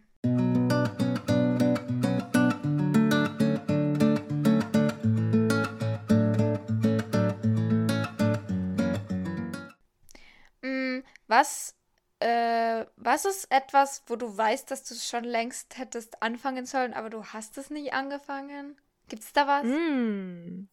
Mm, 10.62 11.04
Was, 11.28 11.76
äh, 12.20 12.86
was 12.96 13.26
ist 13.26 13.52
etwas, 13.52 14.04
wo 14.08 14.16
du 14.16 14.36
weißt, 14.36 14.72
dass 14.72 14.84
du 14.84 14.96
es 14.96 15.08
schon 15.08 15.24
längst 15.26 15.78
hättest 15.78 16.24
anfangen 16.24 16.66
sollen, 16.66 16.94
aber 16.96 17.12
du 17.12 17.24
hast 17.24 17.58
es 17.60 17.70
nicht 17.70 17.94
angefangen? 17.94 18.78
Gibt's 19.14 19.32
da 19.32 19.46
was? 19.46 19.68
Mm, 19.68 20.68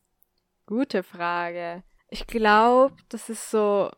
gute 0.65 1.03
Frage. 1.03 1.83
Ich 2.09 2.27
glaube, 2.27 2.97
das 3.11 3.29
ist 3.29 3.51
so, 3.51 3.91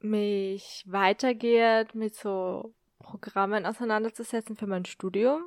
mich 0.00 0.84
weitergeht 0.86 1.94
mit 1.94 2.14
so 2.14 2.74
Programmen 2.98 3.64
auseinanderzusetzen 3.64 4.54
für 4.58 4.66
mein 4.66 4.84
Studium. 4.84 5.44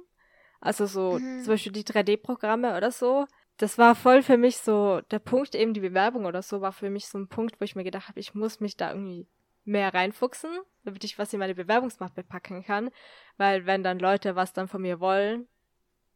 Also 0.61 0.87
so 0.87 1.19
Mhm. 1.19 1.43
zum 1.43 1.53
Beispiel 1.53 1.73
die 1.73 1.83
3D-Programme 1.83 2.75
oder 2.75 2.89
so. 2.89 3.27
Das 3.57 3.77
war 3.77 3.93
voll 3.93 4.23
für 4.23 4.37
mich 4.37 4.57
so, 4.57 5.01
der 5.11 5.19
Punkt 5.19 5.53
eben 5.53 5.75
die 5.75 5.81
Bewerbung 5.81 6.25
oder 6.25 6.41
so 6.41 6.59
war 6.59 6.71
für 6.71 6.89
mich 6.89 7.05
so 7.07 7.19
ein 7.19 7.27
Punkt, 7.27 7.61
wo 7.61 7.65
ich 7.65 7.75
mir 7.75 7.83
gedacht 7.83 8.09
habe, 8.09 8.19
ich 8.19 8.33
muss 8.33 8.59
mich 8.59 8.77
da 8.77 8.89
irgendwie 8.89 9.27
mehr 9.63 9.93
reinfuchsen, 9.93 10.49
damit 10.85 11.03
ich 11.03 11.19
was 11.19 11.33
in 11.33 11.39
meine 11.39 11.53
Bewerbungsmappe 11.53 12.23
packen 12.23 12.63
kann. 12.63 12.89
Weil 13.37 13.67
wenn 13.67 13.83
dann 13.83 13.99
Leute 13.99 14.35
was 14.35 14.53
dann 14.53 14.67
von 14.67 14.81
mir 14.81 14.99
wollen, 14.99 15.47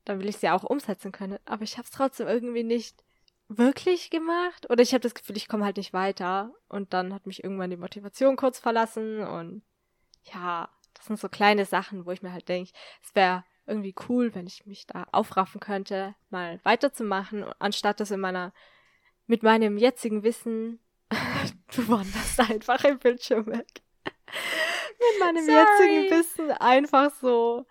dann 0.08 0.20
will 0.20 0.30
ich 0.30 0.36
es 0.36 0.42
ja 0.42 0.56
auch 0.56 0.64
umsetzen 0.64 1.12
können. 1.12 1.40
Aber 1.46 1.64
ich 1.64 1.78
habe 1.78 1.86
es 1.86 1.92
trotzdem 1.92 2.28
irgendwie 2.28 2.64
nicht 2.64 3.04
wirklich 3.50 4.10
gemacht. 4.10 4.70
Oder 4.70 4.82
ich 4.82 4.94
habe 4.94 5.02
das 5.02 5.14
Gefühl, 5.14 5.38
ich 5.38 5.48
komme 5.48 5.66
halt 5.66 5.78
nicht 5.78 5.94
weiter. 5.94 6.54
Und 6.70 6.94
dann 6.94 7.14
hat 7.14 7.26
mich 7.26 7.44
irgendwann 7.44 7.70
die 7.70 7.78
Motivation 7.78 8.36
kurz 8.36 8.60
verlassen. 8.60 9.20
Und 9.20 9.64
ja, 10.34 10.70
das 10.94 11.06
sind 11.06 11.20
so 11.20 11.30
kleine 11.30 11.66
Sachen, 11.66 12.06
wo 12.06 12.12
ich 12.12 12.22
mir 12.22 12.32
halt 12.32 12.48
denke, 12.48 12.72
es 13.04 13.16
wäre 13.16 13.44
irgendwie 13.66 13.94
cool, 14.08 14.34
wenn 14.34 14.48
ich 14.48 14.66
mich 14.66 14.88
da 14.88 15.06
aufraffen 15.12 15.60
könnte, 15.60 16.16
mal 16.30 16.60
weiterzumachen, 16.64 17.46
anstatt 17.60 18.00
das 18.00 18.12
in 18.12 18.22
meiner, 18.22 18.54
mit 19.26 19.44
meinem 19.44 19.78
jetzigen 19.78 20.24
Wissen, 20.24 20.80
du 21.76 21.88
wanderst 21.90 22.40
einfach 22.40 22.84
im 22.86 22.98
Bildschirm 22.98 23.46
weg, 23.48 23.82
mit 24.06 25.20
meinem 25.20 25.46
Sorry. 25.46 25.58
jetzigen 25.58 26.18
Wissen 26.18 26.52
einfach 26.52 27.12
so 27.20 27.66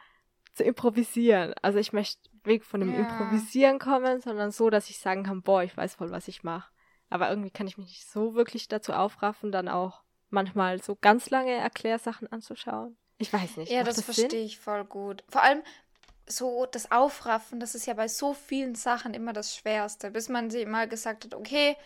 zu 0.57 0.65
improvisieren. 0.65 1.55
Also 1.63 1.79
ich 1.79 1.93
möchte 1.93 2.19
weg 2.45 2.65
von 2.65 2.81
dem 2.81 2.93
Ja. 2.93 3.01
Improvisieren 3.01 3.79
kommen, 3.79 4.21
sondern 4.21 4.51
so, 4.51 4.71
dass 4.71 4.89
ich 4.89 4.99
sagen 4.99 5.25
kann, 5.25 5.43
boah, 5.43 5.63
ich 5.63 5.77
weiß 5.77 5.97
voll, 5.97 6.11
was 6.11 6.29
ich 6.29 6.43
mache. 6.43 6.71
Aber 7.11 7.29
irgendwie 7.29 7.51
kann 7.51 7.69
ich 7.69 7.79
mich 7.79 7.89
nicht 7.89 8.09
so 8.11 8.35
wirklich 8.35 8.67
dazu 8.67 8.93
aufraffen, 8.93 9.53
dann 9.53 9.69
auch 9.69 10.03
manchmal 10.31 10.83
so 10.83 10.97
ganz 10.97 11.31
lange 11.31 11.53
Erklärsachen 11.53 12.31
anzuschauen. 12.33 12.97
Ich 13.19 13.33
weiß 13.33 13.59
nicht. 13.59 13.71
Ja, 13.71 13.85
das 13.85 13.97
Sinn? 13.97 14.05
verstehe 14.05 14.45
ich 14.45 14.59
voll 14.59 14.85
gut. 14.85 15.23
Vor 15.29 15.43
allem 15.43 15.63
so 16.27 16.67
das 16.67 16.91
Aufraffen, 16.91 17.61
das 17.61 17.75
ist 17.75 17.87
ja 17.87 17.95
bei 17.95 18.09
so 18.09 18.35
vielen 18.35 18.75
Sachen 18.75 19.15
immer 19.15 19.33
das 19.33 19.55
Schwerste, 19.55 20.11
bis 20.11 20.29
man 20.29 20.51
sich 20.51 20.67
mal 20.67 20.89
gesagt 20.89 21.25
hat, 21.25 21.35
okay, 21.35 21.77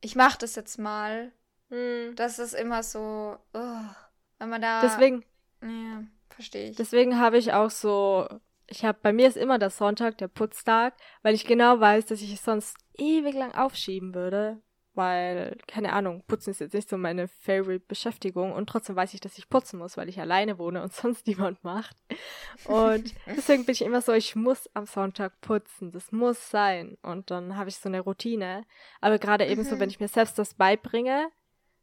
ich 0.00 0.16
mache 0.16 0.38
das 0.38 0.54
jetzt 0.54 0.78
mal. 0.78 1.32
Hm. 1.68 2.14
Das 2.16 2.38
ist 2.38 2.54
immer 2.54 2.82
so, 2.82 3.36
ugh, 3.54 3.96
wenn 4.38 4.48
man 4.48 4.62
da. 4.62 4.80
Deswegen, 4.82 5.24
Ja, 5.62 6.04
verstehe 6.30 6.70
ich. 6.70 6.76
deswegen 6.76 7.18
habe 7.18 7.38
ich 7.38 7.52
auch 7.52 7.70
so, 7.70 8.28
ich 8.66 8.84
habe, 8.84 8.98
bei 9.02 9.12
mir 9.12 9.28
ist 9.28 9.36
immer 9.36 9.58
der 9.58 9.70
Sonntag, 9.70 10.18
der 10.18 10.28
Putztag, 10.28 10.94
weil 11.22 11.34
ich 11.34 11.46
genau 11.46 11.80
weiß, 11.80 12.06
dass 12.06 12.22
ich 12.22 12.32
es 12.32 12.44
sonst 12.44 12.76
ewig 12.96 13.34
lang 13.34 13.54
aufschieben 13.54 14.14
würde. 14.14 14.60
Weil, 14.96 15.58
keine 15.66 15.92
Ahnung, 15.92 16.22
putzen 16.28 16.50
ist 16.50 16.60
jetzt 16.60 16.72
nicht 16.72 16.88
so 16.88 16.96
meine 16.96 17.26
favorite 17.26 17.84
Beschäftigung 17.88 18.52
und 18.52 18.68
trotzdem 18.68 18.94
weiß 18.94 19.12
ich, 19.12 19.20
dass 19.20 19.36
ich 19.38 19.48
putzen 19.48 19.80
muss, 19.80 19.96
weil 19.96 20.08
ich 20.08 20.20
alleine 20.20 20.56
wohne 20.56 20.80
und 20.84 20.92
sonst 21.02 21.26
niemand 21.26 21.64
macht. 21.64 21.96
Und 22.66 23.12
deswegen 23.26 23.64
bin 23.64 23.72
ich 23.72 23.82
immer 23.82 24.00
so, 24.02 24.12
ich 24.12 24.36
muss 24.36 24.70
am 24.72 24.86
Sonntag 24.86 25.40
putzen, 25.40 25.90
das 25.90 26.12
muss 26.12 26.48
sein. 26.48 26.96
Und 27.02 27.32
dann 27.32 27.56
habe 27.56 27.68
ich 27.70 27.76
so 27.78 27.88
eine 27.88 28.02
Routine. 28.02 28.64
Aber 29.00 29.18
gerade 29.18 29.46
eben 29.46 29.64
so, 29.64 29.74
Mhm. 29.74 29.80
wenn 29.80 29.90
ich 29.90 29.98
mir 29.98 30.06
selbst 30.06 30.38
das 30.38 30.54
beibringe, 30.54 31.28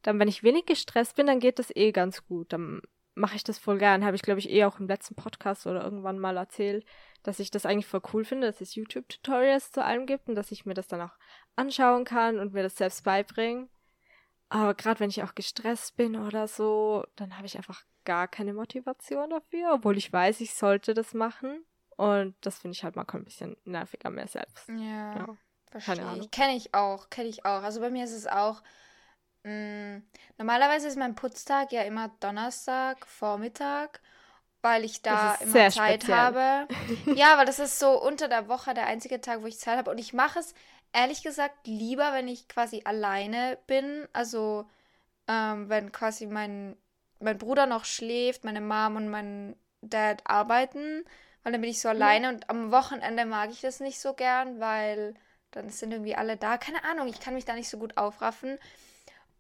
dann, 0.03 0.17
wenn 0.17 0.29
ich 0.29 0.41
wenig 0.43 0.65
gestresst 0.65 1.17
bin, 1.17 1.27
dann 1.27 1.41
geht 1.41 1.59
das 1.59 1.75
eh 1.75 1.91
ganz 1.91 2.25
gut. 2.25 2.53
Dann 2.53 2.81
mache 3.13 3.35
ich 3.35 3.43
das 3.43 3.57
voll 3.57 3.77
gern. 3.77 4.05
Habe 4.05 4.15
ich, 4.15 4.21
glaube 4.21 4.39
ich, 4.39 4.49
eh 4.49 4.65
auch 4.65 4.79
im 4.79 4.87
letzten 4.87 5.15
Podcast 5.15 5.67
oder 5.67 5.83
irgendwann 5.83 6.19
mal 6.19 6.37
erzählt, 6.37 6.85
dass 7.23 7.39
ich 7.39 7.51
das 7.51 7.65
eigentlich 7.65 7.87
voll 7.87 8.01
cool 8.13 8.25
finde, 8.25 8.47
dass 8.47 8.61
es 8.61 8.75
YouTube-Tutorials 8.75 9.71
zu 9.71 9.83
allem 9.83 10.05
gibt 10.05 10.29
und 10.29 10.35
dass 10.35 10.51
ich 10.51 10.65
mir 10.65 10.73
das 10.73 10.87
dann 10.87 11.01
auch 11.01 11.17
anschauen 11.55 12.05
kann 12.05 12.39
und 12.39 12.53
mir 12.53 12.63
das 12.63 12.77
selbst 12.77 13.03
beibringen. 13.03 13.69
Aber 14.49 14.73
gerade 14.73 14.99
wenn 14.99 15.09
ich 15.09 15.23
auch 15.23 15.35
gestresst 15.35 15.95
bin 15.95 16.15
oder 16.15 16.47
so, 16.47 17.05
dann 17.15 17.37
habe 17.37 17.45
ich 17.45 17.57
einfach 17.57 17.83
gar 18.03 18.27
keine 18.27 18.53
Motivation 18.53 19.29
dafür, 19.29 19.73
obwohl 19.73 19.97
ich 19.97 20.11
weiß, 20.11 20.41
ich 20.41 20.53
sollte 20.53 20.93
das 20.93 21.13
machen. 21.13 21.63
Und 21.95 22.35
das 22.41 22.59
finde 22.59 22.75
ich 22.75 22.83
halt 22.83 22.95
manchmal 22.95 23.21
ein 23.21 23.25
bisschen 23.25 23.55
nervig 23.63 24.05
an 24.05 24.15
mir 24.15 24.27
selbst. 24.27 24.67
Ja, 24.69 25.15
Ja, 25.15 25.37
verstehe 25.69 26.05
Ahnung. 26.05 26.29
Kenne 26.31 26.55
ich 26.55 26.73
auch, 26.73 27.09
kenne 27.09 27.29
ich 27.29 27.45
auch. 27.45 27.61
Also 27.61 27.79
bei 27.79 27.89
mir 27.89 28.03
ist 28.03 28.13
es 28.13 28.27
auch. 28.27 28.61
Mh, 29.43 30.01
normalerweise 30.37 30.87
ist 30.87 30.97
mein 30.97 31.15
Putztag 31.15 31.71
ja 31.71 31.81
immer 31.83 32.09
Donnerstag, 32.19 33.05
Vormittag, 33.07 33.99
weil 34.61 34.83
ich 34.83 35.01
da 35.01 35.35
immer 35.35 35.69
Zeit 35.69 36.03
speziell. 36.03 36.17
habe. 36.17 36.67
Ja, 37.15 37.37
weil 37.37 37.45
das 37.45 37.59
ist 37.59 37.79
so 37.79 38.01
unter 38.01 38.27
der 38.27 38.47
Woche 38.47 38.73
der 38.73 38.87
einzige 38.87 39.19
Tag, 39.19 39.41
wo 39.41 39.47
ich 39.47 39.59
Zeit 39.59 39.77
habe. 39.77 39.91
Und 39.91 39.97
ich 39.97 40.13
mache 40.13 40.39
es 40.39 40.53
ehrlich 40.93 41.23
gesagt 41.23 41.67
lieber, 41.67 42.13
wenn 42.13 42.27
ich 42.27 42.47
quasi 42.47 42.81
alleine 42.85 43.57
bin. 43.67 44.07
Also 44.13 44.65
ähm, 45.27 45.69
wenn 45.69 45.91
quasi 45.91 46.27
mein, 46.27 46.77
mein 47.19 47.37
Bruder 47.37 47.65
noch 47.65 47.85
schläft, 47.85 48.43
meine 48.43 48.61
Mom 48.61 48.95
und 48.97 49.09
mein 49.09 49.55
Dad 49.81 50.21
arbeiten, 50.25 51.03
weil 51.43 51.53
dann 51.53 51.61
bin 51.61 51.69
ich 51.71 51.81
so 51.81 51.89
alleine 51.89 52.29
und 52.29 52.49
am 52.49 52.71
Wochenende 52.71 53.25
mag 53.25 53.49
ich 53.51 53.61
das 53.61 53.79
nicht 53.79 53.99
so 53.99 54.13
gern, 54.13 54.59
weil 54.59 55.15
dann 55.51 55.69
sind 55.69 55.91
irgendwie 55.91 56.15
alle 56.15 56.37
da. 56.37 56.57
Keine 56.57 56.83
Ahnung, 56.85 57.07
ich 57.07 57.19
kann 57.19 57.33
mich 57.33 57.45
da 57.45 57.55
nicht 57.55 57.69
so 57.69 57.77
gut 57.77 57.97
aufraffen. 57.97 58.57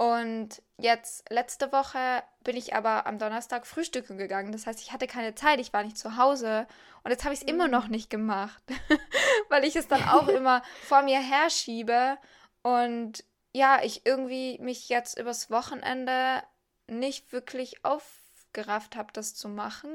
Und 0.01 0.63
jetzt, 0.77 1.29
letzte 1.29 1.71
Woche, 1.71 2.23
bin 2.43 2.57
ich 2.57 2.73
aber 2.73 3.05
am 3.05 3.19
Donnerstag 3.19 3.67
frühstücken 3.67 4.17
gegangen. 4.17 4.51
Das 4.51 4.65
heißt, 4.65 4.81
ich 4.81 4.91
hatte 4.91 5.05
keine 5.05 5.35
Zeit, 5.35 5.59
ich 5.59 5.73
war 5.73 5.83
nicht 5.83 5.95
zu 5.95 6.17
Hause. 6.17 6.65
Und 7.03 7.11
jetzt 7.11 7.23
habe 7.23 7.35
ich 7.35 7.41
es 7.41 7.47
immer 7.47 7.67
noch 7.67 7.87
nicht 7.87 8.09
gemacht, 8.09 8.63
weil 9.49 9.63
ich 9.63 9.75
es 9.75 9.87
dann 9.87 10.03
auch 10.09 10.27
immer 10.27 10.63
vor 10.87 11.03
mir 11.03 11.19
herschiebe. 11.19 12.17
Und 12.63 13.23
ja, 13.53 13.83
ich 13.83 14.03
irgendwie 14.03 14.57
mich 14.57 14.89
jetzt 14.89 15.19
übers 15.19 15.51
Wochenende 15.51 16.41
nicht 16.87 17.31
wirklich 17.31 17.85
aufgerafft 17.85 18.95
habe, 18.95 19.13
das 19.13 19.35
zu 19.35 19.49
machen. 19.49 19.91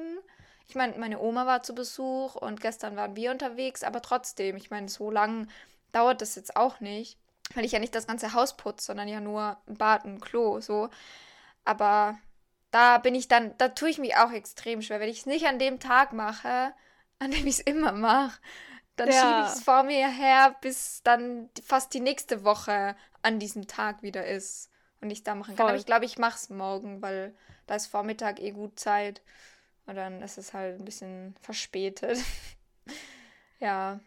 Ich 0.68 0.76
meine, 0.76 0.96
meine 0.98 1.18
Oma 1.18 1.46
war 1.46 1.64
zu 1.64 1.74
Besuch 1.74 2.36
und 2.36 2.60
gestern 2.60 2.94
waren 2.94 3.16
wir 3.16 3.32
unterwegs, 3.32 3.82
aber 3.82 4.00
trotzdem, 4.02 4.56
ich 4.56 4.70
meine, 4.70 4.88
so 4.88 5.10
lang 5.10 5.48
dauert 5.90 6.22
das 6.22 6.36
jetzt 6.36 6.54
auch 6.54 6.78
nicht. 6.78 7.18
Weil 7.54 7.64
ich 7.64 7.72
ja 7.72 7.78
nicht 7.78 7.94
das 7.94 8.06
ganze 8.06 8.32
Haus 8.34 8.56
putze, 8.56 8.86
sondern 8.86 9.08
ja 9.08 9.20
nur 9.20 9.56
ein 9.66 9.76
Bad 9.76 10.04
und 10.04 10.14
ein 10.14 10.20
Klo, 10.20 10.60
so. 10.60 10.88
Aber 11.64 12.18
da 12.70 12.98
bin 12.98 13.14
ich 13.14 13.28
dann, 13.28 13.56
da 13.58 13.68
tue 13.68 13.90
ich 13.90 13.98
mich 13.98 14.16
auch 14.16 14.32
extrem 14.32 14.82
schwer. 14.82 15.00
Wenn 15.00 15.08
ich 15.08 15.20
es 15.20 15.26
nicht 15.26 15.46
an 15.46 15.58
dem 15.58 15.80
Tag 15.80 16.12
mache, 16.12 16.74
an 17.18 17.30
dem 17.30 17.46
ich 17.46 17.58
es 17.58 17.60
immer 17.60 17.92
mache, 17.92 18.40
dann 18.96 19.10
Ja. 19.10 19.20
schiebe 19.20 19.40
ich 19.40 19.48
es 19.48 19.62
vor 19.64 19.82
mir 19.82 20.08
her, 20.08 20.56
bis 20.60 21.02
dann 21.02 21.50
fast 21.64 21.92
die 21.94 22.00
nächste 22.00 22.44
Woche 22.44 22.96
an 23.22 23.38
diesem 23.38 23.66
Tag 23.66 24.02
wieder 24.02 24.26
ist 24.26 24.70
und 25.00 25.10
ich 25.10 25.22
da 25.22 25.34
machen 25.34 25.56
kann. 25.56 25.56
Voll. 25.56 25.68
Aber 25.68 25.78
ich 25.78 25.86
glaube, 25.86 26.04
ich 26.06 26.18
mache 26.18 26.36
es 26.36 26.50
morgen, 26.50 27.02
weil 27.02 27.34
da 27.66 27.74
ist 27.74 27.86
Vormittag 27.88 28.40
eh 28.40 28.52
gut 28.52 28.78
Zeit. 28.78 29.22
Und 29.86 29.94
dann 29.94 30.20
ist 30.22 30.36
es 30.38 30.52
halt 30.52 30.78
ein 30.80 30.84
bisschen 30.84 31.36
verspätet. 31.40 32.18
ja. 33.60 34.00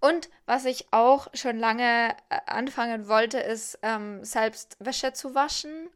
Und 0.00 0.28
was 0.46 0.64
ich 0.64 0.86
auch 0.92 1.28
schon 1.34 1.58
lange 1.58 2.16
äh, 2.28 2.38
anfangen 2.46 3.08
wollte, 3.08 3.38
ist 3.38 3.78
ähm, 3.82 4.24
selbst 4.24 4.76
Wäsche 4.78 5.12
zu 5.12 5.34
waschen. 5.34 5.88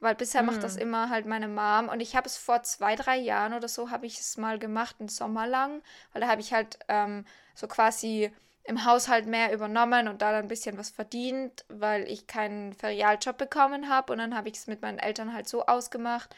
Weil 0.00 0.14
bisher 0.14 0.44
macht 0.44 0.62
das 0.62 0.76
Mm. 0.76 0.80
immer 0.80 1.10
halt 1.10 1.26
meine 1.26 1.48
Mom. 1.48 1.88
Und 1.88 2.00
ich 2.00 2.14
habe 2.14 2.26
es 2.28 2.36
vor 2.36 2.62
zwei, 2.62 2.94
drei 2.94 3.16
Jahren 3.16 3.52
oder 3.52 3.66
so, 3.68 3.90
habe 3.90 4.06
ich 4.06 4.20
es 4.20 4.36
mal 4.36 4.58
gemacht, 4.58 4.96
einen 5.00 5.08
Sommer 5.08 5.46
lang. 5.46 5.82
Weil 6.12 6.22
da 6.22 6.28
habe 6.28 6.40
ich 6.40 6.52
halt 6.52 6.78
ähm, 6.88 7.24
so 7.54 7.66
quasi 7.66 8.30
im 8.64 8.84
Haushalt 8.84 9.26
mehr 9.26 9.52
übernommen 9.52 10.08
und 10.08 10.20
da 10.22 10.30
dann 10.30 10.44
ein 10.44 10.48
bisschen 10.48 10.76
was 10.78 10.90
verdient, 10.90 11.64
weil 11.68 12.04
ich 12.08 12.26
keinen 12.26 12.74
Ferialjob 12.74 13.38
bekommen 13.38 13.88
habe. 13.88 14.12
Und 14.12 14.18
dann 14.18 14.36
habe 14.36 14.48
ich 14.50 14.56
es 14.56 14.66
mit 14.66 14.82
meinen 14.82 14.98
Eltern 14.98 15.32
halt 15.32 15.48
so 15.48 15.66
ausgemacht, 15.66 16.34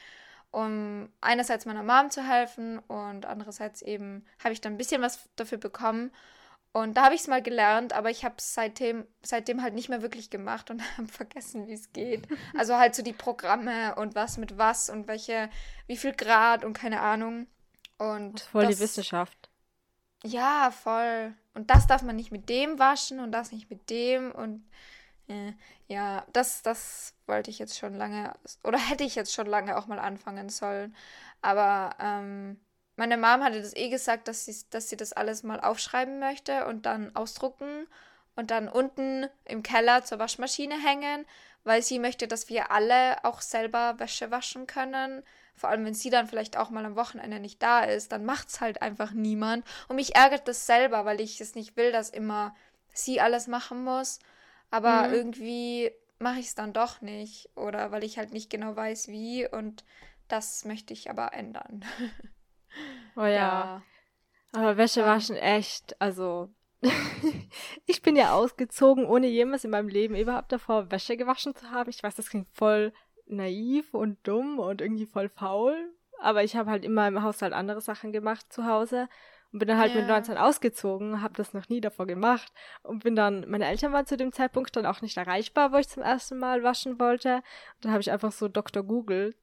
um 0.52 1.10
einerseits 1.20 1.66
meiner 1.66 1.82
Mom 1.82 2.10
zu 2.10 2.22
helfen 2.26 2.78
und 2.80 3.26
andererseits 3.26 3.82
eben 3.82 4.24
habe 4.42 4.52
ich 4.52 4.60
dann 4.60 4.74
ein 4.74 4.78
bisschen 4.78 5.02
was 5.02 5.28
dafür 5.36 5.58
bekommen. 5.58 6.12
Und 6.72 6.96
da 6.96 7.04
habe 7.06 7.14
ich 7.16 7.22
es 7.22 7.26
mal 7.26 7.42
gelernt, 7.42 7.92
aber 7.94 8.10
ich 8.10 8.24
habe 8.24 8.36
es 8.38 8.54
seitdem, 8.54 9.04
seitdem 9.22 9.60
halt 9.62 9.74
nicht 9.74 9.88
mehr 9.88 10.02
wirklich 10.02 10.30
gemacht 10.30 10.70
und 10.70 10.80
habe 10.98 11.08
vergessen, 11.08 11.66
wie 11.66 11.72
es 11.72 11.92
geht. 11.92 12.28
Also 12.56 12.76
halt 12.76 12.94
so 12.94 13.02
die 13.02 13.12
Programme 13.12 13.96
und 13.96 14.14
was 14.14 14.36
mit 14.38 14.56
was 14.56 14.88
und 14.88 15.08
welche, 15.08 15.50
wie 15.88 15.96
viel 15.96 16.12
Grad 16.12 16.64
und 16.64 16.72
keine 16.74 17.00
Ahnung. 17.00 17.48
Und 17.98 18.40
Das 18.40 18.46
voll 18.46 18.66
die 18.66 18.72
das- 18.72 18.80
Wissenschaft. 18.80 19.50
ja, 20.24 20.70
voll. 20.70 21.34
Und 21.54 21.70
das 21.70 21.88
darf 21.88 22.02
man 22.02 22.14
nicht 22.16 22.30
mit 22.30 22.48
dem 22.48 22.78
waschen 22.78 23.18
und 23.18 23.32
das 23.32 23.50
nicht 23.50 23.68
mit 23.68 23.90
dem 23.90 24.30
und 24.30 24.64
äh, 25.28 25.52
ja, 25.88 26.24
das, 26.32 26.62
das 26.62 27.14
wollte 27.26 27.50
ich 27.50 27.58
jetzt 27.58 27.76
schon 27.78 27.94
lange 27.96 28.32
oder 28.62 28.78
hätte 28.78 29.02
ich 29.02 29.16
jetzt 29.16 29.34
schon 29.34 29.46
lange 29.46 29.76
auch 29.76 29.88
mal 29.88 29.98
anfangen 29.98 30.48
sollen. 30.48 30.94
Aber 31.42 31.96
ähm, 31.98 32.60
meine 33.00 33.16
Mom 33.16 33.42
hatte 33.42 33.62
das 33.62 33.74
eh 33.74 33.88
gesagt, 33.88 34.28
dass 34.28 34.44
sie, 34.44 34.54
dass 34.68 34.90
sie 34.90 34.96
das 34.98 35.14
alles 35.14 35.42
mal 35.42 35.58
aufschreiben 35.58 36.18
möchte 36.18 36.66
und 36.66 36.84
dann 36.84 37.16
ausdrucken 37.16 37.86
und 38.36 38.50
dann 38.50 38.68
unten 38.68 39.26
im 39.46 39.62
Keller 39.62 40.04
zur 40.04 40.18
Waschmaschine 40.18 40.74
hängen, 40.78 41.24
weil 41.64 41.82
sie 41.82 41.98
möchte, 41.98 42.28
dass 42.28 42.50
wir 42.50 42.70
alle 42.70 43.24
auch 43.24 43.40
selber 43.40 43.98
Wäsche 43.98 44.30
waschen 44.30 44.66
können. 44.66 45.22
Vor 45.54 45.70
allem, 45.70 45.86
wenn 45.86 45.94
sie 45.94 46.10
dann 46.10 46.26
vielleicht 46.28 46.58
auch 46.58 46.68
mal 46.68 46.84
am 46.84 46.94
Wochenende 46.94 47.40
nicht 47.40 47.62
da 47.62 47.80
ist, 47.84 48.12
dann 48.12 48.26
macht's 48.26 48.60
halt 48.60 48.82
einfach 48.82 49.12
niemand. 49.12 49.64
Und 49.88 49.96
mich 49.96 50.14
ärgert 50.14 50.46
das 50.46 50.66
selber, 50.66 51.06
weil 51.06 51.22
ich 51.22 51.40
es 51.40 51.54
nicht 51.54 51.78
will, 51.78 51.92
dass 51.92 52.10
immer 52.10 52.54
sie 52.92 53.18
alles 53.18 53.46
machen 53.46 53.82
muss. 53.82 54.18
Aber 54.70 55.08
Mhm. 55.08 55.14
irgendwie 55.14 55.90
mache 56.18 56.40
ich 56.40 56.48
es 56.48 56.54
dann 56.54 56.74
doch 56.74 57.00
nicht. 57.00 57.48
Oder 57.56 57.92
weil 57.92 58.04
ich 58.04 58.18
halt 58.18 58.34
nicht 58.34 58.50
genau 58.50 58.76
weiß, 58.76 59.08
wie. 59.08 59.48
Und 59.48 59.84
das 60.28 60.66
möchte 60.66 60.92
ich 60.92 61.08
aber 61.08 61.32
ändern. 61.32 61.82
Oh 63.16 63.24
ja. 63.24 63.82
Aber 64.52 64.76
Wäsche 64.76 65.00
Ähm. 65.00 65.06
waschen 65.06 65.36
echt, 65.36 66.00
also. 66.00 66.50
ich 67.86 68.02
bin 68.02 68.16
ja 68.16 68.32
ausgezogen, 68.32 69.04
ohne 69.04 69.26
jemals 69.26 69.64
in 69.64 69.70
meinem 69.70 69.88
Leben 69.88 70.14
überhaupt 70.14 70.50
davor 70.50 70.90
Wäsche 70.90 71.16
gewaschen 71.16 71.54
zu 71.54 71.70
haben. 71.70 71.90
Ich 71.90 72.02
weiß, 72.02 72.14
das 72.14 72.30
klingt 72.30 72.48
voll 72.52 72.92
naiv 73.26 73.92
und 73.94 74.18
dumm 74.26 74.58
und 74.58 74.80
irgendwie 74.80 75.06
voll 75.06 75.28
faul. 75.28 75.76
Aber 76.20 76.42
ich 76.42 76.56
habe 76.56 76.70
halt 76.70 76.84
immer 76.84 77.06
im 77.06 77.22
Haushalt 77.22 77.52
andere 77.52 77.80
Sachen 77.80 78.12
gemacht 78.12 78.52
zu 78.52 78.66
Hause 78.66 79.08
und 79.52 79.58
bin 79.58 79.68
dann 79.68 79.78
halt 79.78 79.94
mit 79.94 80.06
Ja. 80.06 80.14
19 80.14 80.36
ausgezogen, 80.36 81.22
habe 81.22 81.34
das 81.34 81.54
noch 81.54 81.68
nie 81.68 81.80
davor 81.80 82.06
gemacht 82.06 82.52
und 82.82 83.02
bin 83.04 83.16
dann, 83.16 83.48
meine 83.48 83.66
Eltern 83.66 83.92
waren 83.92 84.06
zu 84.06 84.16
dem 84.16 84.32
Zeitpunkt 84.32 84.74
dann 84.76 84.86
auch 84.86 85.00
nicht 85.02 85.16
erreichbar, 85.16 85.72
wo 85.72 85.76
ich 85.76 85.88
zum 85.88 86.02
ersten 86.02 86.38
Mal 86.38 86.62
waschen 86.62 86.98
wollte. 87.00 87.36
Und 87.36 87.84
dann 87.84 87.92
habe 87.92 88.00
ich 88.00 88.10
einfach 88.10 88.32
so 88.32 88.48
Dr. 88.48 88.82
Google 88.82 89.34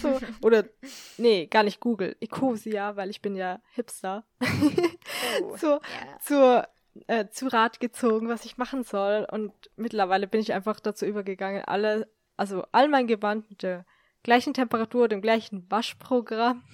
so, 0.00 0.18
oder, 0.42 0.64
nee, 1.16 1.46
gar 1.46 1.62
nicht 1.62 1.80
Google, 1.80 2.16
Ecosia, 2.20 2.96
weil 2.96 3.10
ich 3.10 3.20
bin 3.22 3.36
ja 3.36 3.60
Hipster, 3.72 4.24
Oh, 5.42 5.56
so 5.56 5.66
ja. 5.72 6.18
zur, 6.20 6.68
äh, 7.06 7.28
zu 7.28 7.48
Rat 7.48 7.80
gezogen, 7.80 8.28
was 8.28 8.44
ich 8.44 8.56
machen 8.56 8.84
soll. 8.84 9.26
Und 9.30 9.52
mittlerweile 9.76 10.26
bin 10.26 10.40
ich 10.40 10.52
einfach 10.52 10.80
dazu 10.80 11.06
übergegangen, 11.06 11.64
alle, 11.64 12.08
also 12.36 12.64
all 12.72 12.88
mein 12.88 13.06
Gewand 13.06 13.48
mit 13.50 13.62
der 13.62 13.84
gleichen 14.22 14.54
Temperatur, 14.54 15.08
dem 15.08 15.20
gleichen 15.22 15.70
Waschprogramm, 15.70 16.64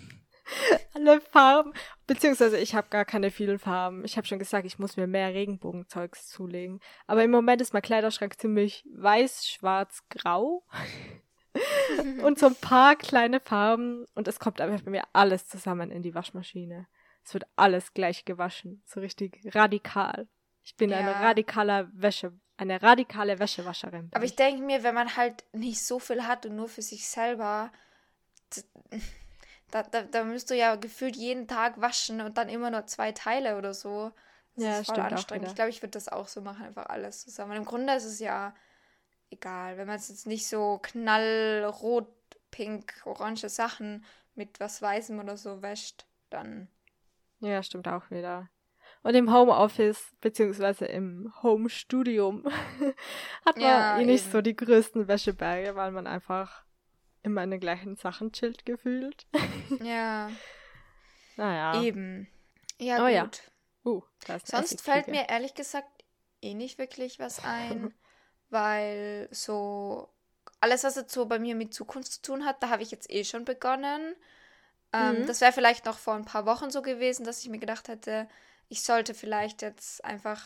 alle 0.94 1.20
Farben, 1.20 1.72
beziehungsweise 2.06 2.58
ich 2.58 2.74
habe 2.74 2.88
gar 2.90 3.04
keine 3.04 3.30
vielen 3.30 3.58
Farben. 3.58 4.04
Ich 4.04 4.16
habe 4.16 4.26
schon 4.26 4.38
gesagt, 4.38 4.66
ich 4.66 4.78
muss 4.78 4.96
mir 4.96 5.06
mehr 5.06 5.32
Regenbogenzeugs 5.34 6.28
zulegen. 6.28 6.80
Aber 7.06 7.22
im 7.24 7.30
Moment 7.30 7.60
ist 7.60 7.72
mein 7.72 7.82
Kleiderschrank 7.82 8.38
ziemlich 8.40 8.84
weiß, 8.94 9.48
schwarz, 9.48 10.02
grau. 10.08 10.64
und 12.22 12.38
so 12.38 12.46
ein 12.46 12.54
paar 12.56 12.96
kleine 12.96 13.40
Farben 13.40 14.06
und 14.14 14.28
es 14.28 14.38
kommt 14.38 14.60
einfach 14.60 14.82
bei 14.84 14.90
mir 14.90 15.02
alles 15.12 15.46
zusammen 15.48 15.90
in 15.90 16.02
die 16.02 16.14
Waschmaschine. 16.14 16.86
Es 17.24 17.34
wird 17.34 17.44
alles 17.56 17.92
gleich 17.92 18.24
gewaschen, 18.24 18.82
so 18.86 19.00
richtig 19.00 19.40
radikal. 19.54 20.28
Ich 20.62 20.76
bin 20.76 20.92
eine 20.92 21.10
Ja. 21.10 21.20
radikaler 21.20 21.88
Wäsche, 21.92 22.32
eine 22.56 22.82
radikale 22.82 23.38
Wäschewascherin. 23.38 24.10
Aber 24.12 24.24
ich 24.24 24.36
denke 24.36 24.62
mir, 24.62 24.82
wenn 24.82 24.94
man 24.94 25.16
halt 25.16 25.44
nicht 25.52 25.84
so 25.84 25.98
viel 25.98 26.26
hat 26.26 26.46
und 26.46 26.56
nur 26.56 26.68
für 26.68 26.82
sich 26.82 27.08
selber, 27.08 27.70
da, 29.70 29.82
da, 29.84 30.02
da 30.02 30.24
müsst 30.24 30.50
du 30.50 30.56
ja 30.56 30.76
gefühlt 30.76 31.16
jeden 31.16 31.46
Tag 31.46 31.80
waschen 31.80 32.20
und 32.20 32.36
dann 32.38 32.48
immer 32.48 32.70
nur 32.70 32.86
zwei 32.86 33.12
Teile 33.12 33.56
oder 33.56 33.74
so. 33.74 34.12
Das 34.56 34.64
Ja, 34.64 34.78
ist 34.80 34.86
voll 34.86 35.00
anstrengend. 35.00 35.48
Ich 35.48 35.54
glaube, 35.54 35.70
ich 35.70 35.82
würde 35.82 35.92
das 35.92 36.08
auch 36.08 36.28
so 36.28 36.40
machen, 36.40 36.64
einfach 36.64 36.86
alles 36.86 37.20
zusammen. 37.22 37.52
Im 37.56 37.64
Grunde 37.64 37.94
ist 37.94 38.04
es 38.04 38.18
ja 38.18 38.54
egal, 39.30 39.76
wenn 39.76 39.86
man 39.86 39.96
es 39.96 40.08
jetzt 40.08 40.26
nicht 40.26 40.46
so 40.48 40.78
knallrot, 40.82 42.08
pink, 42.50 42.94
orange 43.04 43.48
Sachen 43.48 44.04
mit 44.34 44.60
was 44.60 44.80
Weißem 44.82 45.18
oder 45.18 45.36
so 45.36 45.62
wäscht, 45.62 46.06
dann. 46.30 46.68
Ja, 47.40 47.62
stimmt 47.62 47.88
auch 47.88 48.10
wieder. 48.10 48.48
Und 49.02 49.14
im 49.14 49.32
Homeoffice, 49.32 50.12
beziehungsweise 50.20 50.84
im 50.86 51.32
Homestudium, 51.42 52.44
hat 53.46 53.56
man 53.56 53.62
Ja, 53.62 53.98
eh 53.98 54.04
nicht 54.04 54.22
eben. 54.24 54.32
so 54.32 54.40
die 54.42 54.56
größten 54.56 55.08
Wäscheberge, 55.08 55.74
weil 55.74 55.90
man 55.92 56.06
einfach 56.06 56.64
immer 57.22 57.42
in 57.44 57.50
den 57.50 57.60
gleichen 57.60 57.96
Sachen 57.96 58.32
chillt 58.32 58.64
gefühlt. 58.66 59.26
Ja, 59.82 60.30
naja. 61.36 61.82
eben. 61.82 62.28
Ja, 62.78 62.96
Oh 62.96 63.06
gut. 63.06 63.10
ja. 63.12 63.30
Uh, 63.84 64.02
Sonst 64.44 64.82
fällt 64.82 65.08
mir 65.08 65.28
ehrlich 65.30 65.54
gesagt 65.54 65.88
eh 66.42 66.52
nicht 66.54 66.76
wirklich 66.78 67.18
was 67.18 67.42
ein, 67.44 67.94
weil 68.50 69.28
so 69.30 70.08
alles, 70.60 70.84
was 70.84 70.96
jetzt 70.96 71.12
so 71.14 71.26
bei 71.26 71.38
mir 71.38 71.54
mit 71.54 71.74
Zukunft 71.74 72.12
zu 72.12 72.22
tun 72.22 72.44
hat, 72.44 72.62
da 72.62 72.68
habe 72.70 72.82
ich 72.82 72.90
jetzt 72.90 73.10
eh 73.10 73.24
schon 73.24 73.44
begonnen. 73.44 74.14
Ähm, 74.92 75.22
Mhm. 75.22 75.26
Das 75.26 75.40
wäre 75.40 75.52
vielleicht 75.52 75.84
noch 75.86 75.98
vor 75.98 76.14
ein 76.14 76.24
paar 76.24 76.46
Wochen 76.46 76.70
so 76.70 76.82
gewesen, 76.82 77.24
dass 77.24 77.42
ich 77.42 77.48
mir 77.48 77.58
gedacht 77.58 77.88
hätte, 77.88 78.28
ich 78.68 78.82
sollte 78.82 79.14
vielleicht 79.14 79.62
jetzt 79.62 80.04
einfach 80.04 80.44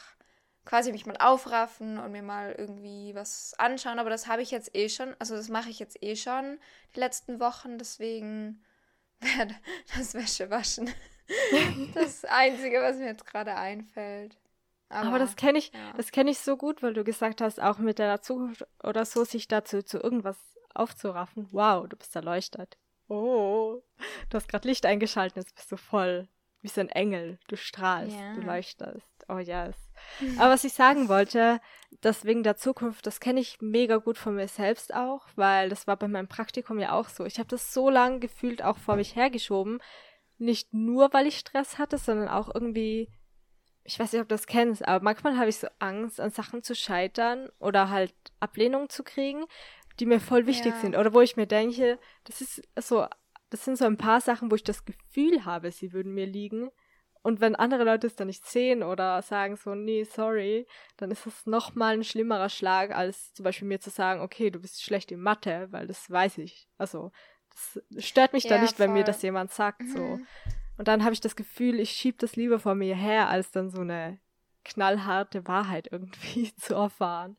quasi 0.64 0.92
mich 0.92 1.04
mal 1.06 1.16
aufraffen 1.18 1.98
und 1.98 2.12
mir 2.12 2.22
mal 2.22 2.54
irgendwie 2.56 3.14
was 3.14 3.54
anschauen, 3.58 3.98
aber 3.98 4.10
das 4.10 4.26
habe 4.26 4.42
ich 4.42 4.50
jetzt 4.50 4.74
eh 4.74 4.88
schon, 4.88 5.14
also 5.18 5.36
das 5.36 5.48
mache 5.48 5.68
ich 5.70 5.78
jetzt 5.78 6.02
eh 6.02 6.16
schon 6.16 6.58
die 6.96 7.00
letzten 7.00 7.38
Wochen, 7.40 7.78
deswegen 7.78 8.64
werde 9.20 9.54
das 9.96 10.14
Wäschewaschen 10.14 10.90
das 11.94 12.24
Einzige, 12.24 12.82
was 12.82 12.96
mir 12.96 13.06
jetzt 13.06 13.26
gerade 13.26 13.54
einfällt. 13.56 14.36
Aber, 14.94 15.09
Aber 15.09 15.18
das 15.18 15.37
kenne 15.37 15.59
ich, 15.59 15.72
ja. 15.72 15.92
das 15.96 16.12
kenne 16.12 16.30
ich 16.30 16.38
so 16.38 16.57
gut, 16.57 16.83
weil 16.83 16.94
du 16.94 17.04
gesagt 17.04 17.40
hast, 17.40 17.61
auch 17.61 17.78
mit 17.78 17.98
deiner 17.98 18.20
Zukunft 18.22 18.66
oder 18.83 19.04
so, 19.04 19.24
sich 19.24 19.48
dazu 19.48 19.83
zu 19.83 19.98
irgendwas 19.98 20.37
aufzuraffen. 20.74 21.48
Wow, 21.52 21.87
du 21.88 21.96
bist 21.96 22.14
erleuchtet. 22.16 22.76
Oh, 23.09 23.83
du 24.30 24.35
hast 24.37 24.48
gerade 24.48 24.66
Licht 24.68 24.87
eingeschaltet, 24.87 25.37
jetzt 25.37 25.54
bist 25.54 25.70
du 25.70 25.76
voll 25.76 26.28
wie 26.62 26.68
so 26.68 26.80
ein 26.80 26.88
Engel. 26.88 27.38
Du 27.48 27.57
strahlst, 27.57 28.16
du 28.16 28.40
Ja. 28.40 28.46
leuchtest. 28.46 29.07
Oh 29.28 29.37
yes. 29.38 29.76
Aber 30.38 30.50
was 30.50 30.64
ich 30.64 30.72
sagen 30.72 31.09
wollte, 31.09 31.61
das 32.00 32.24
wegen 32.24 32.42
der 32.42 32.57
Zukunft, 32.57 33.07
das 33.07 33.20
kenne 33.20 33.40
ich 33.40 33.61
mega 33.61 33.96
gut 33.98 34.16
von 34.16 34.35
mir 34.35 34.48
selbst 34.48 34.94
auch, 34.94 35.26
weil 35.37 35.68
das 35.68 35.87
war 35.87 35.96
bei 35.96 36.09
meinem 36.09 36.28
Praktikum 36.28 36.78
ja 36.78 36.92
auch 36.92 37.09
so. 37.11 37.26
Ich 37.26 37.38
habe 37.38 37.48
das 37.48 37.74
so 37.74 37.90
lange 37.90 38.18
gefühlt 38.18 38.62
auch 38.62 38.78
vor 38.78 38.96
mich 38.96 39.14
hergeschoben. 39.14 39.80
Nicht 40.38 40.72
nur, 40.72 41.12
weil 41.12 41.26
ich 41.26 41.38
Stress 41.38 41.78
hatte, 41.78 41.98
sondern 41.98 42.28
auch 42.28 42.50
irgendwie, 42.54 43.11
ich 43.84 43.98
weiß 43.98 44.12
nicht, 44.12 44.22
ob 44.22 44.28
du 44.28 44.34
das 44.34 44.46
kennst, 44.46 44.86
aber 44.86 45.04
manchmal 45.04 45.36
habe 45.36 45.48
ich 45.48 45.58
so 45.58 45.68
Angst, 45.78 46.20
an 46.20 46.30
Sachen 46.30 46.62
zu 46.62 46.74
scheitern 46.74 47.48
oder 47.58 47.90
halt 47.90 48.14
Ablehnung 48.40 48.88
zu 48.88 49.04
kriegen, 49.04 49.44
die 50.00 50.06
mir 50.06 50.20
voll 50.20 50.46
wichtig 50.46 50.74
Ja. 50.74 50.80
sind. 50.80 50.96
Oder 50.96 51.12
wo 51.12 51.20
ich 51.20 51.36
mir 51.36 51.46
denke, 51.46 51.98
das 52.24 52.40
ist 52.40 52.62
so, 52.76 53.06
das 53.50 53.64
sind 53.64 53.76
so 53.76 53.84
ein 53.84 53.98
paar 53.98 54.20
Sachen, 54.20 54.50
wo 54.50 54.54
ich 54.54 54.64
das 54.64 54.84
Gefühl 54.84 55.44
habe, 55.44 55.70
sie 55.70 55.92
würden 55.92 56.14
mir 56.14 56.26
liegen. 56.26 56.70
Und 57.22 57.40
wenn 57.40 57.54
andere 57.56 57.84
Leute 57.84 58.06
es 58.06 58.16
dann 58.16 58.26
nicht 58.26 58.44
sehen 58.46 58.82
oder 58.82 59.22
sagen 59.22 59.56
so, 59.56 59.74
nee, 59.74 60.04
sorry, 60.04 60.66
dann 60.96 61.10
ist 61.10 61.24
es 61.26 61.46
nochmal 61.46 61.94
ein 61.94 62.04
schlimmerer 62.04 62.50
Schlag, 62.50 62.94
als 62.94 63.32
zum 63.32 63.44
Beispiel 63.44 63.68
mir 63.68 63.80
zu 63.80 63.90
sagen, 63.90 64.20
okay, 64.20 64.50
du 64.50 64.60
bist 64.60 64.82
schlecht 64.82 65.10
in 65.10 65.20
Mathe, 65.20 65.68
weil 65.70 65.86
das 65.86 66.10
weiß 66.10 66.38
ich. 66.38 66.68
Also, 66.76 67.12
das 67.50 68.04
stört 68.04 68.32
mich 68.32 68.44
Ja, 68.44 68.50
dann 68.50 68.60
nicht, 68.60 68.78
wenn 68.78 68.92
mir 68.92 69.04
voll. 69.04 69.04
das 69.04 69.22
jemand 69.22 69.52
sagt, 69.52 69.86
so. 69.88 70.18
Und 70.76 70.88
dann 70.88 71.04
habe 71.04 71.12
ich 71.14 71.20
das 71.20 71.37
Gefühl, 71.37 71.80
ich 71.80 71.90
schieb 71.92 72.18
das 72.18 72.37
lieber 72.37 72.58
vor 72.60 72.74
mir 72.74 72.96
her, 72.96 73.28
als 73.28 73.50
dann 73.50 73.70
so 73.70 73.80
eine 73.80 74.18
knallharte 74.64 75.46
Wahrheit 75.46 75.88
irgendwie 75.92 76.54
zu 76.58 76.74
erfahren. 76.74 77.37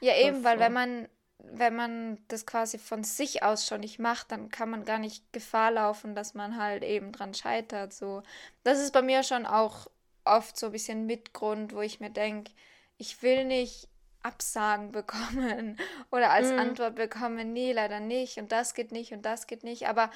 Ja, 0.00 0.14
eben, 0.16 0.42
Das 0.42 0.44
weil 0.44 0.58
so. 0.58 0.60
wenn 0.60 0.72
man, 0.72 1.08
wenn 1.38 1.74
man 1.76 2.18
das 2.28 2.46
quasi 2.46 2.78
von 2.78 3.04
sich 3.04 3.42
aus 3.42 3.66
schon 3.66 3.80
nicht 3.80 3.98
macht, 3.98 4.32
dann 4.32 4.50
kann 4.50 4.70
man 4.70 4.84
gar 4.84 4.98
nicht 4.98 5.32
Gefahr 5.32 5.70
laufen, 5.70 6.14
dass 6.14 6.34
man 6.34 6.56
halt 6.58 6.82
eben 6.84 7.12
dran 7.12 7.34
scheitert. 7.34 7.92
So. 7.92 8.22
Das 8.64 8.80
ist 8.80 8.92
bei 8.92 9.02
mir 9.02 9.22
schon 9.22 9.46
auch 9.46 9.88
oft 10.24 10.56
so 10.58 10.66
ein 10.66 10.72
bisschen 10.72 11.06
Mitgrund, 11.06 11.74
wo 11.74 11.80
ich 11.80 12.00
mir 12.00 12.10
denke, 12.10 12.52
ich 12.98 13.22
will 13.22 13.44
nicht 13.44 13.88
Absagen 14.22 14.92
bekommen 14.92 15.78
oder 16.10 16.30
als 16.30 16.50
Mhm. 16.50 16.58
Antwort 16.58 16.94
bekommen, 16.96 17.52
nee, 17.52 17.72
leider 17.72 18.00
nicht 18.00 18.38
und 18.38 18.52
das 18.52 18.74
geht 18.74 18.92
nicht 18.92 19.12
und 19.12 19.22
das 19.22 19.46
geht 19.46 19.64
nicht. 19.64 19.88
Aber 19.88 20.10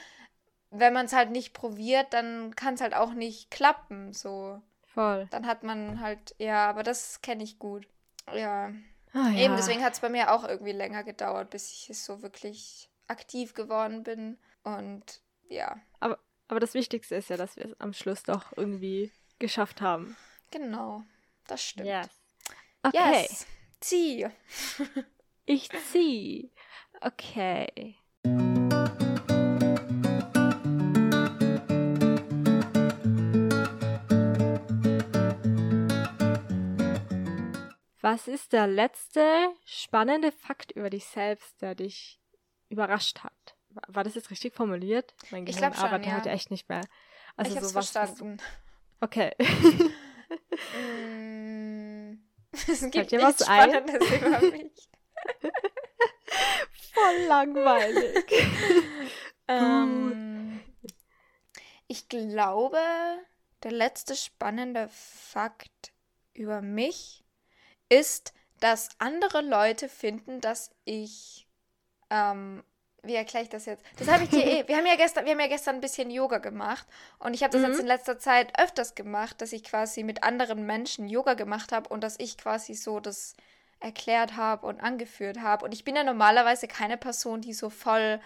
wenn 0.70 0.92
man 0.92 1.06
es 1.06 1.12
halt 1.12 1.30
nicht 1.30 1.52
probiert, 1.54 2.12
dann 2.12 2.54
kann 2.56 2.74
es 2.74 2.80
halt 2.80 2.94
auch 2.94 3.12
nicht 3.12 3.50
klappen. 3.50 4.12
So. 4.12 4.60
Voll. 4.94 5.26
Dann 5.30 5.46
hat 5.46 5.62
man 5.62 6.00
halt, 6.00 6.34
ja, 6.38 6.68
aber 6.68 6.82
das 6.82 7.20
kenne 7.22 7.42
ich 7.44 7.58
gut. 7.58 7.86
Ja. 8.34 8.72
Ah, 9.14 9.28
Eben, 9.30 9.38
ja. 9.52 9.56
deswegen 9.56 9.82
hat 9.82 9.94
es 9.94 10.00
bei 10.00 10.08
mir 10.10 10.32
auch 10.32 10.44
irgendwie 10.46 10.72
länger 10.72 11.02
gedauert, 11.04 11.50
bis 11.50 11.70
ich 11.72 11.98
so 11.98 12.20
wirklich 12.22 12.90
aktiv 13.06 13.54
geworden 13.54 14.02
bin. 14.02 14.38
Und 14.64 15.20
ja, 15.48 15.76
Aber 16.00 16.60
das 16.60 16.74
Wichtigste 16.74 17.14
ist 17.16 17.30
ja, 17.30 17.36
dass 17.38 17.56
wir 17.56 17.66
es 17.66 17.80
am 17.80 17.92
Schluss 17.94 18.22
doch 18.22 18.52
irgendwie 18.56 19.10
geschafft 19.38 19.80
haben. 19.80 20.16
genau. 20.50 21.02
Das 21.46 21.62
stimmt. 21.62 21.88
Okay. 22.82 23.22
Yes. 23.22 23.46
Zieh. 23.80 24.28
Ich 25.46 25.70
zieh. 25.90 26.52
Okay. 27.00 27.96
Was 38.10 38.26
ist 38.26 38.54
der 38.54 38.66
letzte 38.66 39.50
spannende 39.66 40.32
Fakt 40.32 40.72
über 40.72 40.88
dich 40.88 41.04
selbst, 41.04 41.60
der 41.60 41.74
dich 41.74 42.18
überrascht 42.70 43.18
hat? 43.22 43.34
War- 43.86 44.02
das 44.02 44.14
jetzt 44.14 44.30
richtig 44.30 44.54
formuliert? 44.54 45.14
Mein 45.30 45.46
Ich 45.46 45.56
Gehirn 45.56 45.72
glaub 45.72 45.74
schon, 45.76 45.84
arbeitet 45.92 46.06
ja. 46.06 46.16
heute 46.16 46.30
echt 46.30 46.50
nicht 46.50 46.70
mehr. 46.70 46.80
Also 47.36 47.50
ich 47.50 47.56
hab's 47.58 47.68
so 47.68 47.74
was, 47.74 47.94
was- 47.94 48.08
verstanden. 48.08 48.38
Okay. 49.02 49.32
Mm, 50.76 52.18
Es 52.52 52.80
gibt 52.90 53.10
dir 53.10 53.18
nichts 53.24 53.40
was 53.40 53.48
ein? 53.48 53.70
Spannendes 53.70 54.10
über 54.10 54.40
mich. 54.40 54.90
Voll 56.92 57.16
langweilig. 57.26 58.24
Ähm, 59.50 60.60
ich 61.86 62.06
glaube, 62.10 62.78
der 63.62 63.72
letzte 63.72 64.14
spannende 64.16 64.90
Fakt 64.90 65.94
über 66.34 66.60
mich 66.60 67.24
ist, 67.88 68.32
dass 68.60 68.88
andere 68.98 69.40
Leute 69.40 69.88
finden, 69.88 70.40
dass 70.40 70.70
ich, 70.84 71.46
ähm, 72.10 72.62
wie 73.02 73.14
erkläre 73.14 73.44
ich 73.44 73.50
das 73.50 73.66
jetzt? 73.66 73.84
Das 73.98 74.08
habe 74.08 74.24
ich 74.24 74.30
dir 74.30 74.44
eh. 74.46 74.68
Wir 74.68 74.76
haben 74.76 74.86
ja 74.86 74.96
gestern, 74.96 75.24
wir 75.24 75.32
haben 75.32 75.40
ja 75.40 75.46
gestern 75.46 75.76
ein 75.76 75.80
bisschen 75.80 76.10
Yoga 76.10 76.38
gemacht 76.38 76.86
und 77.18 77.34
ich 77.34 77.42
habe 77.42 77.52
das 77.52 77.62
Mhm. 77.62 77.68
jetzt 77.68 77.80
in 77.80 77.86
letzter 77.86 78.18
Zeit 78.18 78.58
öfters 78.58 78.94
gemacht, 78.94 79.40
dass 79.40 79.52
ich 79.52 79.64
quasi 79.64 80.02
mit 80.02 80.22
anderen 80.24 80.66
Menschen 80.66 81.08
Yoga 81.08 81.34
gemacht 81.34 81.72
habe 81.72 81.88
und 81.88 82.02
dass 82.02 82.16
ich 82.18 82.36
quasi 82.36 82.74
so 82.74 83.00
das 83.00 83.34
erklärt 83.80 84.36
habe 84.36 84.66
und 84.66 84.80
angeführt 84.80 85.40
habe. 85.40 85.64
Und 85.64 85.72
ich 85.72 85.84
bin 85.84 85.94
ja 85.94 86.02
normalerweise 86.02 86.66
keine 86.66 86.96
Person, 86.96 87.40
die 87.40 87.54
so 87.54 87.70
voll 87.70 88.20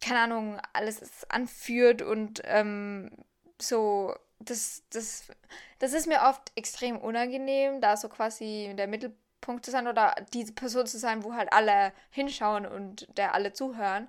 keine 0.00 0.20
Ahnung, 0.20 0.60
alles 0.72 1.28
anführt 1.28 2.02
und 2.02 2.40
ähm, 2.44 3.10
so, 3.60 4.14
das, 4.38 4.82
das, 4.90 5.24
das 5.78 5.92
ist 5.92 6.06
mir 6.06 6.22
oft 6.22 6.52
extrem 6.54 6.98
unangenehm, 6.98 7.80
da 7.80 7.96
so 7.96 8.08
quasi 8.08 8.72
der 8.76 8.86
Mittelpunkt 8.86 9.64
zu 9.64 9.70
sein 9.70 9.88
oder 9.88 10.14
diese 10.32 10.52
Person 10.52 10.86
zu 10.86 10.98
sein, 10.98 11.24
wo 11.24 11.34
halt 11.34 11.52
alle 11.52 11.92
hinschauen 12.10 12.66
und 12.66 13.08
der 13.16 13.34
alle 13.34 13.52
zuhören. 13.52 14.08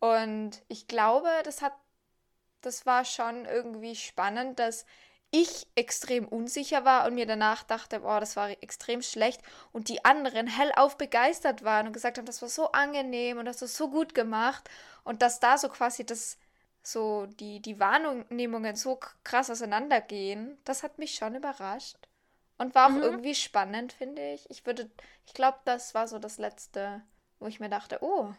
Und 0.00 0.62
ich 0.68 0.86
glaube, 0.86 1.28
das 1.44 1.62
hat, 1.62 1.74
das 2.60 2.86
war 2.86 3.04
schon 3.04 3.46
irgendwie 3.46 3.96
spannend, 3.96 4.58
dass 4.58 4.86
ich 5.30 5.66
extrem 5.74 6.28
unsicher 6.28 6.84
war 6.84 7.06
und 7.06 7.14
mir 7.14 7.26
danach 7.26 7.64
dachte, 7.64 8.00
boah, 8.00 8.20
das 8.20 8.36
war 8.36 8.50
extrem 8.62 9.02
schlecht 9.02 9.42
und 9.72 9.88
die 9.88 10.04
anderen 10.04 10.46
hellauf 10.46 10.96
begeistert 10.96 11.64
waren 11.64 11.88
und 11.88 11.92
gesagt 11.92 12.18
haben, 12.18 12.24
das 12.26 12.40
war 12.40 12.48
so 12.48 12.70
angenehm 12.70 13.38
und 13.38 13.46
das 13.46 13.58
du 13.58 13.66
so 13.66 13.90
gut 13.90 14.14
gemacht 14.14 14.70
und 15.02 15.22
dass 15.22 15.40
da 15.40 15.58
so 15.58 15.68
quasi 15.68 16.06
das 16.06 16.38
so 16.86 17.26
die 17.26 17.60
die 17.60 17.80
Wahrnehmungen 17.80 18.76
so 18.76 18.98
krass 19.24 19.50
auseinandergehen, 19.50 20.58
das 20.64 20.82
hat 20.82 20.98
mich 20.98 21.14
schon 21.14 21.34
überrascht 21.34 21.96
und 22.58 22.74
war 22.74 22.90
auch 22.90 22.96
Mhm. 22.96 23.02
irgendwie 23.02 23.34
spannend, 23.34 23.92
finde 23.92 24.22
ich. 24.32 24.48
Ich 24.50 24.64
würde 24.66 24.90
ich 25.26 25.34
glaube, 25.34 25.58
das 25.64 25.94
war 25.94 26.06
so 26.08 26.18
das 26.18 26.38
letzte, 26.38 27.02
wo 27.38 27.46
ich 27.46 27.60
mir 27.60 27.68
dachte, 27.70 27.98
oh, 28.02 28.32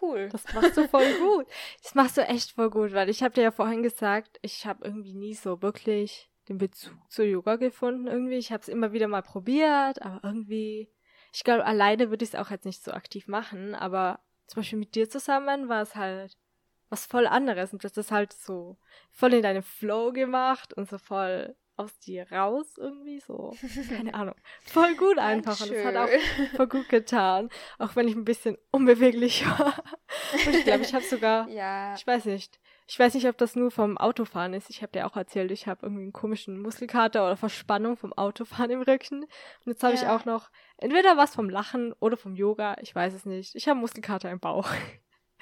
cool. 0.00 0.28
Das 0.30 0.52
machst 0.54 0.76
du 0.76 0.88
voll 0.88 1.12
gut. 1.18 1.46
Das 1.82 1.94
machst 1.94 2.16
du 2.16 2.22
echt 2.22 2.52
voll 2.52 2.70
gut, 2.70 2.92
weil 2.92 3.08
ich 3.08 3.22
habe 3.22 3.34
dir 3.34 3.42
ja 3.42 3.50
vorhin 3.50 3.82
gesagt, 3.82 4.38
ich 4.42 4.66
habe 4.66 4.84
irgendwie 4.84 5.14
nie 5.14 5.34
so 5.34 5.60
wirklich 5.62 6.30
den 6.48 6.58
Bezug 6.58 6.94
zu 7.08 7.24
Yoga 7.24 7.56
gefunden 7.56 8.06
irgendwie. 8.06 8.36
Ich 8.36 8.50
habe 8.52 8.62
es 8.62 8.68
immer 8.68 8.92
wieder 8.92 9.06
mal 9.08 9.22
probiert, 9.22 10.02
aber 10.02 10.20
irgendwie, 10.24 10.90
ich 11.32 11.44
glaube, 11.44 11.64
alleine 11.64 12.10
würde 12.10 12.24
ich 12.24 12.30
es 12.30 12.34
auch 12.40 12.50
jetzt 12.50 12.64
nicht 12.64 12.82
so 12.82 12.92
aktiv 12.92 13.28
machen, 13.28 13.74
aber 13.74 14.20
zum 14.48 14.60
Beispiel 14.60 14.78
mit 14.78 14.94
dir 14.94 15.08
zusammen 15.08 15.68
war 15.68 15.82
es 15.82 15.94
halt 15.94 16.36
was 16.92 17.06
voll 17.06 17.26
anderes 17.26 17.72
und 17.72 17.82
du 17.82 17.86
hast 17.86 17.96
das 17.96 18.10
halt 18.10 18.34
so 18.34 18.76
voll 19.10 19.32
in 19.32 19.42
deinem 19.42 19.62
Flow 19.62 20.12
gemacht 20.12 20.74
und 20.74 20.88
so 20.90 20.98
voll 20.98 21.56
aus 21.76 21.98
dir 22.00 22.30
raus 22.30 22.74
irgendwie 22.76 23.18
so. 23.18 23.56
Keine 23.88 24.12
Ahnung. 24.14 24.34
Voll 24.60 24.94
gut 24.96 25.18
einfach 25.18 25.58
und 25.62 25.72
es 25.72 25.84
hat 25.84 25.96
auch 25.96 26.08
voll 26.54 26.66
gut 26.68 26.90
getan, 26.90 27.48
auch 27.78 27.96
wenn 27.96 28.08
ich 28.08 28.14
ein 28.14 28.26
bisschen 28.26 28.58
unbeweglich 28.70 29.46
war. 29.58 29.82
Und 30.46 30.54
ich 30.54 30.64
glaube, 30.64 30.82
ich 30.84 30.92
habe 30.94 31.02
sogar, 31.04 31.48
Ja, 31.48 31.94
ich 31.94 32.06
weiß 32.06 32.26
nicht, 32.26 32.60
ich 32.86 32.98
weiß 32.98 33.14
nicht, 33.14 33.26
ob 33.26 33.38
das 33.38 33.56
nur 33.56 33.70
vom 33.70 33.96
Autofahren 33.96 34.52
ist. 34.52 34.68
Ich 34.68 34.82
habe 34.82 34.92
dir 34.92 35.06
auch 35.06 35.16
erzählt, 35.16 35.50
ich 35.50 35.66
habe 35.66 35.86
irgendwie 35.86 36.02
einen 36.02 36.12
komischen 36.12 36.60
Muskelkater 36.60 37.24
oder 37.24 37.38
Verspannung 37.38 37.96
vom 37.96 38.12
Autofahren 38.12 38.70
im 38.70 38.82
Rücken. 38.82 39.22
Und 39.22 39.28
jetzt 39.64 39.82
habe 39.82 39.94
ich 39.94 40.02
Ja. 40.02 40.14
auch 40.14 40.26
noch 40.26 40.50
entweder 40.76 41.16
was 41.16 41.34
vom 41.34 41.48
Lachen 41.48 41.94
oder 42.00 42.18
vom 42.18 42.34
Yoga, 42.34 42.76
ich 42.82 42.94
weiß 42.94 43.14
es 43.14 43.24
nicht. 43.24 43.54
Ich 43.54 43.66
habe 43.66 43.80
Muskelkater 43.80 44.30
im 44.30 44.40
Bauch. 44.40 44.68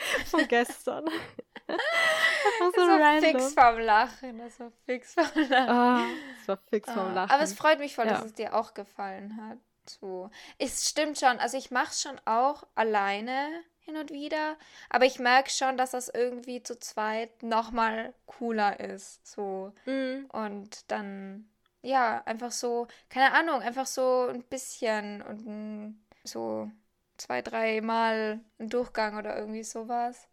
von 0.27 0.47
gestern. 0.49 1.07
Einfach 1.07 2.73
so 2.75 2.87
das 2.87 3.01
war 3.01 3.21
fix 3.21 3.55
vom 3.55 3.79
Lachen, 3.79 4.39
das 4.39 4.61
war 4.61 4.73
fix 4.87 5.15
vom 5.15 5.25
Lachen. 5.49 5.69
Ah, 5.69 6.07
es 6.41 6.49
war 6.49 6.57
fix 6.69 6.91
vom 6.91 6.99
Ah, 7.07 7.13
Lachen. 7.13 7.31
Aber 7.31 7.43
es 7.43 7.53
freut 7.55 7.79
mich 7.79 7.95
voll, 7.95 8.07
dass 8.07 8.21
Ja. 8.21 8.27
es 8.27 8.35
dir 8.35 8.55
auch 8.55 8.75
gefallen 8.75 9.37
hat. 9.37 9.59
So. 9.87 10.31
Es 10.59 10.89
stimmt 10.89 11.19
schon, 11.19 11.39
also 11.39 11.57
ich 11.57 11.71
mache 11.71 11.91
es 11.91 12.03
schon 12.03 12.21
auch 12.25 12.65
alleine 12.75 13.49
hin 13.81 13.97
und 13.97 14.11
wieder, 14.11 14.57
aber 14.89 15.05
ich 15.07 15.19
merke 15.19 15.51
schon, 15.51 15.77
dass 15.77 15.93
das 15.93 16.09
irgendwie 16.09 16.63
zu 16.63 16.79
zweit 16.79 17.43
nochmal 17.43 18.15
cooler 18.27 18.79
ist. 18.79 19.27
So. 19.27 19.73
Mhm. 19.87 20.27
Und 20.33 20.91
dann, 20.91 21.49
ja, 21.83 22.23
einfach 22.25 22.53
so, 22.53 22.87
keine 23.09 23.33
Ahnung, 23.33 23.63
einfach 23.63 23.87
so 23.87 24.29
ein 24.29 24.43
bisschen 24.45 25.23
und 25.23 26.01
so 26.25 26.71
zwei, 27.21 27.43
drei 27.43 27.81
Mal 27.81 28.41
ein 28.59 28.69
Durchgang 28.69 29.17
oder 29.19 29.37
irgendwie 29.37 29.63
sowas. 29.63 30.29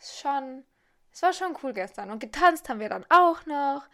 Schon, 0.00 0.64
es 1.12 1.22
war 1.22 1.32
schon 1.32 1.56
cool 1.62 1.72
gestern. 1.72 2.10
Und 2.10 2.18
getanzt 2.18 2.68
haben 2.68 2.80
wir 2.80 2.88
dann 2.88 3.06
auch 3.08 3.46
noch. 3.46 3.84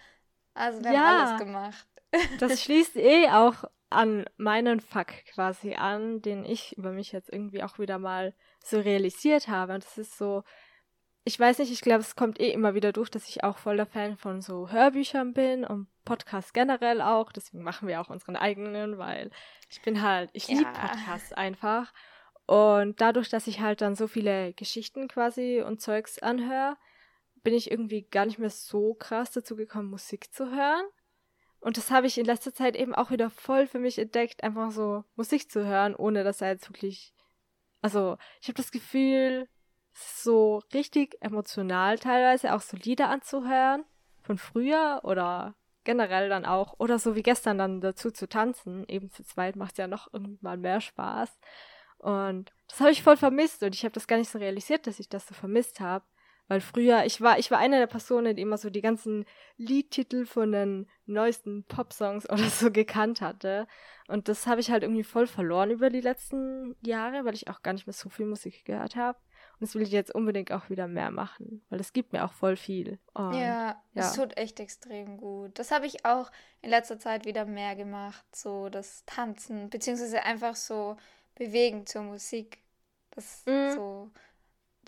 Also 0.54 0.82
wir 0.82 0.92
Ja. 0.92 1.00
haben 1.06 1.20
alles 1.20 1.38
gemacht. 1.38 1.86
Das 2.38 2.62
schließt 2.62 2.96
eh 2.96 3.28
auch 3.28 3.64
an 3.90 4.24
meinen 4.38 4.80
Fakt 4.80 5.26
quasi 5.26 5.74
an, 5.74 6.22
den 6.22 6.44
ich 6.44 6.76
über 6.78 6.90
mich 6.92 7.12
jetzt 7.12 7.30
irgendwie 7.30 7.62
auch 7.62 7.78
wieder 7.78 7.98
mal 7.98 8.34
so 8.64 8.80
realisiert 8.80 9.48
habe. 9.48 9.74
Und 9.74 9.84
das 9.84 9.98
ist 9.98 10.16
so, 10.16 10.42
ich 11.24 11.38
weiß 11.38 11.58
nicht, 11.58 11.70
ich 11.70 11.82
glaube, 11.82 12.00
es 12.00 12.16
kommt 12.16 12.40
eh 12.40 12.50
immer 12.50 12.74
wieder 12.74 12.92
durch, 12.92 13.10
dass 13.10 13.28
ich 13.28 13.44
auch 13.44 13.58
voll 13.58 13.76
der 13.76 13.86
Fan 13.86 14.16
von 14.16 14.40
so 14.40 14.70
Hörbüchern 14.70 15.34
bin 15.34 15.64
und 15.64 15.86
Podcasts 16.06 16.54
generell 16.54 17.02
auch. 17.02 17.30
Deswegen 17.32 17.62
machen 17.62 17.88
wir 17.88 18.00
auch 18.00 18.08
unseren 18.08 18.36
eigenen, 18.36 18.96
weil 18.96 19.30
ich 19.70 19.82
bin 19.82 20.00
halt, 20.02 20.30
ich 20.32 20.48
liebe 20.48 20.62
Ja. 20.62 20.72
Podcasts 20.72 21.32
einfach. 21.34 21.92
Und 22.48 23.02
dadurch, 23.02 23.28
dass 23.28 23.46
ich 23.46 23.60
halt 23.60 23.82
dann 23.82 23.94
so 23.94 24.06
viele 24.06 24.54
Geschichten 24.54 25.06
quasi 25.06 25.60
und 25.60 25.82
Zeugs 25.82 26.18
anhöre, 26.18 26.78
bin 27.42 27.52
ich 27.52 27.70
irgendwie 27.70 28.08
gar 28.08 28.24
nicht 28.24 28.38
mehr 28.38 28.48
so 28.48 28.94
krass 28.94 29.32
dazu 29.32 29.54
gekommen, 29.54 29.90
Musik 29.90 30.32
zu 30.32 30.50
hören. 30.50 30.86
Und 31.60 31.76
das 31.76 31.90
habe 31.90 32.06
ich 32.06 32.16
in 32.16 32.24
letzter 32.24 32.54
Zeit 32.54 32.74
eben 32.74 32.94
auch 32.94 33.10
wieder 33.10 33.28
voll 33.28 33.66
für 33.66 33.78
mich 33.78 33.98
entdeckt, 33.98 34.44
einfach 34.44 34.70
so 34.70 35.04
Musik 35.14 35.52
zu 35.52 35.66
hören, 35.66 35.94
ohne 35.94 36.24
dass 36.24 36.40
er 36.40 36.52
jetzt 36.52 36.70
wirklich. 36.70 37.12
Also, 37.82 38.16
ich 38.40 38.48
habe 38.48 38.56
das 38.56 38.70
Gefühl, 38.70 39.46
es 39.92 40.24
so 40.24 40.62
richtig 40.72 41.18
emotional 41.20 41.98
teilweise, 41.98 42.54
auch 42.54 42.62
so 42.62 42.78
Lieder 42.78 43.10
anzuhören 43.10 43.84
von 44.22 44.38
früher 44.38 45.00
oder 45.02 45.54
generell 45.84 46.30
dann 46.30 46.46
auch, 46.46 46.76
oder 46.78 46.98
so 46.98 47.14
wie 47.14 47.22
gestern 47.22 47.58
dann 47.58 47.82
dazu 47.82 48.10
zu 48.10 48.26
tanzen, 48.26 48.88
eben 48.88 49.10
zu 49.10 49.22
zweit 49.22 49.56
macht 49.56 49.76
ja 49.76 49.86
noch 49.86 50.10
irgendwann 50.14 50.62
mehr 50.62 50.80
Spaß. 50.80 51.38
Und 51.98 52.52
das 52.68 52.80
habe 52.80 52.90
ich 52.90 53.02
voll 53.02 53.16
vermisst 53.16 53.62
und 53.62 53.74
ich 53.74 53.84
habe 53.84 53.92
das 53.92 54.06
gar 54.06 54.18
nicht 54.18 54.30
so 54.30 54.38
realisiert, 54.38 54.86
dass 54.86 55.00
ich 55.00 55.08
das 55.08 55.26
so 55.26 55.34
vermisst 55.34 55.80
habe. 55.80 56.04
Weil 56.48 56.62
früher, 56.62 57.04
ich 57.04 57.20
war, 57.20 57.38
ich 57.38 57.50
war 57.50 57.58
eine 57.58 57.78
der 57.78 57.86
Personen, 57.86 58.34
die 58.34 58.42
immer 58.42 58.56
so 58.56 58.70
die 58.70 58.80
ganzen 58.80 59.26
Liedtitel 59.58 60.24
von 60.24 60.50
den 60.50 60.88
neuesten 61.04 61.64
Popsongs 61.64 62.28
oder 62.30 62.44
so 62.44 62.70
gekannt 62.70 63.20
hatte. 63.20 63.66
Und 64.08 64.28
das 64.28 64.46
habe 64.46 64.60
ich 64.60 64.70
halt 64.70 64.82
irgendwie 64.82 65.04
voll 65.04 65.26
verloren 65.26 65.70
über 65.70 65.90
die 65.90 66.00
letzten 66.00 66.74
Jahre, 66.80 67.26
weil 67.26 67.34
ich 67.34 67.48
auch 67.48 67.62
gar 67.62 67.74
nicht 67.74 67.86
mehr 67.86 67.94
so 67.94 68.08
viel 68.08 68.24
Musik 68.24 68.64
gehört 68.64 68.96
habe. 68.96 69.18
Und 69.60 69.62
das 69.62 69.74
will 69.74 69.82
ich 69.82 69.90
jetzt 69.90 70.14
unbedingt 70.14 70.52
auch 70.52 70.70
wieder 70.70 70.88
mehr 70.88 71.10
machen, 71.10 71.62
weil 71.68 71.80
es 71.80 71.92
gibt 71.92 72.12
mir 72.12 72.24
auch 72.24 72.32
voll 72.32 72.56
viel. 72.56 72.98
Und, 73.12 73.34
ja, 73.34 73.82
es 73.94 74.14
tut 74.14 74.36
echt 74.38 74.60
extrem 74.60 75.18
gut. 75.18 75.58
Das 75.58 75.70
habe 75.70 75.86
ich 75.86 76.04
auch 76.04 76.30
in 76.62 76.70
letzter 76.70 76.98
Zeit 76.98 77.26
wieder 77.26 77.44
mehr 77.44 77.76
gemacht, 77.76 78.24
so 78.34 78.68
das 78.68 79.04
Tanzen, 79.04 79.68
beziehungsweise 79.68 80.22
einfach 80.22 80.54
so 80.54 80.96
bewegen 81.38 81.86
zur 81.86 82.02
Musik. 82.02 82.58
Das 83.10 83.42
mhm. 83.46 83.74
so 83.74 84.10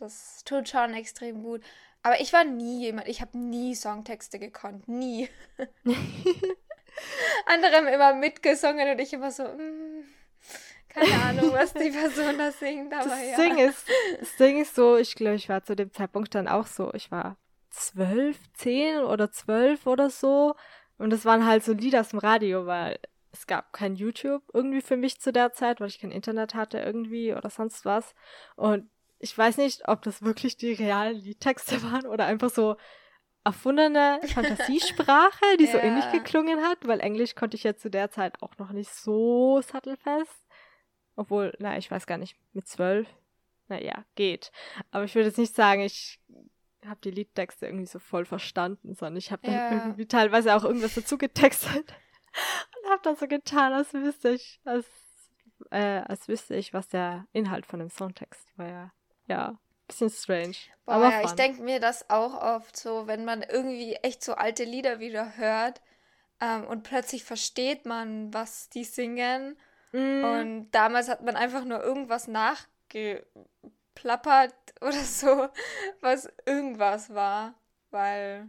das 0.01 0.42
tut 0.44 0.68
schon 0.68 0.94
extrem 0.94 1.42
gut. 1.42 1.62
Aber 2.03 2.20
ich 2.20 2.32
war 2.32 2.44
nie 2.44 2.80
jemand, 2.80 3.09
ich 3.09 3.20
habe 3.20 3.36
nie 3.36 3.74
Songtexte 3.74 4.38
gekonnt. 4.38 4.88
Nie. 4.88 5.28
Andere 7.46 7.76
haben 7.76 7.86
immer 7.86 8.14
mitgesungen 8.14 8.90
und 8.90 8.98
ich 8.98 9.12
immer 9.12 9.30
so, 9.30 9.44
mm, 9.44 10.05
keine 10.88 11.22
Ahnung, 11.22 11.53
was 11.53 11.74
die 11.74 11.90
Person 11.90 12.38
da 12.38 12.51
singt. 12.51 12.92
Aber 12.94 13.11
das, 13.11 13.30
ja. 13.30 13.36
Ding 13.36 13.59
ist, 13.59 13.86
das 14.18 14.36
Ding 14.36 14.61
ist 14.61 14.74
so, 14.74 14.96
ich 14.96 15.14
glaube, 15.14 15.36
ich 15.36 15.48
war 15.48 15.62
zu 15.62 15.76
dem 15.76 15.92
Zeitpunkt 15.92 16.34
dann 16.34 16.48
auch 16.48 16.66
so, 16.66 16.92
ich 16.94 17.11
war 17.11 17.36
zwölf, 17.68 18.38
zehn 18.55 19.01
oder 19.01 19.30
zwölf 19.30 19.86
oder 19.86 20.09
so. 20.09 20.55
Und 20.96 21.11
das 21.11 21.24
waren 21.24 21.46
halt 21.46 21.64
so 21.64 21.72
Lieder 21.72 22.01
aus 22.01 22.09
dem 22.11 22.18
Radio, 22.18 22.66
weil 22.66 22.98
es 23.33 23.47
gab 23.47 23.72
kein 23.72 23.95
YouTube 23.95 24.43
irgendwie 24.53 24.81
für 24.81 24.97
mich 24.97 25.20
zu 25.20 25.33
der 25.33 25.53
Zeit, 25.53 25.81
weil 25.81 25.89
ich 25.89 26.01
kein 26.01 26.11
Internet 26.11 26.55
hatte 26.55 26.78
irgendwie 26.78 27.35
oder 27.35 27.51
sonst 27.51 27.85
was. 27.85 28.14
Und 28.57 28.91
ich 29.18 29.37
weiß 29.37 29.59
nicht, 29.59 29.87
ob 29.89 30.03
das 30.03 30.22
wirklich 30.22 30.57
die 30.57 30.72
realen 30.72 31.16
Liedtexte 31.16 31.83
waren 31.83 32.07
oder 32.07 32.26
einfach 32.26 32.51
so 32.51 32.76
erfundene 33.45 34.20
Fantasiesprache, 34.35 35.57
die 35.59 35.64
ja. 35.64 35.72
so 35.72 35.78
ähnlich 35.78 36.11
geklungen 36.11 36.62
hat, 36.62 36.78
weil 36.87 37.01
Englisch 37.01 37.35
konnte 37.35 37.57
ich 37.57 37.64
ja 37.64 37.76
zu 37.76 37.91
der 37.91 38.11
Zeit 38.11 38.43
auch 38.43 38.59
noch 38.59 38.72
nicht 38.72 38.93
so 38.93 39.61
sattelfest. 39.62 40.45
Obwohl, 41.16 41.55
na, 41.59 41.76
ich 41.76 41.91
weiß 41.91 42.07
gar 42.07 42.18
nicht, 42.18 42.37
mit 42.53 42.66
zwölf, 42.66 43.07
naja, 43.68 44.05
geht. 44.14 44.51
Aber 44.91 45.05
ich 45.05 45.14
würde 45.14 45.28
jetzt 45.28 45.39
nicht 45.39 45.55
sagen, 45.55 45.83
ich 45.83 46.18
habe 46.87 47.01
die 47.05 47.11
Liedtexte 47.11 47.66
irgendwie 47.66 47.87
so 47.87 47.99
voll 47.99 48.24
verstanden, 48.24 48.95
sondern 48.95 49.16
ich 49.18 49.31
habe 49.31 49.43
dann 49.45 49.55
ja. 49.55 49.72
irgendwie 49.72 50.07
teilweise 50.07 50.57
auch 50.57 50.64
irgendwas 50.64 50.95
dazu 50.95 51.18
getextet 51.18 51.95
habe 52.91 53.01
dann 53.03 53.16
so 53.16 53.26
getan, 53.26 53.72
als 53.72 53.95
wüsste 53.95 54.30
ich, 54.30 54.61
als, 54.64 54.86
äh, 55.70 56.01
als 56.01 56.28
wüsste 56.28 56.57
ich, 56.57 56.74
was 56.74 56.88
der 56.88 57.26
Inhalt 57.32 57.66
von 57.66 57.78
dem 57.78 57.91
Songtext 57.91 58.47
war. 58.57 58.68
Ja 58.68 58.93
ja, 59.30 59.57
bisschen 59.86 60.11
strange. 60.11 60.57
Boah, 60.84 60.97
aber 60.97 61.11
ja, 61.11 61.24
ich 61.24 61.32
denke 61.32 61.62
mir 61.62 61.80
das 61.80 62.11
auch 62.11 62.34
oft 62.34 62.76
so, 62.76 63.07
wenn 63.07 63.24
man 63.24 63.43
irgendwie 63.43 63.95
echt 63.95 64.22
so 64.22 64.34
alte 64.34 64.64
Lieder 64.64 64.99
wieder 64.99 65.36
hört 65.36 65.80
ähm, 66.41 66.66
und 66.66 66.82
plötzlich 66.82 67.24
versteht 67.24 67.86
man, 67.86 68.34
was 68.34 68.68
die 68.68 68.84
singen. 68.84 69.57
Mm. 69.93 70.24
Und 70.24 70.70
damals 70.72 71.09
hat 71.09 71.22
man 71.22 71.36
einfach 71.36 71.64
nur 71.64 71.82
irgendwas 71.82 72.28
nachgeplappert 72.28 74.55
oder 74.80 74.93
so, 74.93 75.49
was 76.01 76.28
irgendwas 76.45 77.14
war. 77.14 77.55
Weil 77.91 78.49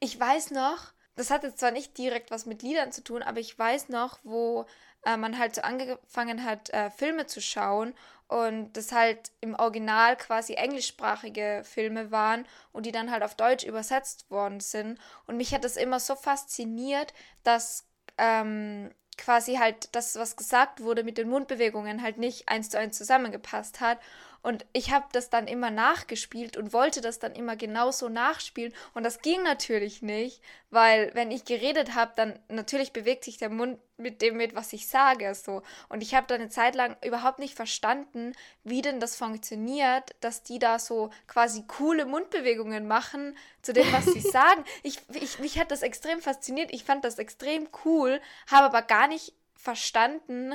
ich 0.00 0.18
weiß 0.18 0.52
noch, 0.52 0.94
das 1.16 1.30
hat 1.30 1.42
jetzt 1.42 1.58
zwar 1.58 1.70
nicht 1.70 1.96
direkt 1.98 2.30
was 2.30 2.46
mit 2.46 2.62
Liedern 2.62 2.92
zu 2.92 3.02
tun, 3.02 3.22
aber 3.22 3.40
ich 3.40 3.58
weiß 3.58 3.88
noch, 3.88 4.18
wo 4.22 4.66
äh, 5.04 5.16
man 5.16 5.38
halt 5.38 5.54
so 5.54 5.62
angefangen 5.62 6.44
hat, 6.44 6.70
äh, 6.70 6.90
Filme 6.90 7.26
zu 7.26 7.40
schauen 7.40 7.94
und 8.26 8.72
das 8.72 8.92
halt 8.92 9.32
im 9.40 9.54
Original 9.54 10.16
quasi 10.16 10.54
englischsprachige 10.54 11.62
Filme 11.64 12.10
waren 12.10 12.46
und 12.72 12.86
die 12.86 12.92
dann 12.92 13.10
halt 13.10 13.22
auf 13.22 13.34
Deutsch 13.34 13.64
übersetzt 13.64 14.30
worden 14.30 14.60
sind. 14.60 14.98
Und 15.26 15.36
mich 15.36 15.54
hat 15.54 15.64
das 15.64 15.76
immer 15.76 16.00
so 16.00 16.16
fasziniert, 16.16 17.12
dass 17.42 17.86
ähm, 18.18 18.90
quasi 19.18 19.56
halt 19.56 19.94
das, 19.94 20.16
was 20.16 20.36
gesagt 20.36 20.80
wurde 20.80 21.04
mit 21.04 21.18
den 21.18 21.28
Mundbewegungen, 21.28 22.02
halt 22.02 22.18
nicht 22.18 22.48
eins 22.48 22.70
zu 22.70 22.78
eins 22.78 22.96
zusammengepasst 22.96 23.80
hat. 23.80 23.98
Und 24.44 24.66
ich 24.74 24.92
habe 24.92 25.06
das 25.12 25.30
dann 25.30 25.46
immer 25.46 25.70
nachgespielt 25.70 26.58
und 26.58 26.74
wollte 26.74 27.00
das 27.00 27.18
dann 27.18 27.32
immer 27.32 27.56
genauso 27.56 28.10
nachspielen. 28.10 28.74
Und 28.92 29.02
das 29.02 29.22
ging 29.22 29.42
natürlich 29.42 30.02
nicht, 30.02 30.42
weil 30.68 31.10
wenn 31.14 31.30
ich 31.30 31.46
geredet 31.46 31.94
habe, 31.94 32.12
dann 32.14 32.38
natürlich 32.48 32.92
bewegt 32.92 33.24
sich 33.24 33.38
der 33.38 33.48
Mund 33.48 33.78
mit 33.96 34.20
dem 34.20 34.36
mit, 34.36 34.54
was 34.54 34.74
ich 34.74 34.86
sage. 34.86 35.34
So. 35.34 35.62
Und 35.88 36.02
ich 36.02 36.14
habe 36.14 36.26
dann 36.26 36.42
eine 36.42 36.50
Zeit 36.50 36.74
lang 36.74 36.94
überhaupt 37.02 37.38
nicht 37.38 37.54
verstanden, 37.54 38.34
wie 38.64 38.82
denn 38.82 39.00
das 39.00 39.16
funktioniert, 39.16 40.14
dass 40.20 40.42
die 40.42 40.58
da 40.58 40.78
so 40.78 41.08
quasi 41.26 41.64
coole 41.66 42.04
Mundbewegungen 42.04 42.86
machen 42.86 43.38
zu 43.62 43.72
dem, 43.72 43.90
was 43.94 44.04
sie 44.04 44.20
sagen. 44.30 44.62
Ich, 44.82 45.00
ich, 45.14 45.38
mich 45.38 45.58
hat 45.58 45.70
das 45.70 45.80
extrem 45.80 46.20
fasziniert. 46.20 46.70
Ich 46.70 46.84
fand 46.84 47.02
das 47.02 47.18
extrem 47.18 47.66
cool, 47.86 48.20
habe 48.50 48.66
aber 48.66 48.82
gar 48.82 49.08
nicht 49.08 49.32
verstanden, 49.56 50.52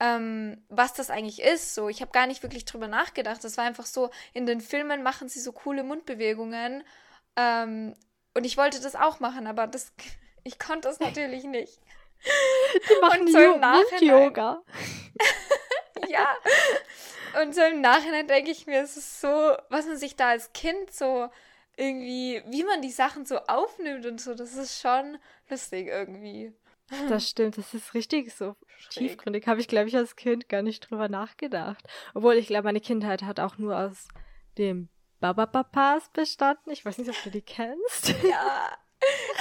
ähm, 0.00 0.62
was 0.68 0.94
das 0.94 1.10
eigentlich 1.10 1.42
ist. 1.42 1.74
So, 1.74 1.88
ich 1.88 2.00
habe 2.00 2.12
gar 2.12 2.26
nicht 2.26 2.42
wirklich 2.42 2.64
drüber 2.64 2.88
nachgedacht. 2.88 3.42
Das 3.42 3.56
war 3.56 3.64
einfach 3.64 3.86
so, 3.86 4.10
in 4.32 4.46
den 4.46 4.60
Filmen 4.60 5.02
machen 5.02 5.28
sie 5.28 5.40
so 5.40 5.52
coole 5.52 5.82
Mundbewegungen. 5.84 6.84
Ähm, 7.36 7.94
und 8.34 8.44
ich 8.44 8.56
wollte 8.56 8.80
das 8.80 8.94
auch 8.94 9.20
machen, 9.20 9.46
aber 9.46 9.66
das, 9.66 9.92
ich 10.44 10.58
konnte 10.58 10.88
das 10.88 11.00
natürlich 11.00 11.44
nicht. 11.44 11.80
Die 12.74 13.00
machen 13.00 13.20
und 13.22 13.32
so 13.32 13.38
im 13.38 13.60
Mund-Yoga. 13.60 14.62
ja. 16.08 16.36
Und 17.40 17.54
so 17.54 17.62
im 17.62 17.80
Nachhinein 17.80 18.26
denke 18.26 18.50
ich 18.50 18.66
mir, 18.66 18.82
es 18.82 18.96
ist 18.96 19.20
so, 19.20 19.56
was 19.68 19.86
man 19.86 19.96
sich 19.96 20.16
da 20.16 20.30
als 20.30 20.52
Kind 20.52 20.92
so 20.92 21.28
irgendwie, 21.76 22.42
wie 22.46 22.64
man 22.64 22.82
die 22.82 22.90
Sachen 22.90 23.24
so 23.24 23.38
aufnimmt 23.46 24.04
und 24.06 24.20
so, 24.20 24.34
das 24.34 24.54
ist 24.54 24.80
schon 24.80 25.18
lustig 25.48 25.86
irgendwie. 25.86 26.52
Das 27.08 27.28
stimmt, 27.28 27.58
das 27.58 27.74
ist 27.74 27.94
richtig 27.94 28.34
so 28.34 28.56
Schräg. 28.78 29.08
tiefgründig. 29.08 29.46
Habe 29.46 29.60
ich, 29.60 29.68
glaube 29.68 29.88
ich, 29.88 29.96
als 29.96 30.16
Kind 30.16 30.48
gar 30.48 30.62
nicht 30.62 30.80
drüber 30.88 31.08
nachgedacht. 31.08 31.86
Obwohl 32.14 32.34
ich 32.34 32.46
glaube, 32.46 32.64
meine 32.64 32.80
Kindheit 32.80 33.22
hat 33.22 33.40
auch 33.40 33.58
nur 33.58 33.78
aus 33.78 34.08
dem 34.56 34.88
Baba-Papas 35.20 36.10
bestanden. 36.10 36.70
Ich 36.70 36.84
weiß 36.84 36.98
nicht, 36.98 37.10
ob 37.10 37.22
du 37.24 37.30
die 37.30 37.42
kennst. 37.42 38.14
Ja, 38.28 38.76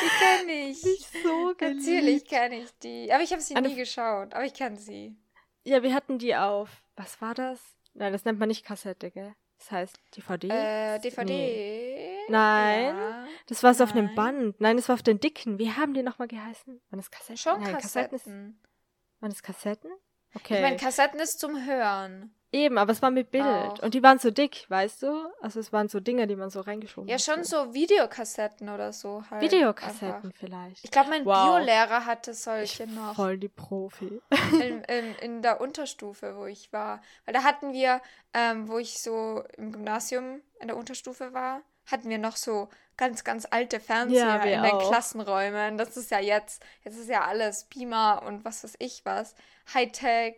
die 0.02 0.10
kenne 0.20 0.70
ich. 0.70 0.84
Nicht 0.84 1.08
so 1.24 1.54
geliebt. 1.58 1.86
Natürlich 1.86 2.26
kenne 2.26 2.62
ich 2.62 2.78
die. 2.80 3.12
Aber 3.12 3.24
ich 3.24 3.32
habe 3.32 3.42
sie 3.42 3.56
Eine 3.56 3.70
nie 3.70 3.76
geschaut. 3.76 4.34
Aber 4.34 4.46
ich 4.46 4.54
kenne 4.54 4.78
sie. 4.78 5.16
Ja, 5.64 5.84
wir 5.84 5.94
hatten 5.94 6.18
die 6.20 6.36
auf. 6.36 6.84
Was 6.96 7.22
war 7.22 7.34
das? 7.34 7.60
Nein, 7.94 8.14
das 8.14 8.26
nennt 8.26 8.40
man 8.40 8.50
nicht 8.50 8.66
Kassette, 8.66 9.12
gell? 9.12 9.36
Das 9.58 9.72
heißt 9.72 10.00
DVD? 10.16 10.50
Äh, 10.50 11.00
DVD? 11.00 11.24
Nee. 11.26 12.18
Nein. 12.30 12.86
Ja. 12.96 13.28
Das 13.48 13.64
war 13.64 13.74
so 13.74 13.84
auf 13.84 13.92
einem 13.92 14.14
Band. 14.16 14.60
Nein, 14.62 14.78
das 14.78 14.88
war 14.88 14.94
auf 14.94 15.04
den 15.04 15.20
dicken. 15.20 15.58
Wie 15.60 15.72
haben 15.72 15.94
die 15.94 16.04
nochmal 16.04 16.28
geheißen? 16.28 16.80
Waren 16.90 16.98
das 17.00 17.10
Kassetten? 17.12 17.38
Schon 17.38 17.62
Nein, 17.62 17.74
Kassetten. 17.74 18.18
Kassetten 18.18 18.56
ist... 18.56 19.22
Waren 19.22 19.30
das 19.30 19.42
Kassetten? 19.44 19.92
Okay. 20.36 20.56
Ich 20.56 20.62
meine, 20.62 20.78
Kassetten 20.78 21.20
ist 21.20 21.40
zum 21.40 21.66
Hören. 21.66 22.36
Eben, 22.58 22.80
aber 22.80 22.92
es 22.92 23.04
war 23.04 23.12
mit 23.12 23.30
Bild. 23.30 23.46
Auch. 23.46 23.84
Und 23.84 23.94
die 23.94 24.02
waren 24.02 24.18
so 24.18 24.32
dick, 24.32 24.66
weißt 24.70 25.04
du? 25.04 25.32
Also 25.42 25.60
es 25.60 25.72
waren 25.72 25.90
so 25.90 26.00
Dinge, 26.00 26.26
die 26.26 26.36
man 26.36 26.50
so 26.50 26.62
reingeschoben 26.62 27.08
hat. 27.08 27.20
Ja, 27.20 27.34
schon 27.34 27.44
so 27.44 27.72
Videokassetten 27.72 28.68
oder 28.70 28.94
so 28.94 29.24
halt. 29.30 29.44
Videokassetten 29.44 30.16
einfach. 30.16 30.40
vielleicht. 30.40 30.84
Ich 30.84 30.90
glaube, 30.90 31.12
mein 31.12 31.24
wow. 31.24 31.46
Biolehrer 31.46 32.06
hatte 32.08 32.34
solche 32.34 32.86
ich 32.86 32.90
noch. 32.90 33.16
Voll 33.16 33.38
die 33.38 33.48
Profi. 33.48 34.22
In, 34.54 34.82
in, 34.88 35.16
in, 35.22 35.42
der 35.44 35.62
Unterstufe, 35.62 36.36
wo 36.36 36.46
ich 36.46 36.74
war. 36.74 37.02
Weil 37.26 37.36
da 37.36 37.44
hatten 37.44 37.74
wir, 37.74 38.02
ähm, 38.34 38.68
wo 38.68 38.80
ich 38.80 39.00
so 39.00 39.44
im 39.56 39.72
Gymnasium 39.72 40.42
in 40.60 40.68
der 40.68 40.78
Unterstufe 40.78 41.34
war, 41.34 41.62
hatten 41.86 42.10
wir 42.10 42.18
noch 42.18 42.38
so 42.38 42.70
ganz, 42.98 43.24
ganz 43.24 43.48
alte 43.50 43.80
Fernseher 43.80 44.26
ja, 44.26 44.44
in 44.44 44.64
den 44.64 44.72
auch. 44.72 44.90
Klassenräumen. 44.90 45.78
Das 45.78 45.96
ist 45.96 46.10
ja 46.10 46.20
jetzt, 46.20 46.64
jetzt 46.84 46.98
ist 46.98 47.08
ja 47.10 47.26
alles 47.26 47.66
Beamer 47.66 48.24
und 48.26 48.44
was 48.46 48.64
weiß 48.64 48.78
ich 48.80 49.06
was. 49.06 49.36
Hightech, 49.76 50.38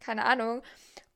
keine 0.00 0.26
Ahnung. 0.26 0.62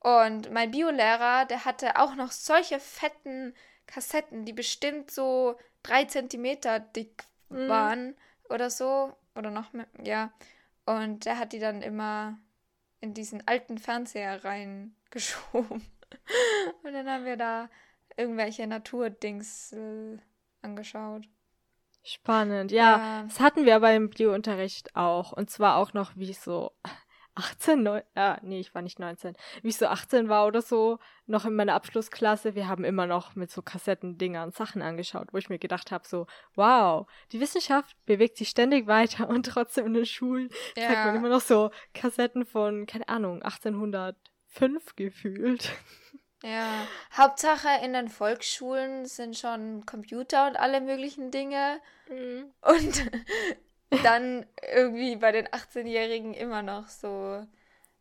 Und 0.05 0.53
mein 0.53 0.71
Biolehrer, 0.71 1.47
der 1.47 1.65
hatte 1.65 1.97
auch 1.97 2.15
noch 2.15 2.31
solche 2.31 2.79
fetten 2.79 3.55
Kassetten, 3.87 4.45
die 4.45 4.53
bestimmt 4.53 5.11
so 5.11 5.57
drei 5.83 6.05
Zentimeter 6.05 6.79
dick 6.79 7.25
mhm. 7.49 7.69
waren 7.71 8.17
oder 8.51 8.69
so. 8.69 9.17
Oder 9.35 9.51
noch 9.51 9.73
mehr, 9.73 9.87
ja. 10.03 10.31
Und 10.85 11.25
der 11.25 11.39
hat 11.39 11.55
die 11.55 11.59
dann 11.59 11.81
immer 11.81 12.39
in 13.01 13.15
diesen 13.15 13.49
alten 13.49 13.79
Fernseher 13.79 14.45
reingeschoben. 14.45 15.81
Und 16.83 16.93
dann 16.93 17.09
haben 17.09 17.25
wir 17.25 17.39
da 17.39 17.71
irgendwelche 18.15 18.67
Naturdings 18.67 19.73
äh, 19.73 20.19
angeschaut. 20.61 21.25
Spannend, 22.03 22.71
ja. 22.71 22.99
ja. 22.99 23.23
Das 23.23 23.41
hatten 23.41 23.65
wir 23.65 23.75
aber 23.75 23.95
im 23.95 24.11
Biounterricht 24.11 24.95
auch. 24.95 25.33
Und 25.33 25.49
zwar 25.49 25.79
auch 25.79 25.95
noch 25.95 26.15
wie 26.15 26.35
so 26.35 26.73
18, 27.37 27.83
neun, 27.83 28.03
ja, 28.15 28.39
nee, 28.43 28.61
ich 28.61 28.75
war 28.75 28.83
nicht 28.83 28.99
19, 28.99 29.37
wie 29.63 29.69
ich 29.69 29.77
so 29.77 29.87
18 29.87 30.29
war 30.29 30.47
oder 30.47 30.63
so, 30.63 30.99
noch 31.27 31.45
in 31.45 31.55
meiner 31.55 31.75
Abschlussklasse, 31.75 32.55
wir 32.55 32.69
haben 32.69 32.85
immer 32.85 33.07
noch 33.07 33.35
mit 33.35 33.51
so 33.51 33.63
Kassettendingern 33.63 34.53
Sachen 34.53 34.83
angeschaut, 34.83 35.29
wo 35.33 35.39
ich 35.39 35.49
mir 35.49 35.59
gedacht 35.59 35.91
habe, 35.91 36.07
so, 36.07 36.27
wow, 36.55 37.07
die 37.33 37.41
Wissenschaft 37.41 37.97
bewegt 38.07 38.37
sich 38.37 38.49
ständig 38.49 38.87
weiter 38.87 39.29
und 39.31 39.47
trotzdem 39.47 39.87
in 39.87 39.95
den 39.95 40.07
Schulen 40.07 40.51
ja. 40.77 40.89
zeigt 40.89 41.07
man 41.07 41.17
immer 41.17 41.29
noch 41.29 41.41
so 41.41 41.71
Kassetten 41.93 42.45
von, 42.45 42.87
keine 42.87 43.09
Ahnung, 43.09 43.43
1805 43.43 44.97
gefühlt. 44.97 45.73
Ja, 46.45 46.87
Hauptsache 47.17 47.69
in 47.83 47.95
den 47.95 48.09
Volksschulen 48.09 49.07
sind 49.07 49.37
schon 49.37 49.87
Computer 49.87 50.47
und 50.47 50.57
alle 50.57 50.81
möglichen 50.81 51.31
Dinge. 51.31 51.81
Mhm. 52.09 52.53
Und 52.61 53.11
dann 54.03 54.47
irgendwie 54.75 55.17
bei 55.17 55.33
den 55.33 55.47
18-Jährigen 55.49 56.35
immer 56.35 56.63
noch 56.63 56.89
so 56.89 57.47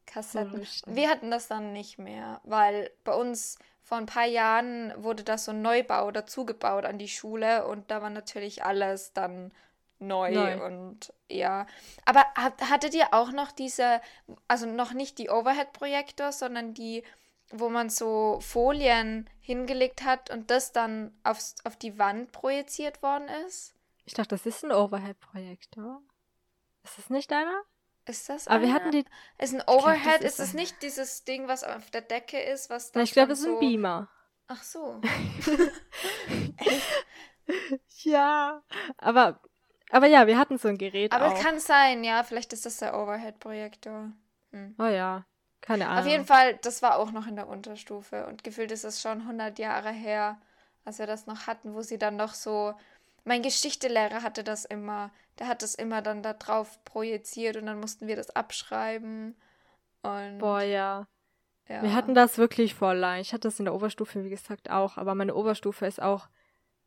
Kassetten. 0.06 0.66
Wir 0.86 1.10
hatten 1.10 1.32
das 1.32 1.48
dann 1.48 1.74
nicht 1.74 1.98
mehr, 1.98 2.42
weil 2.44 2.92
bei 3.04 3.14
uns 3.14 3.58
vor 3.84 3.98
ein 3.98 4.06
paar 4.06 4.26
Jahren 4.26 4.94
wurde 4.98 5.24
das 5.24 5.46
so 5.46 5.52
ein 5.52 5.62
Neubau 5.62 6.12
dazugebaut 6.12 6.86
an 6.86 6.98
die 6.98 7.10
Schule 7.10 7.68
und 7.68 7.92
da 7.92 8.02
war 8.02 8.10
natürlich 8.10 8.64
alles 8.64 9.14
dann 9.14 9.52
neu, 10.00 10.32
neu. 10.32 10.66
und 10.66 11.14
ja. 11.30 11.66
Aber 12.06 12.24
hattet 12.36 12.94
ihr 12.94 13.14
auch 13.14 13.32
noch 13.32 13.52
diese, 13.52 14.02
also 14.48 14.66
noch 14.66 14.94
nicht 14.94 15.18
die 15.18 15.30
Overhead-Projektor, 15.30 16.32
sondern 16.32 16.74
die, 16.74 17.04
wo 17.50 17.70
man 17.70 17.90
so 17.90 18.40
Folien 18.42 19.30
hingelegt 19.42 20.04
hat 20.04 20.30
und 20.30 20.50
das 20.50 20.72
dann 20.72 21.12
aufs, 21.24 21.56
auf 21.64 21.76
die 21.76 21.98
Wand 22.00 22.32
projiziert 22.32 23.02
worden 23.02 23.28
ist? 23.48 23.73
Ich 24.06 24.14
dachte, 24.14 24.36
das 24.36 24.46
ist 24.46 24.64
ein 24.64 24.72
Overhead-Projektor. 24.72 26.02
Ist 26.84 26.98
das 26.98 27.10
nicht 27.10 27.32
einer? 27.32 27.62
Ist 28.06 28.30
das 28.30 28.48
Aber 28.48 28.58
einer? 28.58 28.68
wir 28.68 28.74
hatten 28.74 28.92
die. 28.92 29.06
Ist 29.38 29.54
ein 29.54 29.64
Overhead? 29.68 30.20
Glaub, 30.20 30.22
ist, 30.22 30.40
es 30.40 30.54
nicht 30.54 30.82
dieses 30.82 31.24
Ding, 31.24 31.48
was 31.48 31.64
auf 31.64 31.90
der 31.92 32.02
Decke 32.02 32.40
ist, 32.40 32.70
was 32.70 32.92
da. 32.92 33.02
Ich 33.02 33.14
glaube, 33.14 33.34
es 33.34 33.40
ist 33.40 33.46
so... 33.46 33.54
ein 33.54 33.60
Beamer. 33.60 34.10
Ach 34.48 34.62
so. 34.62 35.00
ja, 38.04 38.62
aber 38.98 39.40
aber 39.94 40.08
ja, 40.08 40.26
wir 40.26 40.40
hatten 40.40 40.58
so 40.58 40.70
ein 40.70 40.80
Gerät. 40.80 41.12
Aber 41.12 41.36
es 41.36 41.40
kann 41.40 41.60
sein, 41.60 42.04
ja. 42.04 42.24
Vielleicht 42.24 42.52
ist 42.52 42.66
das 42.66 42.78
der 42.78 42.98
Overhead-Projektor. 42.98 44.12
Hm. 44.52 44.76
Oh 44.80 44.86
ja, 44.86 45.24
keine 45.62 45.88
Ahnung. 45.88 46.00
Auf 46.00 46.08
jeden 46.08 46.26
Fall, 46.26 46.58
das 46.64 46.82
war 46.82 46.98
auch 46.98 47.12
noch 47.12 47.28
in 47.28 47.36
der 47.36 47.48
Unterstufe. 47.48 48.26
Und 48.26 48.44
gefühlt 48.44 48.72
ist 48.72 48.86
es 48.86 49.04
schon 49.04 49.22
100 49.22 49.60
Jahre 49.60 49.92
her, 49.92 50.42
als 50.84 50.98
wir 50.98 51.06
das 51.06 51.28
noch 51.28 51.46
hatten, 51.46 51.76
wo 51.76 51.82
sie 51.82 52.00
dann 52.00 52.16
noch 52.16 52.34
so 52.34 52.74
mein 53.24 53.42
Geschichtelehrer 53.42 54.22
hatte 54.22 54.44
das 54.44 54.66
immer. 54.66 55.12
Der 55.40 55.48
hat 55.48 55.62
das 55.62 55.76
immer 55.76 56.02
dann 56.02 56.22
da 56.24 56.34
drauf 56.34 56.84
projiziert 56.86 57.58
und 57.58 57.66
dann 57.66 57.80
mussten 57.80 58.08
wir 58.08 58.16
das 58.16 58.36
abschreiben. 58.36 59.36
Und 60.02 60.40
Boah, 60.40 60.62
ja. 60.62 61.08
ja. 61.68 61.82
Wir 61.82 61.94
hatten 61.94 62.14
das 62.14 62.38
wirklich 62.38 62.76
voll 62.76 62.98
lang. 62.98 63.20
Ich 63.20 63.34
hatte 63.34 63.48
das 63.48 63.60
in 63.60 63.66
der 63.66 63.74
Oberstufe, 63.74 64.24
wie 64.24 64.30
gesagt, 64.30 64.70
auch. 64.70 64.98
Aber 64.98 65.16
meine 65.16 65.36
Oberstufe 65.36 65.86
ist 65.86 66.02
auch 66.02 66.28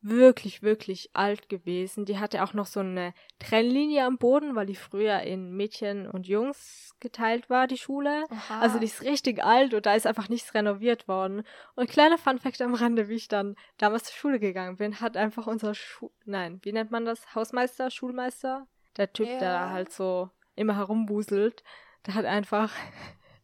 wirklich, 0.03 0.63
wirklich 0.63 1.11
alt 1.15 1.49
gewesen. 1.49 2.05
Die 2.05 2.19
hatte 2.19 2.43
auch 2.43 2.55
noch 2.55 2.67
so 2.67 2.81
eine 2.81 3.15
Trennlinie 3.39 4.05
am 4.05 4.19
Boden, 4.19 4.55
weil 4.55 4.67
die 4.67 4.77
früher 4.77 5.21
in 5.21 5.53
Mädchen 5.53 6.09
und 6.09 6.27
Jungs 6.27 6.95
geteilt 7.01 7.51
war, 7.51 7.67
die 7.67 7.79
Schule. 7.79 8.25
Aha. 8.31 8.61
Also 8.61 8.79
die 8.79 8.87
ist 8.87 9.03
richtig 9.03 9.43
alt 9.43 9.75
und 9.75 9.87
da 9.87 9.95
ist 9.95 10.07
einfach 10.07 10.29
nichts 10.29 10.55
renoviert 10.55 11.09
worden. 11.09 11.43
Und 11.75 11.91
kleiner 11.91 12.19
Funfact 12.19 12.63
am 12.63 12.75
Rande, 12.75 13.09
wie 13.09 13.17
ich 13.17 13.29
dann 13.29 13.57
damals 13.79 14.05
zur 14.05 14.15
Schule 14.15 14.39
gegangen 14.39 14.77
bin, 14.77 15.01
hat 15.01 15.17
einfach 15.17 15.47
unser 15.47 15.75
Schu 15.75 16.11
nein, 16.25 16.61
wie 16.63 16.73
nennt 16.73 16.91
man 16.91 17.05
das? 17.05 17.35
Hausmeister, 17.35 17.91
Schulmeister? 17.91 18.67
Der 18.97 19.13
Typ, 19.13 19.27
yeah. 19.27 19.39
der 19.39 19.71
halt 19.71 19.93
so 19.93 20.31
immer 20.55 20.77
herumbuselt, 20.77 21.65
der 22.07 22.15
hat 22.15 22.25
einfach 22.25 22.73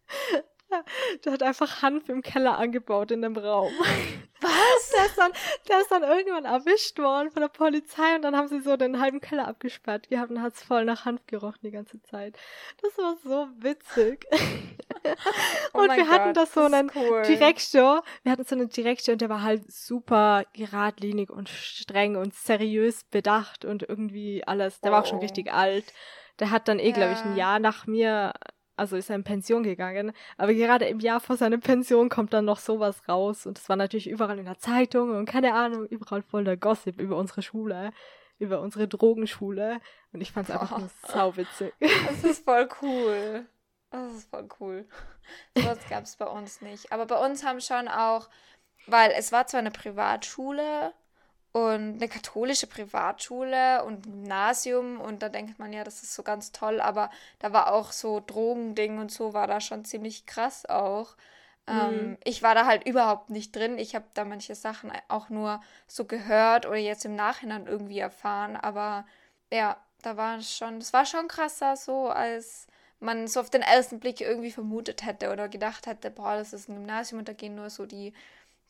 Der 1.24 1.32
hat 1.32 1.42
einfach 1.42 1.82
Hanf 1.82 2.08
im 2.08 2.22
Keller 2.22 2.58
angebaut 2.58 3.10
in 3.10 3.22
dem 3.22 3.36
Raum. 3.36 3.72
Was? 4.40 4.71
Der 4.90 5.06
ist, 5.06 5.18
dann, 5.18 5.32
der 5.68 5.80
ist 5.80 5.90
dann 5.90 6.02
irgendwann 6.02 6.44
erwischt 6.44 6.98
worden 6.98 7.30
von 7.30 7.42
der 7.42 7.48
Polizei 7.48 8.16
und 8.16 8.22
dann 8.22 8.36
haben 8.36 8.48
sie 8.48 8.60
so 8.60 8.76
den 8.76 9.00
halben 9.00 9.20
Keller 9.20 9.48
abgesperrt 9.48 10.08
gehabt 10.08 10.30
und 10.30 10.42
hat 10.42 10.54
es 10.54 10.62
voll 10.62 10.84
nach 10.84 11.04
Hanf 11.04 11.26
gerochen 11.26 11.60
die 11.62 11.70
ganze 11.70 12.00
Zeit. 12.02 12.36
Das 12.80 12.96
war 12.98 13.16
so 13.22 13.48
witzig. 13.58 14.26
oh 15.72 15.78
und 15.78 15.96
wir 15.96 16.08
hatten 16.08 16.34
da 16.34 16.46
so 16.46 16.60
einen 16.60 16.90
cool. 16.94 17.22
Direktor. 17.22 18.02
Wir 18.22 18.32
hatten 18.32 18.44
so 18.44 18.54
einen 18.54 18.68
Direktor 18.68 19.12
und 19.12 19.20
der 19.20 19.28
war 19.28 19.42
halt 19.42 19.70
super 19.70 20.44
geradlinig 20.52 21.30
und 21.30 21.48
streng 21.48 22.16
und 22.16 22.34
seriös 22.34 23.04
bedacht 23.04 23.64
und 23.64 23.82
irgendwie 23.88 24.44
alles. 24.46 24.80
Der 24.80 24.90
oh. 24.90 24.94
war 24.94 25.02
auch 25.02 25.06
schon 25.06 25.18
oh. 25.18 25.22
richtig 25.22 25.52
alt. 25.52 25.84
Der 26.38 26.50
hat 26.50 26.68
dann 26.68 26.78
eh, 26.78 26.88
ja. 26.88 26.94
glaube 26.94 27.12
ich, 27.12 27.20
ein 27.20 27.36
Jahr 27.36 27.58
nach 27.58 27.86
mir 27.86 28.32
also 28.76 28.96
ist 28.96 29.10
er 29.10 29.16
in 29.16 29.24
Pension 29.24 29.62
gegangen. 29.62 30.12
Aber 30.36 30.54
gerade 30.54 30.86
im 30.86 31.00
Jahr 31.00 31.20
vor 31.20 31.36
seiner 31.36 31.58
Pension 31.58 32.08
kommt 32.08 32.32
dann 32.32 32.44
noch 32.44 32.58
sowas 32.58 33.08
raus. 33.08 33.46
Und 33.46 33.58
es 33.58 33.68
war 33.68 33.76
natürlich 33.76 34.08
überall 34.08 34.38
in 34.38 34.44
der 34.44 34.58
Zeitung 34.58 35.10
und 35.10 35.26
keine 35.26 35.54
Ahnung, 35.54 35.86
überall 35.86 36.22
voll 36.22 36.44
der 36.44 36.56
Gossip 36.56 37.00
über 37.00 37.16
unsere 37.16 37.42
Schule, 37.42 37.90
über 38.38 38.60
unsere 38.60 38.88
Drogenschule. 38.88 39.80
Und 40.12 40.20
ich 40.20 40.32
fand 40.32 40.48
es 40.48 40.54
einfach 40.54 40.78
nur 40.78 40.90
sauwitzig. 41.06 41.72
Das 41.80 42.24
ist 42.24 42.44
voll 42.44 42.68
cool. 42.82 43.46
Das 43.90 44.12
ist 44.14 44.30
voll 44.30 44.48
cool. 44.58 44.88
Sowas 45.56 45.78
gab 45.90 46.04
es 46.04 46.16
bei 46.16 46.26
uns 46.26 46.62
nicht. 46.62 46.92
Aber 46.92 47.06
bei 47.06 47.24
uns 47.24 47.44
haben 47.44 47.60
schon 47.60 47.88
auch, 47.88 48.28
weil 48.86 49.12
es 49.16 49.32
war 49.32 49.46
zwar 49.46 49.60
eine 49.60 49.70
Privatschule, 49.70 50.94
und 51.52 51.96
eine 51.96 52.08
katholische 52.08 52.66
Privatschule 52.66 53.84
und 53.84 54.06
ein 54.06 54.12
Gymnasium 54.12 55.00
und 55.00 55.22
da 55.22 55.28
denkt 55.28 55.58
man 55.58 55.72
ja, 55.72 55.84
das 55.84 56.02
ist 56.02 56.14
so 56.14 56.22
ganz 56.22 56.50
toll, 56.52 56.80
aber 56.80 57.10
da 57.38 57.52
war 57.52 57.72
auch 57.72 57.92
so 57.92 58.20
Drogending 58.20 58.98
und 58.98 59.12
so 59.12 59.34
war 59.34 59.46
da 59.46 59.60
schon 59.60 59.84
ziemlich 59.84 60.24
krass 60.24 60.64
auch. 60.66 61.14
Mhm. 61.66 61.74
Ähm, 61.74 62.18
ich 62.24 62.42
war 62.42 62.54
da 62.54 62.66
halt 62.66 62.86
überhaupt 62.86 63.28
nicht 63.28 63.54
drin. 63.54 63.78
Ich 63.78 63.94
habe 63.94 64.06
da 64.14 64.24
manche 64.24 64.54
Sachen 64.54 64.90
auch 65.08 65.28
nur 65.28 65.60
so 65.86 66.06
gehört 66.06 66.66
oder 66.66 66.76
jetzt 66.76 67.04
im 67.04 67.16
Nachhinein 67.16 67.66
irgendwie 67.66 67.98
erfahren, 67.98 68.56
aber 68.56 69.04
ja, 69.52 69.76
da 70.00 70.16
war 70.16 70.38
es 70.38 70.56
schon, 70.56 70.80
das 70.80 70.92
war 70.92 71.04
schon 71.04 71.28
krasser 71.28 71.76
so, 71.76 72.08
als 72.08 72.66
man 72.98 73.26
so 73.26 73.40
auf 73.40 73.50
den 73.50 73.62
ersten 73.62 74.00
Blick 74.00 74.20
irgendwie 74.20 74.52
vermutet 74.52 75.04
hätte 75.04 75.32
oder 75.32 75.48
gedacht 75.48 75.86
hätte, 75.86 76.10
boah, 76.10 76.36
das 76.36 76.52
ist 76.52 76.68
ein 76.68 76.76
Gymnasium 76.76 77.18
und 77.18 77.28
da 77.28 77.32
gehen 77.32 77.56
nur 77.56 77.68
so 77.68 77.84
die 77.84 78.14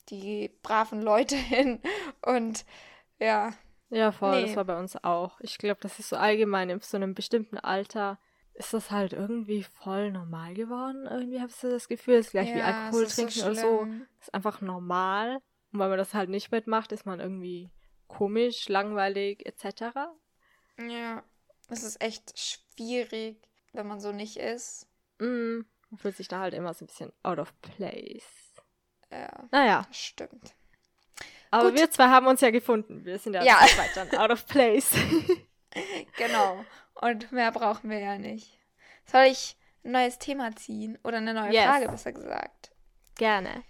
die 0.09 0.51
braven 0.61 1.01
Leute 1.01 1.35
hin. 1.37 1.81
Und 2.21 2.65
ja. 3.19 3.53
Ja, 3.89 4.11
voll, 4.11 4.41
nee. 4.41 4.47
das 4.47 4.55
war 4.55 4.65
bei 4.65 4.79
uns 4.79 5.01
auch. 5.03 5.39
Ich 5.41 5.57
glaube, 5.57 5.79
das 5.81 5.99
ist 5.99 6.09
so 6.09 6.15
allgemein 6.15 6.69
in 6.69 6.79
so 6.81 6.97
einem 6.97 7.13
bestimmten 7.13 7.57
Alter 7.57 8.19
ist 8.55 8.73
das 8.73 8.91
halt 8.91 9.13
irgendwie 9.13 9.63
voll 9.63 10.11
normal 10.11 10.53
geworden. 10.53 11.07
Irgendwie 11.09 11.39
habe 11.39 11.49
ich 11.49 11.55
so 11.55 11.69
das 11.69 11.87
Gefühl, 11.87 12.15
es 12.15 12.27
ist 12.27 12.31
gleich 12.31 12.49
ja, 12.49 12.55
wie 12.55 12.61
Alkohol 12.61 13.07
trinken 13.07 13.31
so 13.31 13.45
oder 13.45 13.55
so. 13.55 13.87
Ist 14.19 14.33
einfach 14.33 14.61
normal. 14.61 15.39
Und 15.71 15.79
weil 15.79 15.89
man 15.89 15.97
das 15.97 16.13
halt 16.13 16.29
nicht 16.29 16.51
mitmacht, 16.51 16.91
ist 16.91 17.05
man 17.05 17.19
irgendwie 17.19 17.71
komisch, 18.07 18.69
langweilig 18.69 19.45
etc. 19.45 19.95
Ja, 20.79 21.23
es 21.69 21.83
ist 21.83 22.01
echt 22.01 22.37
schwierig, 22.37 23.41
wenn 23.71 23.87
man 23.87 23.99
so 23.99 24.11
nicht 24.11 24.37
ist. 24.37 24.87
Mm, 25.19 25.61
man 25.89 25.97
fühlt 25.97 26.15
sich 26.15 26.27
da 26.27 26.39
halt 26.39 26.53
immer 26.53 26.73
so 26.73 26.85
ein 26.85 26.87
bisschen 26.87 27.11
out 27.23 27.39
of 27.39 27.59
place. 27.61 28.42
Ja. 29.13 29.47
Naja. 29.51 29.85
Stimmt. 29.91 30.53
Aber 31.51 31.69
Gut. 31.69 31.79
wir 31.79 31.91
zwei 31.91 32.07
haben 32.07 32.25
uns 32.25 32.41
ja 32.41 32.49
gefunden. 32.49 33.05
Wir 33.05 33.19
sind 33.19 33.33
ja, 33.33 33.43
ja. 33.43 33.57
weiter 33.77 34.19
out 34.19 34.31
of 34.31 34.47
place. 34.47 34.89
genau. 36.17 36.65
Und 36.95 37.31
mehr 37.31 37.51
brauchen 37.51 37.91
wir 37.91 37.99
ja 37.99 38.17
nicht. 38.17 38.57
Soll 39.05 39.25
ich 39.25 39.55
ein 39.83 39.91
neues 39.91 40.17
Thema 40.17 40.55
ziehen? 40.55 40.97
Oder 41.03 41.17
eine 41.17 41.33
neue 41.33 41.53
yes. 41.53 41.65
Frage, 41.65 41.89
besser 41.89 42.11
gesagt? 42.13 42.71
Gerne. 43.15 43.63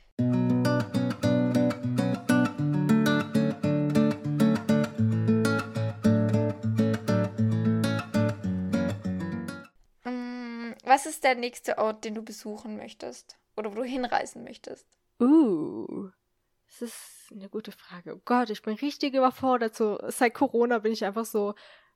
Mm, 10.06 10.74
was 10.86 11.06
ist 11.06 11.26
der 11.26 11.36
nächste 11.36 11.78
Ort, 11.80 12.06
den 12.06 12.16
du 12.16 12.24
besuchen 12.24 12.78
möchtest? 12.78 13.38
Oder 13.58 13.72
wo 13.72 13.76
du 13.76 13.84
hinreisen 13.84 14.46
möchtest? 14.46 14.88
Uh, 15.20 16.10
das 16.68 16.82
ist 16.82 17.32
eine 17.32 17.50
gute 17.50 17.72
Frage. 17.72 18.16
Oh 18.16 18.22
Gott, 18.26 18.50
ich 18.50 18.62
bin 18.62 18.76
richtig 18.76 19.14
überfordert. 19.14 19.76
So, 19.76 20.00
seit 20.08 20.34
Corona 20.34 20.80
bin 20.80 20.92
ich 20.92 21.06
einfach 21.06 21.26
so 21.26 21.54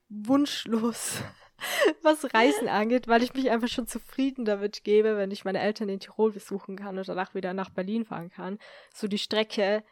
wunschlos, 0.10 1.22
was 2.04 2.34
Reisen 2.34 2.68
angeht, 2.68 3.08
weil 3.08 3.24
ich 3.24 3.34
mich 3.34 3.50
einfach 3.50 3.68
schon 3.68 3.88
zufrieden 3.88 4.46
damit 4.46 4.84
gebe, 4.84 5.18
wenn 5.18 5.32
ich 5.32 5.46
meine 5.46 5.60
Eltern 5.60 5.90
in 5.90 6.00
Tirol 6.00 6.32
besuchen 6.32 6.76
kann 6.76 6.98
und 6.98 7.08
danach 7.08 7.34
wieder 7.34 7.54
nach 7.54 7.70
Berlin 7.70 8.06
fahren 8.06 8.30
kann. 8.30 8.60
So 8.94 9.08
die 9.08 9.18
Strecke 9.18 9.84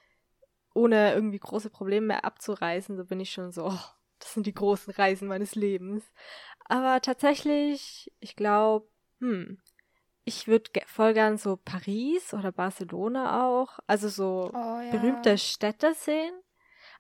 ohne 0.74 1.14
irgendwie 1.14 1.40
große 1.40 1.70
Probleme 1.70 2.08
mehr 2.08 2.26
abzureisen, 2.26 2.98
so 2.98 3.06
bin 3.06 3.20
ich 3.20 3.32
schon 3.32 3.52
so, 3.52 3.68
oh, 3.68 3.80
das 4.20 4.34
sind 4.34 4.46
die 4.46 4.54
großen 4.54 4.94
Reisen 4.94 5.28
meines 5.28 5.56
Lebens. 5.56 6.04
Aber 6.66 7.02
tatsächlich, 7.02 8.12
ich 8.20 8.36
glaube, 8.36 8.88
hm, 9.20 9.60
ich 10.26 10.48
würde 10.48 10.72
voll 10.88 11.14
gern 11.14 11.38
so 11.38 11.56
Paris 11.56 12.34
oder 12.34 12.52
Barcelona 12.52 13.48
auch, 13.48 13.80
also 13.86 14.10
so 14.10 14.52
oh, 14.54 14.80
ja. 14.82 14.92
berühmte 14.92 15.38
Städte 15.38 15.94
sehen. 15.94 16.34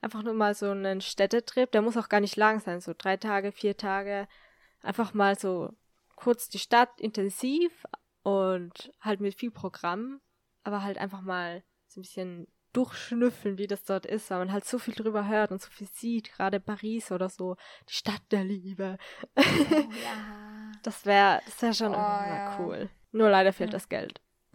Einfach 0.02 0.22
nur 0.22 0.36
mal 0.36 0.54
so 0.54 0.70
einen 0.70 1.02
Städtetrip, 1.02 1.72
der 1.72 1.82
muss 1.82 1.98
auch 1.98 2.10
gar 2.10 2.20
nicht 2.20 2.36
lang 2.36 2.60
sein, 2.60 2.80
so 2.82 2.94
drei 2.96 3.18
Tage, 3.18 3.52
vier 3.52 3.76
Tage. 3.76 4.28
Einfach 4.82 5.16
mal 5.16 5.38
so 5.38 5.72
kurz 6.16 6.50
die 6.50 6.60
Stadt 6.60 7.02
intensiv 7.02 7.86
und 8.22 8.92
halt 9.02 9.20
mit 9.20 9.34
viel 9.34 9.52
Programm, 9.52 10.22
aber 10.64 10.84
halt 10.84 11.00
einfach 11.00 11.22
mal 11.22 11.64
so 11.88 12.00
ein 12.00 12.04
bisschen 12.04 12.48
durchschnüffeln, 12.74 13.58
wie 13.58 13.68
das 13.68 13.86
dort 13.86 14.06
ist, 14.06 14.30
weil 14.30 14.40
man 14.40 14.52
halt 14.52 14.66
so 14.66 14.78
viel 14.78 14.94
drüber 14.94 15.28
hört 15.28 15.52
und 15.52 15.62
so 15.62 15.70
viel 15.70 15.88
sieht, 15.88 16.32
gerade 16.34 16.60
Paris 16.60 17.12
oder 17.12 17.30
so, 17.30 17.56
die 17.90 17.94
Stadt 17.94 18.22
der 18.32 18.44
Liebe. 18.44 18.98
Oh, 19.36 19.42
ja. 19.42 20.72
Das 20.84 21.04
wäre 21.06 21.42
das 21.46 21.62
wär 21.64 21.74
schon 21.74 21.94
Oh, 21.94 21.98
ja. 21.98 22.60
cool. 22.60 22.90
Nur 23.16 23.30
leider 23.30 23.53
fehlt 23.53 23.70
Ja. 23.70 23.76
das 23.78 23.88
Geld. 23.89 24.20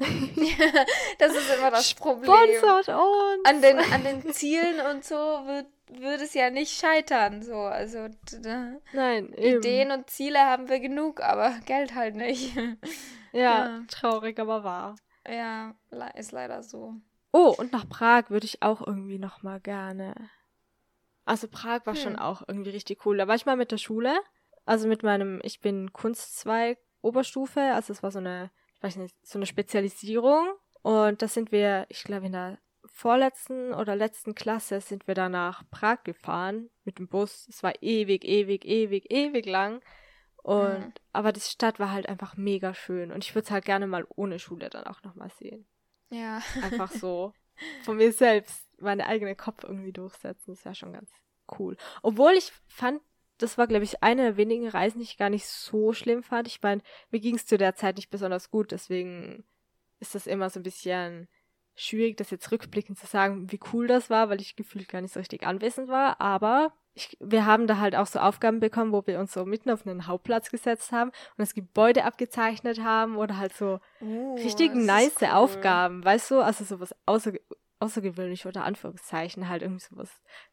das 1.19 1.35
ist 1.35 1.55
immer 1.57 1.71
das 1.71 1.95
Problem. 1.95 2.31
Sponsort 2.59 2.89
uns! 2.89 3.45
An 3.49 3.63
den, 3.63 3.79
an 3.79 4.05
den 4.05 4.33
Zielen 4.33 4.81
und 4.91 5.05
so 5.05 5.15
wird, 5.15 5.67
wird 5.91 6.21
es 6.21 6.35
ja 6.35 6.51
nicht 6.51 6.79
scheitern. 6.79 7.43
So. 7.43 7.55
Also 7.55 8.09
Nein, 8.93 9.33
eben. 9.35 9.59
Ideen 9.59 9.91
und 9.93 10.09
Ziele 10.11 10.41
haben 10.41 10.69
wir 10.69 10.81
genug, 10.81 11.21
aber 11.23 11.55
Geld 11.67 11.95
halt 11.95 12.17
nicht. 12.17 12.55
Ja, 13.33 13.41
Ja. 13.67 13.81
traurig, 13.89 14.41
aber 14.41 14.65
wahr. 14.65 14.97
ja, 15.29 15.73
ist 16.17 16.33
leider 16.33 16.65
so. 16.65 16.95
Oh, 17.33 17.55
und 17.57 17.71
nach 17.73 17.89
Prag 17.89 18.29
würde 18.29 18.45
ich 18.45 18.61
auch 18.61 18.85
irgendwie 18.85 19.21
noch 19.21 19.45
mal 19.45 19.61
gerne. 19.61 20.15
Also 21.25 21.47
Prag 21.47 21.87
war 21.87 21.95
schon 21.95 22.15
Hm. 22.15 22.19
auch 22.19 22.43
irgendwie 22.49 22.71
richtig 22.71 23.07
cool. 23.07 23.17
Da 23.19 23.29
war 23.29 23.37
ich 23.37 23.47
mal 23.47 23.55
mit 23.55 23.71
der 23.71 23.79
Schule, 23.79 24.19
also 24.67 24.89
mit 24.89 25.05
meinem, 25.05 25.39
ich 25.45 25.61
bin 25.61 25.93
Kunstzweig 25.93 26.79
Oberstufe, 27.03 27.61
also 27.61 27.93
es 27.93 28.03
war 28.03 28.11
so 28.11 28.19
eine, 28.19 28.51
ich 28.77 28.83
weiß 28.83 28.97
nicht, 28.97 29.17
so 29.27 29.39
eine 29.39 29.47
Spezialisierung. 29.47 30.49
Und 30.83 31.21
da 31.23 31.29
sind 31.29 31.53
wir, 31.53 31.87
ich 31.89 32.05
glaube 32.05 32.27
in 32.27 32.33
der 32.33 32.59
vorletzten 32.87 33.75
oder 33.75 33.95
letzten 33.97 34.35
Klasse 34.35 34.81
sind 34.81 35.07
wir 35.07 35.15
da 35.15 35.29
nach 35.29 35.63
Prag 35.71 36.03
gefahren 36.05 36.71
mit 36.85 36.99
dem 36.99 37.09
Bus. 37.09 37.47
Es 37.49 37.63
war 37.63 37.75
ewig, 37.83 38.25
ewig, 38.25 38.65
ewig, 38.65 39.11
ewig 39.13 39.47
lang. 39.47 39.83
Und 40.43 40.81
Mhm. 40.81 40.93
aber 41.13 41.33
die 41.33 41.41
Stadt 41.41 41.79
war 41.79 41.93
halt 41.93 42.09
einfach 42.09 42.37
mega 42.37 42.73
schön 42.73 43.13
und 43.13 43.23
ich 43.25 43.35
würde 43.35 43.45
es 43.45 43.51
halt 43.51 43.67
gerne 43.67 43.87
mal 43.87 44.07
ohne 44.17 44.39
Schule 44.39 44.71
dann 44.71 44.85
auch 44.87 45.03
noch 45.03 45.15
mal 45.15 45.29
sehen 45.39 45.67
Ja. 46.09 46.41
einfach 46.63 46.91
so 46.91 47.35
von 47.85 47.99
mir 47.99 48.11
selbst 48.13 48.67
meine 48.81 49.07
eigene 49.07 49.37
Kopf 49.37 49.65
irgendwie 49.65 49.93
durchsetzen. 49.93 50.55
Das 50.55 50.65
wäre 50.65 50.75
schon 50.75 50.95
ganz 50.95 51.11
cool. 51.59 51.77
Obwohl 52.03 52.33
ich 52.33 52.53
fand, 52.69 53.03
das 53.43 53.59
war, 53.59 53.67
glaube 53.67 53.85
ich, 53.85 54.03
eine 54.03 54.23
der 54.23 54.37
wenigen 54.37 54.69
Reisen, 54.69 54.99
die 54.99 55.05
ich 55.05 55.17
gar 55.17 55.31
nicht 55.31 55.47
so 55.47 55.93
schlimm 55.93 56.23
fand. 56.23 56.49
Ich 56.49 56.63
meine, 56.63 56.83
mir 57.11 57.21
ging 57.21 57.37
es 57.37 57.47
zu 57.47 57.59
der 57.59 57.75
Zeit 57.75 57.97
nicht 57.97 58.11
besonders 58.11 58.51
gut, 58.51 58.73
deswegen 58.73 59.45
ist 59.99 60.15
das 60.15 60.27
immer 60.27 60.51
so 60.51 60.61
ein 60.61 60.65
bisschen 60.65 61.29
schwierig, 61.75 62.17
das 62.17 62.31
jetzt 62.31 62.51
rückblickend 62.51 62.99
zu 62.99 63.07
sagen, 63.07 63.51
wie 63.51 63.61
cool 63.73 63.87
das 63.87 64.11
war, 64.11 64.29
weil 64.29 64.41
ich 64.41 64.57
gefühlt 64.57 64.89
gar 64.89 65.01
nicht 65.01 65.15
so 65.15 65.21
richtig 65.21 65.47
anwesend 65.47 65.89
war. 65.89 66.21
Aber 66.21 66.73
ich, 66.95 67.17
wir 67.21 67.47
haben 67.47 67.67
da 67.67 67.79
halt 67.79 67.95
auch 67.95 68.07
so 68.07 68.19
Aufgaben 68.19 68.61
bekommen, 68.61 68.93
wo 68.93 69.07
wir 69.07 69.21
uns 69.21 69.33
so 69.33 69.45
mitten 69.45 69.71
auf 69.71 69.87
einen 69.87 70.07
Hauptplatz 70.07 70.51
gesetzt 70.51 70.93
haben 70.93 71.11
und 71.11 71.39
das 71.39 71.55
Gebäude 71.55 72.05
abgezeichnet 72.05 72.83
haben 72.83 73.17
oder 73.17 73.39
halt 73.39 73.55
so 73.55 73.81
Uh, 74.01 74.35
richtig 74.35 74.75
nice 74.75 75.17
cool. 75.21 75.29
Aufgaben, 75.29 76.05
weißt 76.05 76.31
du? 76.31 76.41
Also 76.41 76.65
sowas 76.65 76.95
außer, 77.07 77.33
außergewöhnlich 77.81 78.47
oder 78.47 78.65
Anführungszeichen, 78.65 79.49
halt 79.49 79.63
irgendwie 79.63 79.85
sowas 79.85 80.11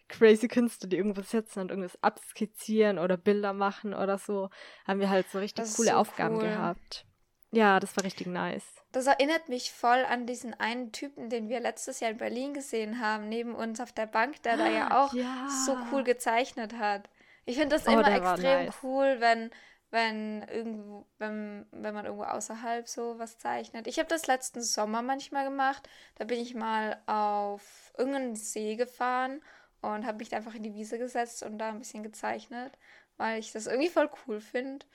crazy 0.07 0.47
Künstler, 0.47 0.89
die 0.89 0.97
irgendwo 0.97 1.21
sitzen 1.21 1.59
und 1.59 1.69
irgendwas 1.69 2.01
abskizzieren 2.01 2.97
oder 2.99 3.17
Bilder 3.17 3.53
machen 3.53 3.93
oder 3.93 4.17
so. 4.17 4.49
Haben 4.87 4.99
wir 4.99 5.09
halt 5.09 5.29
so 5.29 5.39
richtig 5.39 5.63
Das 5.63 5.75
coole 5.75 5.91
so 5.91 5.97
Aufgaben 5.97 6.35
cool. 6.35 6.43
gehabt. 6.43 7.05
Ja, 7.51 7.79
das 7.79 7.95
war 7.95 8.03
richtig 8.03 8.27
nice. 8.27 8.65
Das 8.91 9.07
erinnert 9.07 9.49
mich 9.49 9.71
voll 9.71 10.05
an 10.05 10.25
diesen 10.25 10.53
einen 10.53 10.91
Typen, 10.91 11.29
den 11.29 11.49
wir 11.49 11.59
letztes 11.59 11.99
Jahr 11.99 12.11
in 12.11 12.17
Berlin 12.17 12.53
gesehen 12.53 12.99
haben, 12.99 13.29
neben 13.29 13.53
uns 13.55 13.79
auf 13.79 13.91
der 13.91 14.05
Bank, 14.05 14.41
der 14.43 14.57
da 14.57 14.69
ja 14.69 15.05
auch 15.05 15.13
Ja. 15.13 15.47
so 15.65 15.77
cool 15.91 16.03
gezeichnet 16.03 16.73
hat. 16.77 17.09
Ich 17.45 17.57
finde 17.57 17.75
das 17.75 17.87
Oh, 17.87 17.91
immer 17.91 18.13
extrem 18.13 18.65
nice. 18.65 18.75
cool, 18.83 19.17
wenn, 19.19 19.51
wenn 19.89 20.43
irgendwo, 20.43 21.07
wenn, 21.17 21.65
wenn 21.71 21.93
man 21.93 22.05
irgendwo 22.05 22.25
außerhalb 22.25 22.87
so 22.87 23.17
was 23.19 23.37
zeichnet. 23.37 23.87
Ich 23.87 23.99
habe 23.99 24.09
das 24.09 24.27
letzten 24.27 24.61
Sommer 24.61 25.01
manchmal 25.01 25.45
gemacht. 25.45 25.87
Da 26.15 26.25
bin 26.25 26.39
ich 26.39 26.55
mal 26.55 27.01
auf 27.05 27.93
irgendeinen 27.97 28.35
See 28.35 28.75
gefahren 28.75 29.41
und 29.81 30.05
habe 30.05 30.17
mich 30.17 30.29
da 30.29 30.37
einfach 30.37 30.55
in 30.55 30.63
die 30.63 30.73
Wiese 30.73 30.97
gesetzt 30.97 31.43
und 31.43 31.57
da 31.57 31.69
ein 31.69 31.79
bisschen 31.79 32.03
gezeichnet, 32.03 32.77
weil 33.17 33.39
ich 33.39 33.51
das 33.51 33.67
irgendwie 33.67 33.89
voll 33.89 34.09
cool 34.27 34.41
finde. 34.41 34.85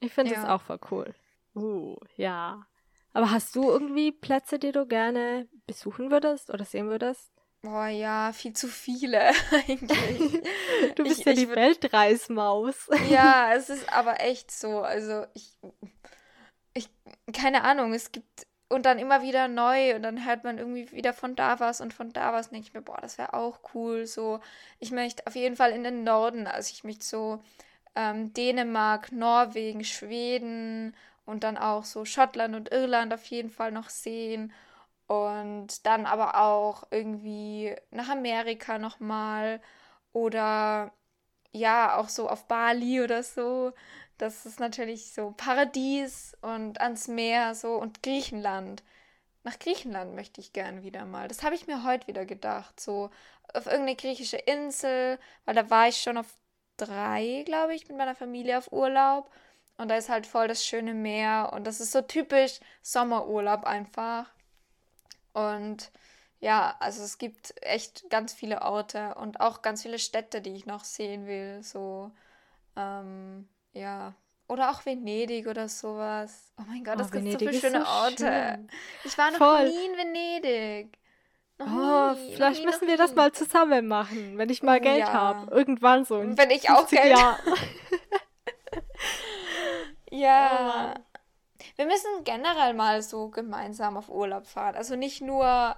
Ich 0.00 0.12
finde 0.12 0.34
das 0.34 0.44
Ja. 0.44 0.54
auch 0.54 0.62
voll 0.62 0.80
cool. 0.90 1.14
Uh, 1.54 1.96
ja. 2.16 2.66
Aber 3.12 3.30
hast 3.30 3.56
du 3.56 3.68
irgendwie 3.68 4.12
Plätze, 4.12 4.58
die 4.58 4.72
du 4.72 4.86
gerne 4.86 5.48
besuchen 5.66 6.10
würdest 6.10 6.50
oder 6.50 6.64
sehen 6.64 6.88
würdest? 6.88 7.32
Boah, 7.62 7.88
ja, 7.88 8.32
viel 8.32 8.54
zu 8.54 8.68
viele 8.68 9.20
eigentlich. 9.68 10.42
Du 10.96 11.04
bist 11.04 11.20
Ich- 11.20 11.26
ja 11.26 11.32
ich 11.32 11.38
die 11.38 11.48
Weltreismaus. 11.50 12.88
Ja, 12.98 13.52
es 13.54 13.68
ist 13.70 13.92
aber 13.92 14.20
echt 14.20 14.50
so. 14.50 14.80
Also 14.80 15.26
ich, 15.34 15.56
ich, 16.74 16.88
keine 17.32 17.64
Ahnung, 17.64 17.92
es 17.92 18.12
gibt 18.12 18.46
und 18.68 18.86
dann 18.86 18.98
immer 19.00 19.22
wieder 19.22 19.48
neu 19.48 19.96
und 19.96 20.02
dann 20.02 20.24
hört 20.24 20.44
man 20.44 20.56
irgendwie 20.58 20.90
wieder 20.92 21.12
von 21.12 21.34
da 21.34 21.58
was 21.58 21.80
und 21.80 21.92
von 21.92 22.12
da 22.12 22.32
was 22.32 22.50
denke 22.50 22.68
ich 22.68 22.74
mir, 22.74 22.82
boah, 22.82 22.98
das 23.00 23.18
wäre 23.18 23.34
auch 23.34 23.58
cool. 23.74 24.06
So, 24.06 24.40
ich 24.78 24.92
möchte 24.92 25.26
auf 25.26 25.34
jeden 25.34 25.56
Fall 25.56 25.72
in 25.72 25.82
den 25.82 26.04
Norden, 26.04 26.46
also 26.46 26.70
ich 26.72 26.84
möchte 26.84 27.04
so 27.04 27.42
ähm, 27.96 28.32
Dänemark, 28.34 29.12
Norwegen, 29.12 29.84
Schweden 29.84 30.94
und 31.26 31.44
dann 31.44 31.58
auch 31.58 31.84
so 31.84 32.04
Schottland 32.04 32.54
und 32.56 32.70
Irland 32.72 33.12
auf 33.14 33.24
jeden 33.26 33.50
Fall 33.50 33.72
noch 33.72 33.88
sehen. 33.90 34.52
Und 35.10 35.86
dann 35.86 36.06
aber 36.06 36.40
auch 36.40 36.84
irgendwie 36.92 37.74
nach 37.90 38.08
Amerika 38.10 38.78
nochmal 38.78 39.60
oder 40.12 40.92
ja, 41.50 41.96
auch 41.96 42.08
so 42.08 42.28
auf 42.28 42.46
Bali 42.46 43.02
oder 43.02 43.24
so. 43.24 43.72
Das 44.18 44.46
ist 44.46 44.60
natürlich 44.60 45.12
so 45.12 45.32
Paradies 45.36 46.36
und 46.42 46.80
ans 46.80 47.08
Meer 47.08 47.56
so 47.56 47.74
und 47.74 48.04
Griechenland. 48.04 48.84
Nach 49.42 49.58
Griechenland 49.58 50.14
möchte 50.14 50.40
ich 50.40 50.52
gern 50.52 50.84
wieder 50.84 51.04
mal. 51.06 51.26
Das 51.26 51.42
habe 51.42 51.56
ich 51.56 51.66
mir 51.66 51.84
heute 51.84 52.06
wieder 52.06 52.24
gedacht. 52.24 52.78
So 52.78 53.10
auf 53.52 53.66
irgendeine 53.66 53.96
griechische 53.96 54.36
Insel, 54.36 55.18
weil 55.44 55.56
da 55.56 55.70
war 55.70 55.88
ich 55.88 55.96
schon 56.00 56.18
auf 56.18 56.38
drei, 56.76 57.42
glaube 57.46 57.74
ich, 57.74 57.88
mit 57.88 57.98
meiner 57.98 58.14
Familie 58.14 58.58
auf 58.58 58.72
Urlaub. 58.72 59.28
Und 59.76 59.88
da 59.88 59.96
ist 59.96 60.08
halt 60.08 60.26
voll 60.28 60.46
das 60.46 60.64
schöne 60.64 60.94
Meer 60.94 61.50
und 61.52 61.66
das 61.66 61.80
ist 61.80 61.90
so 61.90 62.02
typisch 62.02 62.60
Sommerurlaub 62.82 63.64
einfach. 63.64 64.30
Und 65.32 65.90
ja, 66.40 66.74
also 66.80 67.02
es 67.02 67.18
gibt 67.18 67.54
echt 67.62 68.08
ganz 68.10 68.32
viele 68.32 68.62
Orte 68.62 69.14
und 69.16 69.40
auch 69.40 69.62
ganz 69.62 69.82
viele 69.82 69.98
Städte, 69.98 70.40
die 70.40 70.54
ich 70.54 70.66
noch 70.66 70.84
sehen 70.84 71.26
will. 71.26 71.62
So, 71.62 72.10
ähm, 72.76 73.48
ja. 73.72 74.14
Oder 74.48 74.70
auch 74.70 74.84
Venedig 74.84 75.46
oder 75.46 75.68
sowas. 75.68 76.52
Oh 76.58 76.64
mein 76.66 76.82
Gott, 76.82 76.96
Oh, 76.98 77.02
es 77.02 77.12
gibt 77.12 77.30
so 77.30 77.38
viele 77.38 77.54
schöne 77.54 77.84
so 77.84 77.90
Orte. 77.90 78.16
schön. 78.56 78.70
Ich 79.04 79.16
war 79.16 79.30
noch 79.30 79.38
Voll. 79.38 79.68
nie 79.68 79.86
in 79.86 79.96
Venedig. 79.96 80.98
Noch 81.58 81.66
Oh, 81.68 82.14
nie, 82.18 82.34
vielleicht 82.34 82.60
nie, 82.60 82.66
müssen 82.66 82.88
wir 82.88 82.96
das 82.96 83.14
mal 83.14 83.30
zusammen 83.32 83.86
machen, 83.86 84.38
wenn 84.38 84.48
ich 84.48 84.62
mal 84.62 84.78
Oh, 84.78 84.82
Geld 84.82 84.98
ja. 85.00 85.12
habe. 85.12 85.54
Irgendwann 85.54 86.04
so 86.04 86.18
Wenn 86.20 86.50
ich 86.50 86.68
auch 86.70 86.88
50 86.88 86.98
Geld 87.00 87.18
Jahren. 87.18 87.38
Ja. 90.10 90.94
Oh. 90.96 91.09
Wir 91.76 91.86
müssen 91.86 92.24
generell 92.24 92.74
mal 92.74 93.02
so 93.02 93.28
gemeinsam 93.28 93.96
auf 93.96 94.08
Urlaub 94.08 94.46
fahren. 94.46 94.74
Also 94.76 94.96
nicht 94.96 95.20
nur, 95.22 95.76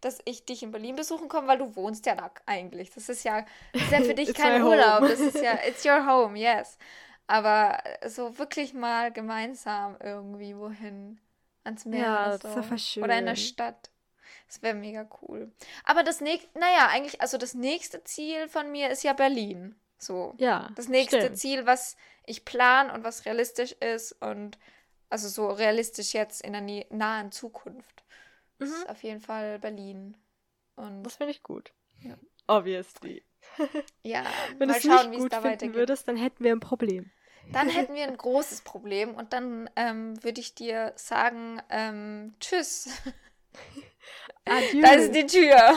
dass 0.00 0.18
ich 0.24 0.44
dich 0.44 0.62
in 0.62 0.70
Berlin 0.72 0.96
besuchen 0.96 1.28
komme, 1.28 1.48
weil 1.48 1.58
du 1.58 1.74
wohnst 1.76 2.06
ja 2.06 2.14
da 2.14 2.30
eigentlich. 2.46 2.90
Das 2.90 3.08
ist 3.08 3.24
ja, 3.24 3.44
das 3.72 3.82
ist 3.82 3.92
ja 3.92 4.00
für 4.02 4.14
dich 4.14 4.34
kein 4.34 4.62
Urlaub. 4.62 5.00
home. 5.00 5.08
Das 5.08 5.20
ist 5.20 5.42
ja, 5.42 5.58
it's 5.66 5.84
your 5.84 6.06
home, 6.06 6.38
yes. 6.38 6.78
Aber 7.26 7.78
so 8.06 8.38
wirklich 8.38 8.72
mal 8.74 9.12
gemeinsam 9.12 9.96
irgendwie 10.00 10.56
wohin. 10.56 11.20
Ans 11.64 11.84
Meer 11.84 12.00
Ja, 12.04 12.26
oder 12.28 12.38
das 12.38 12.52
so. 12.52 12.56
wär 12.56 12.62
voll 12.78 13.02
Oder 13.02 13.18
in 13.18 13.26
der 13.26 13.34
schön. 13.36 13.46
Stadt. 13.48 13.90
Das 14.46 14.62
wäre 14.62 14.74
mega 14.74 15.08
cool. 15.22 15.50
Aber 15.84 16.04
das 16.04 16.20
nächste, 16.20 16.56
naja, 16.56 16.86
eigentlich, 16.88 17.20
also 17.20 17.36
das 17.38 17.54
nächste 17.54 18.04
Ziel 18.04 18.48
von 18.48 18.70
mir 18.70 18.90
ist 18.90 19.02
ja 19.02 19.12
Berlin. 19.12 19.74
So. 19.98 20.34
Ja, 20.38 20.70
Das 20.76 20.86
nächste 20.88 21.20
stimmt. 21.20 21.38
Ziel, 21.38 21.66
was 21.66 21.96
ich 22.24 22.44
plan 22.44 22.90
und 22.90 23.02
was 23.02 23.24
realistisch 23.24 23.72
ist 23.72 24.12
und 24.22 24.58
also 25.10 25.28
so 25.28 25.48
realistisch 25.48 26.12
jetzt 26.14 26.42
in 26.42 26.52
der 26.52 26.84
nahen 26.90 27.32
Zukunft, 27.32 28.04
Mhm. 28.58 28.66
ist 28.66 28.88
auf 28.88 29.02
jeden 29.02 29.20
Fall 29.20 29.58
Berlin. 29.58 30.16
Und 30.76 31.02
Das 31.04 31.16
finde 31.16 31.32
ich 31.32 31.42
gut. 31.42 31.72
Ja. 32.02 32.14
Obviously. 32.46 33.22
ja, 34.02 34.24
Wenn 34.58 34.68
du 34.68 34.74
mal 34.74 34.76
es 34.76 34.82
schauen, 34.82 35.10
nicht 35.10 35.12
wie 35.12 35.16
es 35.16 35.22
gut 35.22 35.32
da 35.32 35.44
weitergeht. 35.44 35.74
würdest, 35.74 36.08
dann 36.08 36.16
hätten 36.16 36.42
wir 36.44 36.52
ein 36.52 36.60
Problem. 36.60 37.10
Dann 37.52 37.68
hätten 37.68 37.94
wir 37.94 38.04
ein 38.04 38.16
großes 38.16 38.62
Problem 38.62 39.14
und 39.14 39.32
dann 39.32 39.70
ähm, 39.76 40.22
würde 40.24 40.40
ich 40.40 40.54
dir 40.54 40.92
sagen, 40.96 41.60
ähm, 41.70 42.34
tschüss. 42.40 42.88
Adieu. 44.44 44.82
Da 44.82 44.92
ist 44.92 45.12
die 45.12 45.26
Tür. 45.26 45.76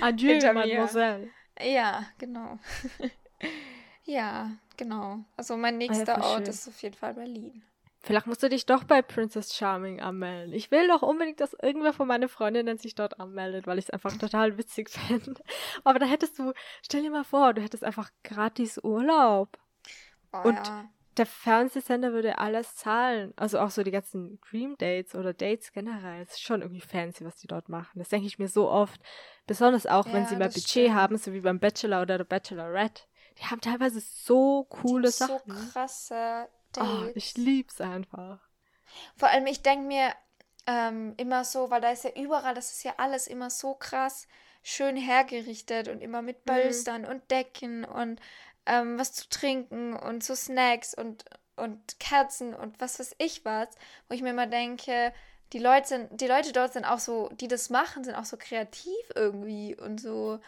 Adieu, 0.00 0.30
hinter 0.32 0.52
mir. 0.52 0.60
Mademoiselle. 0.60 1.30
Ja, 1.60 2.04
genau. 2.18 2.58
ja, 4.04 4.50
genau. 4.76 5.20
Also 5.36 5.56
mein 5.56 5.78
nächster 5.78 6.14
voll 6.16 6.22
Ort 6.24 6.40
schön. 6.42 6.50
ist 6.50 6.68
auf 6.68 6.82
jeden 6.82 6.96
Fall 6.96 7.14
Berlin. 7.14 7.62
Vielleicht 8.04 8.26
musst 8.26 8.42
du 8.42 8.50
dich 8.50 8.66
doch 8.66 8.84
bei 8.84 9.00
Princess 9.02 9.54
Charming 9.56 10.00
anmelden. 10.00 10.52
Ich 10.54 10.70
will 10.70 10.86
doch 10.88 11.02
unbedingt, 11.02 11.40
dass 11.40 11.54
irgendwer 11.62 11.94
von 11.94 12.06
meinen 12.06 12.28
Freundinnen 12.28 12.76
sich 12.78 12.94
dort 12.94 13.18
anmeldet, 13.18 13.66
weil 13.66 13.78
ich 13.78 13.86
es 13.86 13.90
einfach 13.90 14.16
total 14.18 14.58
witzig 14.58 14.90
fände. 14.90 15.34
Aber 15.84 15.98
da 15.98 16.06
hättest 16.06 16.38
du, 16.38 16.52
stell 16.84 17.02
dir 17.02 17.10
mal 17.10 17.24
vor, 17.24 17.54
du 17.54 17.62
hättest 17.62 17.82
einfach 17.84 18.10
gratis 18.22 18.78
Urlaub. 18.82 19.58
Oh, 20.32 20.38
Und 20.42 20.56
ja. 20.56 20.84
der 21.16 21.26
Fernsehsender 21.26 22.12
würde 22.12 22.38
alles 22.38 22.74
zahlen. 22.76 23.32
Also 23.36 23.58
auch 23.58 23.70
so 23.70 23.82
die 23.82 23.90
ganzen 23.90 24.38
Dream 24.50 24.76
Dates 24.76 25.14
oder 25.14 25.32
Dates 25.32 25.72
generell. 25.72 26.22
Es 26.22 26.32
ist 26.32 26.42
schon 26.42 26.60
irgendwie 26.62 26.80
fancy, 26.82 27.24
was 27.24 27.36
die 27.36 27.46
dort 27.46 27.68
machen. 27.70 27.98
Das 27.98 28.10
denke 28.10 28.26
ich 28.26 28.38
mir 28.38 28.48
so 28.48 28.68
oft. 28.70 29.00
Besonders 29.46 29.86
auch, 29.86 30.12
wenn 30.12 30.24
Ja, 30.24 30.26
sie 30.26 30.36
mehr 30.36 30.48
das 30.48 30.54
Budget 30.54 30.68
stimmt. 30.68 30.94
haben, 30.94 31.16
so 31.16 31.32
wie 31.32 31.40
beim 31.40 31.60
Bachelor 31.60 32.02
oder 32.02 32.18
der 32.18 32.24
Bachelorette. 32.24 33.04
Die 33.38 33.44
haben 33.46 33.60
teilweise 33.60 34.00
so 34.00 34.64
coole 34.64 35.10
so 35.10 35.26
Sachen. 35.26 35.72
krasse 35.72 36.48
Oh, 36.78 37.04
Dates. 37.04 37.12
ich 37.14 37.36
lieb's 37.36 37.80
einfach. 37.80 38.40
Vor 39.16 39.28
allem, 39.28 39.46
ich 39.46 39.62
denke 39.62 39.86
mir 39.86 40.14
ähm, 40.66 41.14
immer 41.16 41.44
so, 41.44 41.70
weil 41.70 41.80
da 41.80 41.90
ist 41.90 42.04
ja 42.04 42.10
überall, 42.16 42.54
das 42.54 42.72
ist 42.72 42.84
ja 42.84 42.94
alles 42.96 43.26
immer 43.26 43.50
so 43.50 43.74
krass 43.74 44.26
schön 44.62 44.96
hergerichtet 44.96 45.88
und 45.88 46.00
immer 46.00 46.22
mit 46.22 46.44
Bölstern 46.44 47.04
und 47.04 47.30
Decken 47.30 47.84
und 47.84 48.18
ähm, 48.66 48.98
was 48.98 49.12
zu 49.12 49.28
trinken 49.28 49.94
und 49.94 50.24
so 50.24 50.34
Snacks 50.34 50.94
und, 50.94 51.26
und 51.56 52.00
Kerzen 52.00 52.54
und 52.54 52.80
was 52.80 52.98
weiß 52.98 53.14
ich 53.18 53.44
was, 53.44 53.68
wo 54.08 54.14
ich 54.14 54.22
mir 54.22 54.30
immer 54.30 54.46
denke, 54.46 55.12
die 55.52 55.58
Leute 55.58 55.88
sind, 55.88 56.20
die 56.20 56.26
Leute 56.26 56.52
dort 56.52 56.72
sind 56.72 56.86
auch 56.86 56.98
so, 56.98 57.28
die 57.34 57.46
das 57.46 57.68
machen, 57.68 58.04
sind 58.04 58.14
auch 58.14 58.24
so 58.24 58.38
kreativ 58.38 59.12
irgendwie 59.14 59.76
und 59.76 60.00
so, 60.00 60.40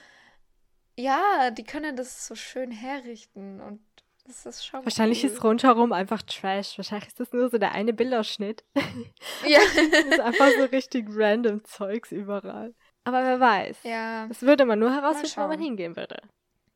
ja, 0.96 1.50
die 1.50 1.64
können 1.64 1.94
das 1.94 2.26
so 2.26 2.34
schön 2.34 2.70
herrichten 2.70 3.60
und 3.60 3.85
das 4.26 4.46
ist 4.46 4.66
schon 4.66 4.84
Wahrscheinlich 4.84 5.22
cool. 5.24 5.30
ist 5.30 5.44
rundherum 5.44 5.92
einfach 5.92 6.22
Trash. 6.22 6.76
Wahrscheinlich 6.78 7.08
ist 7.08 7.20
das 7.20 7.32
nur 7.32 7.48
so 7.48 7.58
der 7.58 7.72
eine 7.72 7.92
Bildausschnitt. 7.92 8.64
Ja. 9.46 9.60
Das 9.74 10.04
ist 10.04 10.20
einfach 10.20 10.48
so 10.58 10.64
richtig 10.64 11.06
random 11.10 11.64
Zeugs 11.64 12.10
überall. 12.12 12.74
Aber 13.04 13.22
wer 13.24 13.38
weiß. 13.38 13.78
ja. 13.84 14.26
Das 14.26 14.42
würde 14.42 14.64
man 14.64 14.78
nur 14.78 14.92
herausfinden, 14.92 15.36
wo 15.36 15.46
man 15.46 15.60
hingehen 15.60 15.94
würde. 15.96 16.16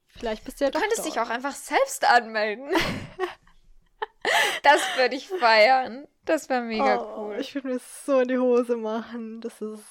Vielleicht 0.07 0.44
bist 0.44 0.61
du 0.61 0.64
ja 0.64 0.70
Du 0.70 0.78
könntest 0.78 0.98
dort. 1.05 1.09
dich 1.09 1.20
auch 1.20 1.30
einfach 1.30 1.53
selbst 1.55 2.05
anmelden. 2.09 2.70
das 4.62 4.80
würde 4.96 5.16
ich 5.16 5.28
feiern. 5.28 6.07
Das 6.24 6.48
wäre 6.48 6.62
mega 6.62 7.01
oh, 7.01 7.26
cool. 7.28 7.36
Ich 7.40 7.55
würde 7.55 7.68
mir 7.68 7.80
so 8.05 8.20
in 8.20 8.28
die 8.28 8.38
Hose 8.38 8.76
machen. 8.76 9.40
Das 9.40 9.61
ist, 9.61 9.84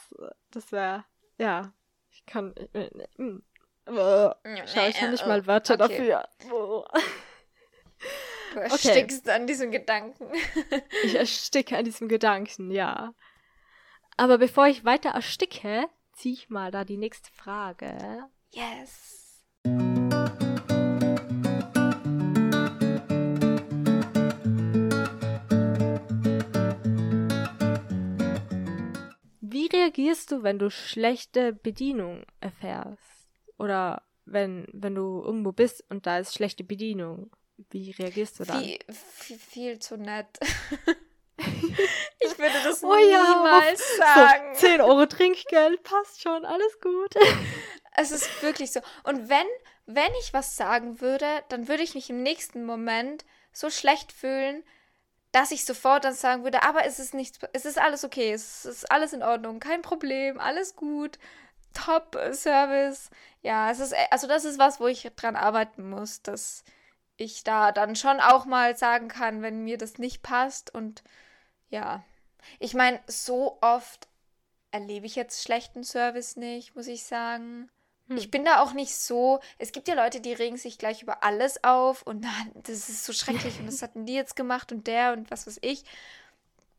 das 0.51 0.71
wäre, 0.71 1.03
ja. 1.37 1.73
Ich 2.11 2.25
kann, 2.25 2.53
äh, 2.73 2.85
äh, 2.85 3.07
mm. 3.21 3.43
Äh, 3.85 4.31
Schau, 4.67 4.87
ich 4.87 5.01
habe 5.01 5.11
nicht 5.11 5.25
mal 5.25 5.45
Wörter 5.47 5.73
Okay. 5.73 6.07
dafür. 6.07 6.23
Du 8.53 8.59
erstickst 8.59 9.29
an 9.29 9.47
diesem 9.47 9.71
Gedanken. 9.71 10.31
Ich 11.03 11.15
ersticke 11.15 11.77
an 11.77 11.85
diesem 11.85 12.07
Gedanken, 12.07 12.71
ja. 12.71 13.13
Aber 14.17 14.37
bevor 14.37 14.67
ich 14.67 14.85
weiter 14.85 15.11
ersticke, 15.11 15.87
ziehe 16.13 16.33
ich 16.33 16.49
mal 16.49 16.71
da 16.71 16.83
die 16.83 16.97
nächste 16.97 17.31
Frage. 17.31 18.27
Yes. 18.51 19.45
Wie 29.41 29.67
reagierst 29.67 30.31
du, 30.31 30.43
wenn 30.43 30.59
du 30.59 30.69
schlechte 30.69 31.53
Bedienung 31.53 32.25
erfährst? 32.39 33.29
Oder 33.57 34.03
wenn, 34.25 34.67
wenn 34.73 34.95
du 34.95 35.23
irgendwo 35.23 35.51
bist 35.51 35.83
und 35.89 36.05
da 36.05 36.19
ist 36.19 36.33
schlechte 36.33 36.63
Bedienung? 36.63 37.31
Wie 37.69 37.91
reagierst 37.91 38.39
du 38.39 38.45
dann? 38.45 38.63
Viel, 38.63 39.37
viel, 39.37 39.79
zu 39.79 39.97
nett. 39.97 40.27
ich 42.19 42.37
würde 42.37 42.55
das 42.63 42.83
Oh 42.83 42.95
ja, 42.95 43.23
niemals 43.23 43.97
sagen. 43.97 44.55
So, 44.55 44.67
10 44.67 44.81
Euro 44.81 45.05
Trinkgeld, 45.05 45.83
passt 45.83 46.21
schon, 46.21 46.45
alles 46.45 46.79
gut. 46.81 47.15
Es 47.95 48.11
ist 48.11 48.41
wirklich 48.43 48.71
so. 48.71 48.79
Und 49.03 49.27
wenn, 49.27 49.47
wenn 49.85 50.11
ich 50.21 50.31
was 50.31 50.55
sagen 50.55 51.01
würde, 51.01 51.43
dann 51.49 51.67
würde 51.67 51.83
ich 51.83 51.95
mich 51.95 52.09
im 52.09 52.23
nächsten 52.23 52.65
Moment 52.65 53.25
so 53.51 53.69
schlecht 53.69 54.13
fühlen, 54.13 54.63
dass 55.33 55.51
ich 55.51 55.65
sofort 55.65 56.05
dann 56.05 56.13
sagen 56.13 56.43
würde, 56.43 56.63
aber 56.63 56.85
es 56.85 56.99
ist 56.99 57.13
nichts, 57.13 57.39
es 57.51 57.65
ist 57.65 57.77
alles 57.77 58.05
okay, 58.05 58.31
es 58.31 58.63
ist 58.63 58.89
alles 58.89 59.11
in 59.11 59.21
Ordnung, 59.21 59.59
kein 59.59 59.81
Problem, 59.81 60.39
alles 60.39 60.75
gut, 60.75 61.19
top 61.73 62.15
äh, 62.15 62.33
Service. 62.33 63.09
Ja, 63.41 63.69
es 63.69 63.79
ist, 63.79 63.91
äh, 63.91 64.07
also 64.11 64.27
das 64.27 64.45
ist 64.45 64.59
was, 64.59 64.79
wo 64.79 64.87
ich 64.87 65.09
dran 65.15 65.35
arbeiten 65.35 65.89
muss, 65.89 66.21
dass 66.21 66.63
ich 67.19 67.43
da 67.43 67.71
dann 67.71 67.95
schon 67.95 68.19
auch 68.19 68.45
mal 68.45 68.75
sagen 68.77 69.09
kann, 69.09 69.41
wenn 69.41 69.63
mir 69.63 69.77
das 69.77 69.97
nicht 69.97 70.21
passt 70.23 70.73
und 70.73 71.03
ja. 71.69 72.03
Ich 72.57 72.73
meine, 72.73 72.99
so 73.07 73.57
oft 73.61 74.07
erlebe 74.71 75.05
ich 75.05 75.15
jetzt 75.15 75.43
schlechten 75.43 75.83
Service 75.83 76.37
nicht, 76.37 76.75
muss 76.75 76.87
ich 76.87 77.03
sagen. 77.03 77.69
Hm. 78.07 78.17
Ich 78.17 78.31
bin 78.31 78.45
da 78.45 78.61
auch 78.61 78.73
nicht 78.73 78.95
so. 78.95 79.39
Es 79.57 79.71
gibt 79.71 79.87
ja 79.87 79.95
Leute, 79.95 80.21
die 80.21 80.31
regen 80.33 80.57
sich 80.57 80.77
gleich 80.77 81.03
über 81.03 81.21
alles 81.23 81.63
auf 81.63 82.01
und 82.03 82.25
das 82.63 82.89
ist 82.89 83.05
so 83.05 83.13
schrecklich 83.13 83.59
und 83.59 83.67
das 83.67 83.81
hatten 83.81 84.05
die 84.05 84.13
jetzt 84.15 84.35
gemacht 84.35 84.71
und 84.71 84.87
der 84.87 85.13
und 85.13 85.29
was 85.29 85.45
weiß 85.45 85.59
ich. 85.61 85.83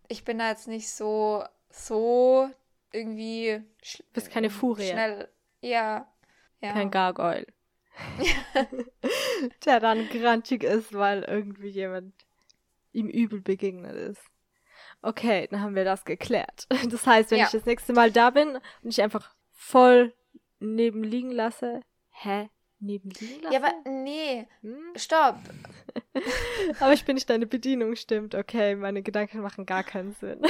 Ich 0.09 0.25
bin 0.25 0.39
da 0.39 0.49
jetzt 0.49 0.67
nicht 0.69 0.91
so, 0.91 1.45
so 1.71 2.51
irgendwie. 2.93 3.63
sch- 3.85 4.03
Bist 4.13 4.31
keine 4.31 4.51
Furie. 4.51 4.89
Schnell. 4.89 5.29
Ja. 5.61 6.11
ja. 6.61 6.73
Kein 6.73 6.91
Gargoyle. 6.91 7.47
Der 9.65 9.81
dann 9.81 10.09
grantig 10.09 10.63
ist, 10.65 10.93
weil 10.93 11.23
irgendwie 11.25 11.69
jemand 11.69 12.15
ihm 12.93 13.09
übel 13.09 13.41
begegnet 13.41 13.95
ist. 13.97 14.21
Okay, 15.03 15.49
dann 15.51 15.61
haben 15.63 15.75
wir 15.75 15.85
das 15.85 16.05
geklärt. 16.05 16.67
Das 16.91 17.07
heißt, 17.07 17.31
wenn 17.31 17.39
Ja. 17.39 17.47
ich 17.47 17.53
das 17.53 17.65
nächste 17.67 17.93
Mal 17.93 18.11
da 18.11 18.31
bin 18.31 18.57
und 18.83 18.91
ich 18.91 19.01
einfach 19.03 19.35
voll 19.53 20.15
neben 20.59 21.03
liegen 21.05 21.31
lasse. 21.31 21.81
Hä? 22.11 22.51
Neben 22.81 23.11
liegen 23.11 23.43
lasse? 23.43 23.55
Ja, 23.55 23.63
aber 23.63 23.91
nee, 23.91 24.47
Hm? 24.63 24.93
stopp. 24.97 25.37
Aber 26.81 26.93
ich 26.93 27.05
bin 27.05 27.15
nicht 27.15 27.29
deine 27.31 27.47
Bedienung, 27.47 27.97
stimmt. 27.97 28.35
Okay, 28.35 28.75
meine 28.77 29.03
Gedanken 29.03 29.41
machen 29.41 29.67
gar 29.67 29.83
keinen 29.85 30.13
Sinn. 30.15 30.41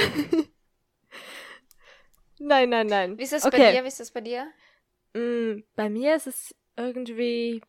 nein, 2.39 2.69
nein, 2.69 2.87
nein. 2.87 3.17
Wie 3.17 3.23
ist 3.23 3.33
das 3.33 3.45
okay. 3.45 3.57
bei 3.57 3.71
dir? 3.71 3.83
Wie 3.83 3.87
ist 3.87 3.99
das 3.99 4.11
bei 4.11 4.21
dir? 4.21 4.47
Mm, 5.13 5.63
bei 5.75 5.89
mir 5.89 6.15
ist 6.15 6.27
es 6.27 6.55
irgendwie. 6.75 7.61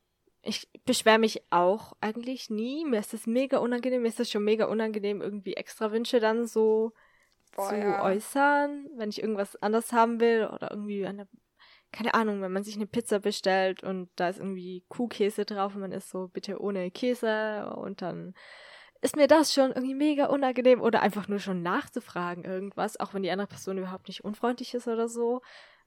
Ich 0.43 0.69
beschwere 0.85 1.19
mich 1.19 1.43
auch 1.51 1.93
eigentlich 2.01 2.51
nie. 2.51 2.85
Mir 2.85 2.99
ist 2.99 3.13
das 3.13 3.27
mega 3.27 3.59
unangenehm. 3.59 4.03
Mir 4.03 4.09
ist 4.09 4.19
das 4.19 4.31
schon 4.31 4.45
mega 4.45 4.67
unangenehm, 4.67 5.23
irgendwie 5.23 5.55
extra 5.55 5.93
Wünsche 5.93 6.19
dann 6.19 6.47
so 6.47 6.93
Boah, 7.55 7.69
zu 7.69 7.77
ja. 7.77 8.03
äußern, 8.03 8.89
wenn 8.97 9.11
ich 9.11 9.21
irgendwas 9.21 9.57
anders 9.63 9.93
haben 9.93 10.21
will 10.21 10.49
oder 10.53 10.71
irgendwie 10.71 11.07
eine. 11.07 11.29
Keine 11.93 12.15
Ahnung, 12.15 12.41
wenn 12.41 12.53
man 12.53 12.65
sich 12.65 12.77
eine 12.77 12.87
Pizza 12.87 13.19
bestellt 13.19 13.83
und 13.83 14.09
da 14.17 14.31
ist 14.31 14.39
irgendwie 14.39 14.83
Kuhkäse 14.89 15.45
drauf 15.45 15.75
und 15.75 15.83
man 15.83 15.93
ist 15.93 16.09
so, 16.09 16.29
bitte 16.29 16.59
ohne 16.59 16.91
Käse 16.91 17.71
und 17.77 18.01
dann 18.01 18.33
ist 19.03 19.17
mir 19.17 19.27
das 19.27 19.53
schon 19.53 19.73
irgendwie 19.73 19.95
mega 19.95 20.27
unangenehm 20.27 20.81
oder 20.81 21.03
einfach 21.03 21.29
nur 21.29 21.41
schon 21.41 21.61
nachzufragen 21.61 22.45
irgendwas, 22.45 22.99
auch 22.99 23.13
wenn 23.13 23.25
die 23.25 23.31
andere 23.31 23.49
Person 23.49 23.77
überhaupt 23.77 24.09
nicht 24.09 24.25
unfreundlich 24.25 24.73
ist 24.75 24.89
oder 24.89 25.09
so. 25.09 25.43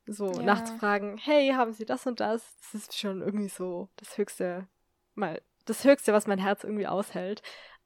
So 0.08 0.39
Ja. 0.39 0.43
nachzufragen, 0.43 1.18
hey, 1.18 1.51
haben 1.56 1.74
Sie 1.74 1.86
das 1.86 2.06
und 2.06 2.20
das? 2.20 2.56
Das 2.62 2.74
ist 2.76 2.97
schon 2.97 3.22
irgendwie 3.22 3.49
so 3.49 3.89
das 3.95 4.18
Höchste, 4.18 4.68
mal, 5.16 5.41
das 5.66 5.84
Höchste, 5.84 6.14
was 6.14 6.28
mein 6.28 6.39
Herz 6.39 6.64
irgendwie 6.64 6.88
aushält. 6.88 7.41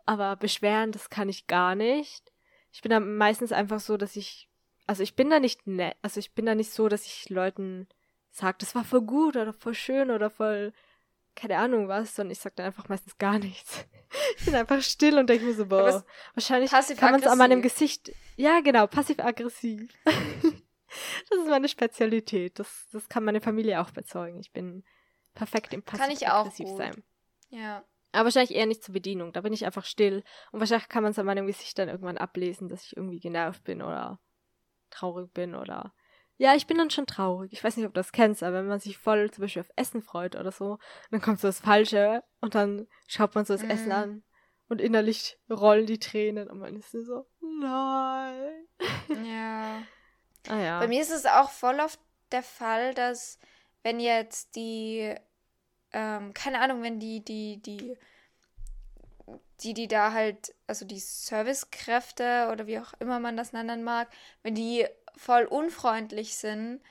Aber 0.05 0.35
beschweren, 0.35 0.91
das 0.91 1.09
kann 1.09 1.29
ich 1.29 1.47
gar 1.47 1.75
nicht. 1.75 2.31
Ich 2.71 2.81
bin 2.81 2.89
da 2.89 2.99
meistens 2.99 3.51
einfach 3.51 3.79
so, 3.79 3.95
dass 3.95 4.15
ich, 4.15 4.49
also 4.87 5.03
ich 5.03 5.15
bin 5.15 5.29
da 5.29 5.39
nicht 5.39 5.65
nett, 5.67 5.95
also 6.01 6.19
ich 6.19 6.33
bin 6.33 6.45
da 6.45 6.55
nicht 6.55 6.71
so, 6.71 6.89
dass 6.89 7.05
ich 7.05 7.29
Leuten 7.29 7.87
sage, 8.31 8.57
das 8.59 8.75
war 8.75 8.83
voll 8.83 9.01
gut 9.01 9.37
oder 9.37 9.53
voll 9.53 9.73
schön 9.73 10.11
oder 10.11 10.29
voll, 10.29 10.73
keine 11.35 11.57
Ahnung 11.57 11.87
was, 11.87 12.15
sondern 12.15 12.31
ich 12.31 12.39
sag 12.39 12.55
dann 12.55 12.65
einfach 12.65 12.89
meistens 12.89 13.17
gar 13.17 13.39
nichts. 13.39 13.85
Ich 14.39 14.45
bin 14.45 14.55
einfach 14.55 14.81
still 14.81 15.19
und 15.19 15.29
denke 15.29 15.45
mir 15.45 15.53
so, 15.53 15.67
boah, 15.67 16.03
wahrscheinlich 16.33 16.71
kann 16.71 17.11
man 17.11 17.21
es 17.21 17.27
an 17.27 17.37
meinem 17.37 17.61
Gesicht, 17.61 18.11
ja 18.37 18.59
genau, 18.61 18.87
passiv-aggressiv. 18.87 19.87
das 21.29 21.39
ist 21.39 21.47
meine 21.47 21.67
Spezialität. 21.69 22.59
Das, 22.59 22.87
das 22.91 23.07
kann 23.09 23.23
meine 23.23 23.41
Familie 23.41 23.81
auch 23.81 23.91
bezeugen. 23.91 24.39
Ich 24.39 24.51
bin 24.51 24.83
perfekt 25.33 25.73
im 25.73 25.85
Kann 25.85 26.11
ich 26.11 26.27
auch 26.27 26.53
gut. 26.53 26.77
sein. 26.77 27.03
Ja. 27.49 27.83
Aber 28.11 28.25
wahrscheinlich 28.25 28.55
eher 28.57 28.65
nicht 28.65 28.83
zur 28.83 28.93
Bedienung. 28.93 29.33
Da 29.33 29.41
bin 29.41 29.53
ich 29.53 29.65
einfach 29.65 29.85
still. 29.85 30.23
Und 30.51 30.59
wahrscheinlich 30.59 30.89
kann 30.89 31.03
man 31.03 31.11
es 31.11 31.19
an 31.19 31.25
meinem 31.27 31.45
Gesicht 31.47 31.77
dann 31.77 31.89
irgendwann 31.89 32.17
ablesen, 32.17 32.67
dass 32.67 32.83
ich 32.83 32.97
irgendwie 32.97 33.19
genervt 33.19 33.63
bin 33.63 33.81
oder 33.81 34.19
traurig 34.89 35.31
bin 35.33 35.53
oder. 35.55 35.93
Ja, 36.37 36.55
ich 36.55 36.65
bin 36.67 36.77
dann 36.77 36.89
schon 36.89 37.05
traurig. 37.05 37.51
Ich 37.53 37.63
weiß 37.63 37.75
nicht, 37.77 37.85
ob 37.85 37.93
du 37.93 37.99
das 37.99 38.11
kennst, 38.13 38.41
aber 38.43 38.57
wenn 38.57 38.67
man 38.67 38.79
sich 38.79 38.97
voll 38.97 39.29
zum 39.29 39.43
Beispiel 39.43 39.61
auf 39.61 39.69
Essen 39.75 40.01
freut 40.01 40.35
oder 40.35 40.51
so, 40.51 40.79
dann 41.11 41.21
kommt 41.21 41.39
so 41.39 41.47
das 41.49 41.59
Falsche 41.59 42.23
und 42.39 42.55
dann 42.55 42.87
schaut 43.07 43.35
man 43.35 43.45
so 43.45 43.53
das 43.53 43.63
Essen 43.63 43.87
Mhm. 43.87 43.91
an 43.91 44.23
und 44.69 44.79
innerlich 44.81 45.37
rollen 45.49 45.85
die 45.85 45.99
Tränen 45.99 46.49
und 46.49 46.59
man 46.59 46.75
ist 46.77 46.91
so, 46.91 47.25
nein. 47.41 48.65
Ja. 49.25 49.81
Ah 50.47 50.59
ja. 50.59 50.79
Bei 50.79 50.87
mir 50.87 51.01
ist 51.01 51.11
es 51.11 51.25
auch 51.25 51.49
voll 51.49 51.79
oft 51.79 51.99
der 52.31 52.43
Fall, 52.43 52.93
dass 52.93 53.39
wenn 53.83 53.99
jetzt 53.99 54.55
die, 54.55 55.13
ähm, 55.91 56.33
keine 56.33 56.61
Ahnung, 56.61 56.83
wenn 56.83 56.99
die, 56.99 57.23
die, 57.23 57.61
die, 57.61 57.97
die, 59.61 59.73
die 59.73 59.87
da 59.87 60.13
halt, 60.13 60.55
also 60.67 60.85
die 60.85 60.99
Servicekräfte 60.99 62.49
oder 62.51 62.67
wie 62.67 62.79
auch 62.79 62.93
immer 62.99 63.19
man 63.19 63.37
das 63.37 63.53
nennen 63.53 63.83
mag, 63.83 64.09
wenn 64.43 64.55
die 64.55 64.85
voll 65.15 65.45
unfreundlich 65.45 66.35
sind, 66.35 66.81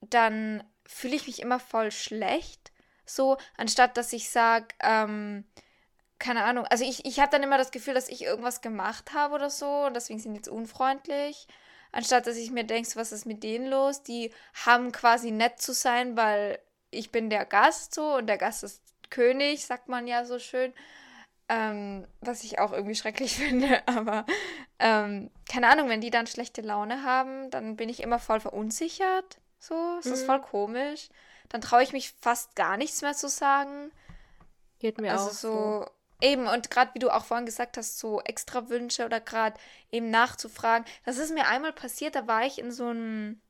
dann 0.00 0.62
fühle 0.86 1.16
ich 1.16 1.26
mich 1.26 1.40
immer 1.40 1.58
voll 1.58 1.90
schlecht. 1.90 2.72
So, 3.04 3.36
anstatt 3.56 3.96
dass 3.96 4.12
ich 4.12 4.30
sage, 4.30 4.68
ähm, 4.80 5.44
keine 6.18 6.44
Ahnung. 6.44 6.66
Also 6.66 6.84
ich, 6.84 7.04
ich 7.04 7.20
habe 7.20 7.30
dann 7.30 7.42
immer 7.42 7.58
das 7.58 7.70
Gefühl, 7.70 7.94
dass 7.94 8.08
ich 8.08 8.22
irgendwas 8.22 8.60
gemacht 8.60 9.12
habe 9.14 9.34
oder 9.34 9.50
so 9.50 9.86
und 9.86 9.94
deswegen 9.94 10.18
sind 10.18 10.32
die 10.32 10.38
jetzt 10.38 10.48
unfreundlich. 10.48 11.46
Anstatt 11.92 12.26
dass 12.26 12.36
ich 12.36 12.50
mir 12.50 12.64
denke, 12.64 12.90
was 12.94 13.12
ist 13.12 13.26
mit 13.26 13.42
denen 13.42 13.68
los? 13.68 14.02
Die 14.02 14.32
haben 14.66 14.92
quasi 14.92 15.30
nett 15.30 15.60
zu 15.60 15.72
sein, 15.72 16.16
weil 16.16 16.58
ich 16.90 17.10
bin 17.10 17.30
der 17.30 17.44
Gast 17.44 17.94
so 17.94 18.16
und 18.16 18.26
der 18.26 18.38
Gast 18.38 18.62
ist 18.62 18.82
König, 19.10 19.64
sagt 19.64 19.88
man 19.88 20.06
ja 20.06 20.24
so 20.24 20.38
schön. 20.38 20.72
Ähm, 21.50 22.06
was 22.20 22.44
ich 22.44 22.58
auch 22.58 22.72
irgendwie 22.72 22.94
schrecklich 22.94 23.36
finde, 23.38 23.82
aber 23.86 24.26
ähm, 24.78 25.30
keine 25.50 25.68
Ahnung, 25.68 25.88
wenn 25.88 26.02
die 26.02 26.10
dann 26.10 26.26
schlechte 26.26 26.60
Laune 26.60 27.04
haben, 27.04 27.50
dann 27.50 27.76
bin 27.76 27.88
ich 27.88 28.02
immer 28.02 28.18
voll 28.18 28.40
verunsichert. 28.40 29.38
So, 29.58 29.96
es 29.98 30.06
mhm. 30.06 30.12
ist 30.12 30.26
voll 30.26 30.40
komisch. 30.40 31.08
Dann 31.48 31.62
traue 31.62 31.82
ich 31.82 31.92
mich 31.92 32.12
fast 32.20 32.54
gar 32.54 32.76
nichts 32.76 33.00
mehr 33.00 33.14
zu 33.14 33.28
sagen. 33.28 33.90
Geht 34.78 35.00
mir 35.00 35.12
also 35.12 35.24
auch 35.24 35.30
so. 35.30 35.52
so. 35.52 35.90
Eben, 36.20 36.48
und 36.48 36.70
gerade 36.70 36.92
wie 36.94 36.98
du 36.98 37.10
auch 37.10 37.24
vorhin 37.24 37.46
gesagt 37.46 37.76
hast, 37.76 37.98
so 37.98 38.20
extra 38.22 38.68
Wünsche 38.68 39.04
oder 39.04 39.20
gerade 39.20 39.58
eben 39.92 40.10
nachzufragen. 40.10 40.84
Das 41.04 41.16
ist 41.18 41.32
mir 41.32 41.46
einmal 41.46 41.72
passiert, 41.72 42.16
da 42.16 42.26
war 42.26 42.44
ich 42.44 42.58
in 42.58 42.72
so 42.72 42.86
einem, 42.88 43.40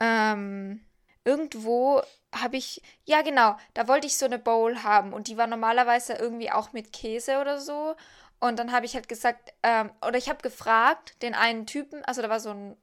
ähm, 0.00 0.84
irgendwo 1.24 2.02
habe 2.34 2.56
ich, 2.56 2.82
ja 3.04 3.22
genau, 3.22 3.56
da 3.74 3.88
wollte 3.88 4.06
ich 4.06 4.16
so 4.16 4.26
eine 4.26 4.38
Bowl 4.38 4.82
haben 4.82 5.12
und 5.12 5.28
die 5.28 5.36
war 5.36 5.46
normalerweise 5.46 6.14
irgendwie 6.14 6.50
auch 6.50 6.72
mit 6.72 6.92
Käse 6.92 7.38
oder 7.40 7.60
so. 7.60 7.96
Und 8.40 8.58
dann 8.58 8.72
habe 8.72 8.86
ich 8.86 8.94
halt 8.94 9.08
gesagt, 9.08 9.54
ähm, 9.62 9.90
oder 10.06 10.18
ich 10.18 10.28
habe 10.28 10.42
gefragt, 10.42 11.22
den 11.22 11.34
einen 11.34 11.66
Typen, 11.66 12.04
also 12.04 12.22
da 12.22 12.28
war 12.28 12.40
so 12.40 12.50
ein 12.50 12.76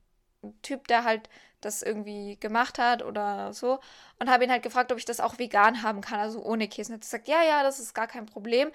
Typ, 0.64 0.88
der 0.88 1.04
halt 1.04 1.30
das 1.62 1.82
irgendwie 1.82 2.38
gemacht 2.40 2.80
hat 2.80 3.04
oder 3.04 3.54
so. 3.54 3.80
Und 4.20 4.30
habe 4.30 4.44
ihn 4.44 4.52
halt 4.52 4.64
gefragt, 4.64 4.92
ob 4.92 4.98
ich 4.98 5.06
das 5.06 5.20
auch 5.20 5.40
vegan 5.40 5.84
haben 5.84 6.02
kann, 6.02 6.20
also 6.20 6.44
ohne 6.44 6.68
Käse. 6.68 6.92
Und 6.92 6.94
er 6.94 6.98
hat 6.98 7.02
gesagt, 7.02 7.28
ja, 7.28 7.44
ja, 7.44 7.64
das 7.64 7.80
ist 7.80 7.94
gar 7.94 8.08
kein 8.08 8.26
Problem. 8.26 8.72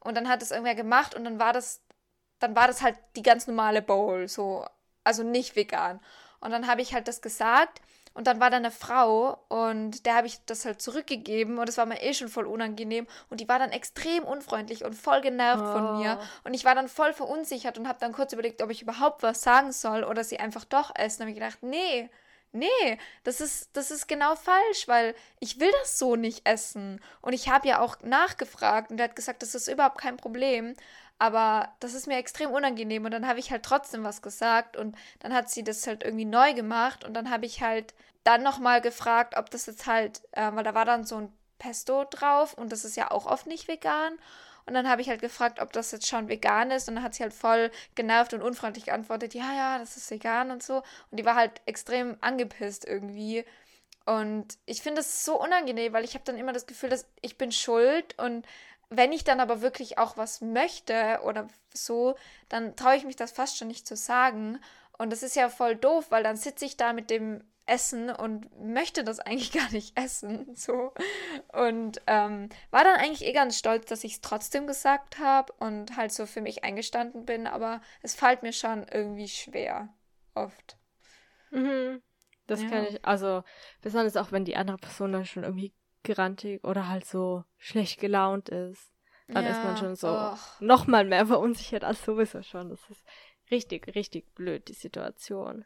Und 0.00 0.16
dann 0.16 0.28
hat 0.28 0.42
es 0.42 0.50
irgendwer 0.50 0.74
gemacht 0.74 1.14
und 1.14 1.24
dann 1.24 1.38
war 1.38 1.52
das, 1.52 1.80
dann 2.38 2.54
war 2.54 2.66
das 2.66 2.82
halt 2.82 2.96
die 3.16 3.22
ganz 3.22 3.46
normale 3.46 3.82
Bowl, 3.82 4.28
so, 4.28 4.66
also 5.02 5.22
nicht 5.22 5.56
vegan. 5.56 6.00
Und 6.40 6.50
dann 6.50 6.66
habe 6.66 6.82
ich 6.82 6.92
halt 6.92 7.08
das 7.08 7.22
gesagt 7.22 7.80
und 8.14 8.28
dann 8.28 8.38
war 8.38 8.48
da 8.48 8.58
eine 8.58 8.70
Frau 8.70 9.44
und 9.48 10.06
der 10.06 10.14
habe 10.14 10.28
ich 10.28 10.44
das 10.46 10.64
halt 10.64 10.80
zurückgegeben 10.80 11.58
und 11.58 11.68
es 11.68 11.76
war 11.76 11.84
mir 11.84 12.00
eh 12.00 12.14
schon 12.14 12.28
voll 12.28 12.46
unangenehm 12.46 13.08
und 13.28 13.40
die 13.40 13.48
war 13.48 13.58
dann 13.58 13.70
extrem 13.70 14.22
unfreundlich 14.22 14.84
und 14.84 14.94
voll 14.94 15.20
genervt 15.20 15.64
oh. 15.66 15.72
von 15.72 15.98
mir 15.98 16.18
oh. 16.20 16.24
und 16.44 16.54
ich 16.54 16.64
war 16.64 16.76
dann 16.76 16.88
voll 16.88 17.12
verunsichert 17.12 17.76
und 17.76 17.88
habe 17.88 17.98
dann 17.98 18.12
kurz 18.12 18.32
überlegt, 18.32 18.62
ob 18.62 18.70
ich 18.70 18.82
überhaupt 18.82 19.24
was 19.24 19.42
sagen 19.42 19.72
soll 19.72 20.04
oder 20.04 20.22
sie 20.22 20.38
einfach 20.38 20.64
doch 20.64 20.92
essen. 20.94 21.18
Da 21.18 21.22
habe 21.24 21.30
ich 21.30 21.38
gedacht, 21.38 21.62
nee, 21.62 22.08
nee, 22.54 22.98
das 23.24 23.40
ist, 23.40 23.70
das 23.74 23.90
ist 23.90 24.08
genau 24.08 24.36
falsch, 24.36 24.86
weil 24.86 25.14
ich 25.40 25.60
will 25.60 25.70
das 25.80 25.98
so 25.98 26.16
nicht 26.16 26.46
essen. 26.46 27.00
Und 27.20 27.32
ich 27.32 27.48
habe 27.48 27.68
ja 27.68 27.80
auch 27.80 28.00
nachgefragt 28.02 28.90
und 28.90 28.98
er 28.98 29.08
hat 29.08 29.16
gesagt, 29.16 29.42
das 29.42 29.54
ist 29.54 29.68
überhaupt 29.68 29.98
kein 29.98 30.16
Problem. 30.16 30.74
Aber 31.18 31.74
das 31.80 31.94
ist 31.94 32.06
mir 32.06 32.16
extrem 32.16 32.50
unangenehm 32.50 33.04
und 33.04 33.12
dann 33.12 33.26
habe 33.26 33.38
ich 33.38 33.50
halt 33.50 33.62
trotzdem 33.62 34.02
was 34.02 34.20
gesagt 34.20 34.76
und 34.76 34.96
dann 35.20 35.32
hat 35.32 35.48
sie 35.48 35.62
das 35.62 35.86
halt 35.86 36.02
irgendwie 36.02 36.24
neu 36.24 36.54
gemacht 36.54 37.04
und 37.04 37.14
dann 37.14 37.30
habe 37.30 37.46
ich 37.46 37.62
halt 37.62 37.94
dann 38.24 38.42
nochmal 38.42 38.80
gefragt, 38.80 39.36
ob 39.36 39.48
das 39.50 39.66
jetzt 39.66 39.86
halt, 39.86 40.22
äh, 40.32 40.50
weil 40.52 40.64
da 40.64 40.74
war 40.74 40.84
dann 40.84 41.04
so 41.04 41.16
ein 41.16 41.32
Pesto 41.58 42.04
drauf 42.04 42.54
und 42.54 42.72
das 42.72 42.84
ist 42.84 42.96
ja 42.96 43.10
auch 43.10 43.26
oft 43.26 43.46
nicht 43.46 43.68
vegan. 43.68 44.18
Und 44.66 44.74
dann 44.74 44.88
habe 44.88 45.02
ich 45.02 45.08
halt 45.08 45.20
gefragt, 45.20 45.60
ob 45.60 45.72
das 45.72 45.92
jetzt 45.92 46.06
schon 46.06 46.28
vegan 46.28 46.70
ist. 46.70 46.88
Und 46.88 46.96
dann 46.96 47.04
hat 47.04 47.14
sie 47.14 47.22
halt 47.22 47.34
voll 47.34 47.70
genervt 47.94 48.32
und 48.32 48.42
unfreundlich 48.42 48.86
geantwortet, 48.86 49.34
ja, 49.34 49.52
ja, 49.54 49.78
das 49.78 49.96
ist 49.96 50.10
vegan 50.10 50.50
und 50.50 50.62
so. 50.62 50.76
Und 51.10 51.18
die 51.20 51.24
war 51.24 51.34
halt 51.34 51.60
extrem 51.66 52.16
angepisst 52.20 52.86
irgendwie. 52.86 53.44
Und 54.06 54.58
ich 54.66 54.82
finde 54.82 55.00
es 55.00 55.24
so 55.24 55.40
unangenehm, 55.40 55.92
weil 55.92 56.04
ich 56.04 56.14
habe 56.14 56.24
dann 56.24 56.38
immer 56.38 56.52
das 56.52 56.66
Gefühl, 56.66 56.90
dass 56.90 57.06
ich 57.22 57.38
bin 57.38 57.52
schuld 57.52 58.18
und 58.18 58.46
wenn 58.90 59.12
ich 59.12 59.24
dann 59.24 59.40
aber 59.40 59.60
wirklich 59.62 59.98
auch 59.98 60.16
was 60.16 60.40
möchte 60.40 61.20
oder 61.24 61.48
so, 61.72 62.16
dann 62.48 62.76
traue 62.76 62.96
ich 62.96 63.04
mich 63.04 63.16
das 63.16 63.32
fast 63.32 63.56
schon 63.56 63.68
nicht 63.68 63.86
zu 63.86 63.96
sagen. 63.96 64.60
Und 64.98 65.10
das 65.10 65.22
ist 65.22 65.36
ja 65.36 65.48
voll 65.48 65.74
doof, 65.74 66.06
weil 66.10 66.22
dann 66.22 66.36
sitze 66.36 66.64
ich 66.64 66.76
da 66.76 66.92
mit 66.92 67.10
dem 67.10 67.42
Essen 67.66 68.10
und 68.10 68.48
möchte 68.60 69.04
das 69.04 69.20
eigentlich 69.20 69.52
gar 69.52 69.70
nicht 69.72 69.98
essen. 69.98 70.54
So. 70.54 70.92
Und 71.52 72.02
ähm, 72.06 72.48
war 72.70 72.84
dann 72.84 72.96
eigentlich 72.96 73.26
eh 73.26 73.32
ganz 73.32 73.58
stolz, 73.58 73.86
dass 73.86 74.04
ich 74.04 74.14
es 74.14 74.20
trotzdem 74.20 74.66
gesagt 74.66 75.18
habe 75.18 75.52
und 75.58 75.96
halt 75.96 76.12
so 76.12 76.26
für 76.26 76.40
mich 76.40 76.64
eingestanden 76.64 77.24
bin, 77.24 77.46
aber 77.46 77.80
es 78.02 78.14
fällt 78.14 78.42
mir 78.42 78.52
schon 78.52 78.86
irgendwie 78.90 79.28
schwer. 79.28 79.88
Oft. 80.34 80.76
Mhm. 81.50 82.02
Das 82.46 82.62
ja. 82.62 82.68
kann 82.68 82.84
ich, 82.84 83.04
also 83.04 83.42
besonders 83.80 84.16
auch 84.16 84.32
wenn 84.32 84.44
die 84.44 84.56
andere 84.56 84.78
Person 84.78 85.12
dann 85.12 85.24
schon 85.24 85.44
irgendwie 85.44 85.72
grantig 86.02 86.62
oder 86.64 86.88
halt 86.88 87.06
so 87.06 87.44
schlecht 87.56 87.98
gelaunt 87.98 88.50
ist, 88.50 88.92
dann 89.28 89.44
ja, 89.44 89.52
ist 89.52 89.64
man 89.64 89.76
schon 89.78 89.96
so 89.96 90.08
oh. 90.08 90.36
nochmal 90.60 91.04
mehr 91.04 91.26
verunsichert 91.26 91.82
als 91.82 92.04
sowieso 92.04 92.42
schon. 92.42 92.68
Das 92.68 92.90
ist 92.90 93.02
richtig, 93.50 93.94
richtig 93.94 94.34
blöd, 94.34 94.68
die 94.68 94.74
Situation. 94.74 95.64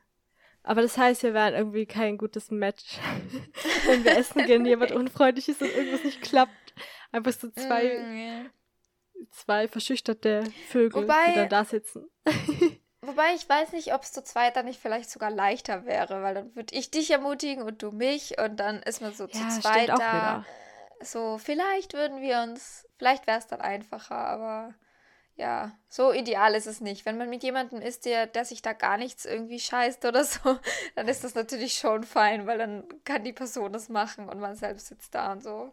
Aber 0.69 0.83
das 0.83 0.99
heißt, 0.99 1.23
wir 1.23 1.33
wären 1.33 1.55
irgendwie 1.55 1.87
kein 1.87 2.19
gutes 2.19 2.51
Match, 2.51 2.99
wenn 3.87 4.05
wir 4.05 4.19
essen 4.19 4.45
gehen, 4.45 4.66
jemand 4.66 4.93
unfreundlich 4.93 5.49
ist 5.49 5.62
und 5.62 5.75
irgendwas 5.75 6.05
nicht 6.05 6.21
klappt. 6.21 6.75
Einfach 7.11 7.33
so 7.33 7.49
zwei, 7.49 7.85
mm, 7.85 8.16
yeah. 8.16 8.45
zwei 9.31 9.66
verschüchterte 9.66 10.45
Vögel, 10.69 11.05
Wobei, 11.05 11.29
die 11.29 11.35
dann 11.37 11.49
da 11.49 11.64
sitzen. 11.64 12.11
Wobei 13.01 13.35
ich 13.35 13.49
weiß 13.49 13.73
nicht, 13.73 13.95
ob 13.95 14.03
es 14.03 14.12
zu 14.12 14.23
zweit 14.23 14.57
dann 14.57 14.66
nicht 14.66 14.79
vielleicht 14.79 15.09
sogar 15.09 15.31
leichter 15.31 15.87
wäre, 15.87 16.23
weil 16.23 16.35
dann 16.35 16.55
würde 16.55 16.75
ich 16.75 16.91
dich 16.91 17.11
ermutigen 17.11 17.64
und 17.64 17.83
du 17.83 17.91
mich 17.91 18.39
und 18.39 18.61
dann 18.61 18.83
ist 18.83 19.01
man 19.01 19.14
so 19.14 19.25
ja, 19.25 19.49
zu 19.49 19.61
zweit 19.62 19.89
da. 19.89 20.45
So, 21.01 21.39
vielleicht 21.39 21.95
würden 21.95 22.21
wir 22.21 22.43
uns, 22.43 22.87
vielleicht 22.99 23.27
wäre 23.27 23.39
es 23.39 23.47
dann 23.47 23.62
einfacher, 23.62 24.19
aber 24.19 24.75
ja, 25.39 25.70
so 25.89 26.12
ideal 26.12 26.55
ist 26.57 26.66
es 26.66 26.80
nicht. 26.80 27.07
Wenn 27.07 27.16
man 27.16 27.30
mit 27.30 27.45
jemandem 27.45 27.80
ist, 27.80 28.05
der, 28.05 28.26
der 28.26 28.45
sich 28.45 28.61
da 28.61 28.72
gar 28.72 28.99
nichts 28.99 29.24
irgendwie 29.24 29.61
scheißt 29.61 30.05
oder 30.05 30.24
so, 30.24 30.59
dann 30.97 31.07
ist 31.07 31.22
das 31.22 31.36
natürlich 31.36 31.74
schon 31.74 32.03
fein, 32.03 32.47
weil 32.47 32.59
dann 32.59 32.84
kann 33.05 33.22
die 33.22 33.32
Person 33.32 33.72
das 33.72 33.89
machen 33.89 34.28
und 34.28 34.41
man 34.41 34.57
selbst 34.57 34.89
sitzt 34.89 35.14
da 35.14 35.32
und 35.32 35.43
so. 35.43 35.72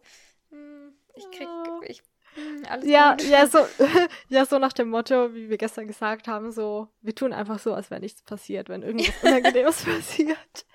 Hm, 0.51 0.93
ich 1.16 1.30
krieg, 1.32 1.47
ich 1.88 2.03
hm, 2.36 2.63
alles 2.70 2.86
ja, 2.86 3.13
gut. 3.13 3.24
ja, 3.24 3.47
so, 3.47 3.66
ja, 4.30 4.45
so 4.45 4.59
nach 4.59 4.74
dem 4.74 4.89
Motto, 4.89 5.34
wie 5.34 5.49
wir 5.49 5.57
gestern 5.57 5.88
gesagt 5.88 6.28
haben, 6.28 6.51
so, 6.51 6.88
wir 7.01 7.16
tun 7.16 7.34
einfach 7.34 7.57
so, 7.57 7.74
als 7.74 7.89
wäre 7.89 8.01
nichts 8.01 8.22
passiert, 8.22 8.70
wenn 8.70 8.84
irgendwas 8.84 9.16
Unangenehmes 9.24 9.84
passiert. 9.84 10.66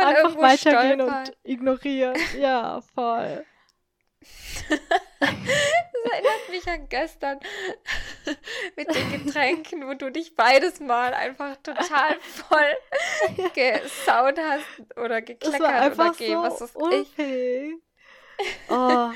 einfach 0.00 0.36
weitergehen 0.36 1.00
stolpert. 1.00 1.28
und 1.28 1.36
ignorieren. 1.44 2.16
Ja, 2.40 2.80
voll. 2.80 3.44
Mich 6.52 6.68
an 6.68 6.88
gestern 6.88 7.40
mit 8.76 8.94
den 8.94 9.24
Getränken, 9.24 9.88
wo 9.88 9.94
du 9.94 10.10
dich 10.10 10.34
beides 10.36 10.80
Mal 10.80 11.14
einfach 11.14 11.56
total 11.56 12.18
voll 12.20 13.46
gesaut 13.54 14.38
hast 14.38 14.96
oder 14.96 15.22
gekleckert 15.22 15.94
oder 15.94 16.12
geh, 16.16 16.32
so 16.32 16.42
was 16.42 16.60
ist 16.60 16.76
ich. 17.18 17.74
Oh, 18.68 19.10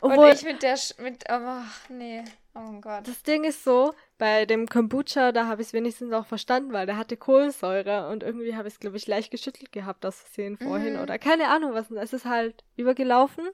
obwohl, 0.00 0.28
Und 0.28 0.34
ich 0.34 0.44
mit 0.44 0.62
der, 0.62 0.76
Sch 0.76 0.96
mit, 0.98 1.24
oh, 1.28 1.34
ach 1.34 1.88
nee, 1.90 2.24
oh 2.54 2.80
Gott. 2.80 3.06
Das 3.06 3.22
Ding 3.22 3.44
ist 3.44 3.62
so, 3.62 3.92
bei 4.16 4.46
dem 4.46 4.66
Kombucha, 4.66 5.32
da 5.32 5.46
habe 5.46 5.60
ich 5.60 5.68
es 5.68 5.72
wenigstens 5.74 6.12
auch 6.12 6.24
verstanden, 6.24 6.72
weil 6.72 6.86
der 6.86 6.96
hatte 6.96 7.18
Kohlensäure 7.18 8.08
und 8.08 8.22
irgendwie 8.22 8.56
habe 8.56 8.68
ich 8.68 8.74
es, 8.74 8.80
glaube 8.80 8.96
ich, 8.96 9.06
leicht 9.06 9.30
geschüttelt 9.30 9.72
gehabt, 9.72 10.04
das 10.04 10.20
Versehen 10.20 10.56
vorhin 10.56 10.94
mhm. 10.94 11.00
oder 11.00 11.18
keine 11.18 11.48
Ahnung 11.48 11.74
was. 11.74 11.90
Es 11.90 12.14
ist 12.14 12.24
halt 12.24 12.64
übergelaufen 12.76 13.48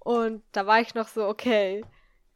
und 0.00 0.42
da 0.52 0.66
war 0.66 0.80
ich 0.80 0.94
noch 0.94 1.08
so, 1.08 1.26
okay, 1.26 1.84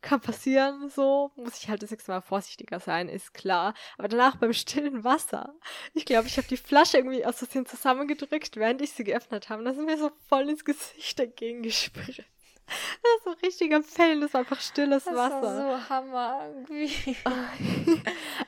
kann 0.02 0.20
passieren, 0.20 0.90
so, 0.90 1.30
muss 1.36 1.58
ich 1.58 1.68
halt 1.68 1.82
das 1.82 1.90
nächste 1.90 2.12
Mal 2.12 2.20
vorsichtiger 2.20 2.80
sein, 2.80 3.08
ist 3.08 3.32
klar. 3.32 3.74
Aber 3.96 4.08
danach 4.08 4.36
beim 4.36 4.52
stillen 4.52 5.04
Wasser, 5.04 5.54
ich 5.94 6.04
glaube, 6.04 6.26
ich 6.26 6.36
habe 6.36 6.48
die 6.48 6.56
Flasche 6.56 6.98
irgendwie 6.98 7.24
aus 7.24 7.38
Versehen 7.38 7.66
zusammengedrückt, 7.66 8.56
während 8.56 8.82
ich 8.82 8.92
sie 8.92 9.04
geöffnet 9.04 9.48
habe. 9.48 9.64
Da 9.64 9.72
sind 9.72 9.86
mir 9.86 9.98
so 9.98 10.10
voll 10.28 10.48
ins 10.50 10.64
Gesicht 10.64 11.18
dagegen 11.18 11.62
gespritzt. 11.62 12.22
Das 12.66 13.16
ist 13.18 13.24
so 13.24 13.30
richtiger 13.46 13.82
Fällen, 13.82 14.20
das 14.20 14.34
war 14.34 14.40
einfach 14.40 14.60
stilles 14.60 15.04
das 15.04 15.14
Wasser. 15.14 15.40
Das 15.40 15.58
war 15.58 15.80
so 15.80 15.88
Hammer 15.88 16.46
irgendwie. 16.46 17.16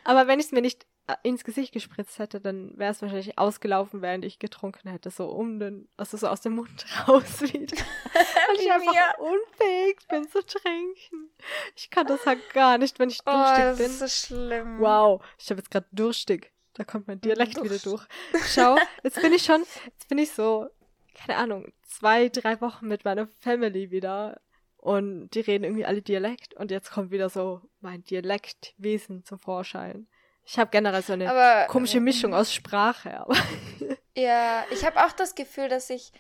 Aber 0.05 0.27
wenn 0.27 0.39
ich 0.39 0.47
es 0.47 0.53
mir 0.53 0.63
nicht 0.63 0.87
äh, 1.07 1.17
ins 1.23 1.45
Gesicht 1.45 1.73
gespritzt 1.73 2.19
hätte, 2.19 2.41
dann 2.41 2.79
wäre 2.79 2.91
es 2.93 3.03
wahrscheinlich 3.03 3.39
ausgelaufen, 3.39 4.01
während 4.01 4.25
ich 4.25 4.39
getrunken 4.39 4.89
hätte, 4.89 5.11
so 5.11 5.27
um 5.27 5.59
den, 5.59 5.87
also 5.99 6.17
so 6.17 6.29
aus 6.29 6.41
dem 6.41 6.55
Mund 6.55 6.87
raus 7.09 7.43
wieder. 7.43 7.77
Weil 8.15 8.61
ich 8.61 8.73
einfach 8.73 8.93
mir. 8.93 9.19
unfähig 9.19 9.99
bin 10.09 10.27
zu 10.29 10.45
trinken. 10.45 11.31
Ich 11.77 11.91
kann 11.91 12.07
das 12.07 12.25
halt 12.25 12.49
gar 12.55 12.79
nicht, 12.79 12.99
wenn 12.99 13.11
ich 13.11 13.21
oh, 13.27 13.31
durstig 13.31 13.65
oh, 13.65 13.69
das 13.69 13.79
bin. 13.79 13.87
Das 13.87 14.01
ist 14.01 14.23
so 14.23 14.35
schlimm. 14.35 14.81
Wow, 14.81 15.23
ich 15.39 15.51
habe 15.51 15.61
jetzt 15.61 15.71
gerade 15.71 15.87
durstig. 15.93 16.53
Da 16.73 16.85
kommt 16.85 17.07
mein 17.07 17.21
Dialekt 17.21 17.63
wieder 17.63 17.79
durch. 17.79 18.05
Schau, 18.47 18.77
jetzt 19.03 19.21
bin 19.21 19.33
ich 19.33 19.45
schon, 19.45 19.63
jetzt 19.87 20.09
bin 20.09 20.19
ich 20.19 20.33
so 20.33 20.69
keine 21.15 21.39
Ahnung, 21.39 21.73
zwei, 21.83 22.29
drei 22.29 22.61
Wochen 22.61 22.89
mit 22.89 23.05
meiner 23.05 23.27
Family 23.41 23.91
wieder 23.91 24.41
und 24.77 25.31
die 25.31 25.41
reden 25.41 25.65
irgendwie 25.65 25.87
alle 25.87 26.03
Dialekt 26.03 26.55
und 26.55 26.71
jetzt 26.71 26.91
kommt 26.91 27.11
wieder 27.11 27.31
so 27.31 27.63
mein 27.81 28.05
Dialektwesen 28.05 29.25
zum 29.25 29.39
Vorschein. 29.39 30.07
Ich 30.45 30.59
habe 30.59 30.71
generell 30.71 31.03
so 31.03 31.15
eine 31.15 31.31
aber, 31.31 31.67
komische 31.69 32.01
Mischung 32.01 32.35
aus 32.35 32.53
Sprache, 32.53 33.19
aber. 33.19 33.35
ja, 34.15 34.65
ich 34.71 34.85
habe 34.85 35.03
auch 35.05 35.13
das 35.13 35.35
Gefühl, 35.35 35.69
dass 35.69 35.89
ich 35.89 36.13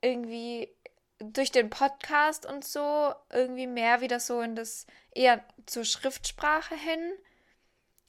irgendwie 0.00 0.74
durch 1.18 1.50
den 1.50 1.70
Podcast 1.70 2.46
und 2.46 2.64
so 2.64 3.12
irgendwie 3.30 3.66
mehr 3.66 4.00
wieder 4.00 4.20
so 4.20 4.40
in 4.40 4.56
das 4.56 4.86
eher 5.12 5.44
zur 5.66 5.84
Schriftsprache 5.84 6.74
hin. 6.74 7.12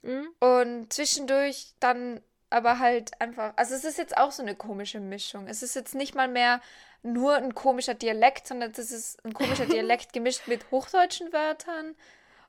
Mhm. 0.02 0.28
Und 0.40 0.92
zwischendurch 0.92 1.74
dann 1.80 2.22
aber 2.50 2.78
halt 2.78 3.20
einfach, 3.20 3.52
also 3.56 3.74
es 3.74 3.84
ist 3.84 3.98
jetzt 3.98 4.16
auch 4.16 4.32
so 4.32 4.42
eine 4.42 4.54
komische 4.54 5.00
Mischung. 5.00 5.46
Es 5.46 5.62
ist 5.62 5.74
jetzt 5.74 5.94
nicht 5.94 6.14
mal 6.14 6.28
mehr 6.28 6.60
nur 7.02 7.36
ein 7.36 7.54
komischer 7.54 7.94
Dialekt, 7.94 8.46
sondern 8.46 8.72
es 8.72 8.90
ist 8.90 9.24
ein 9.24 9.34
komischer 9.34 9.66
Dialekt 9.66 10.12
gemischt 10.12 10.46
mit 10.46 10.70
hochdeutschen 10.70 11.32
Wörtern. 11.32 11.94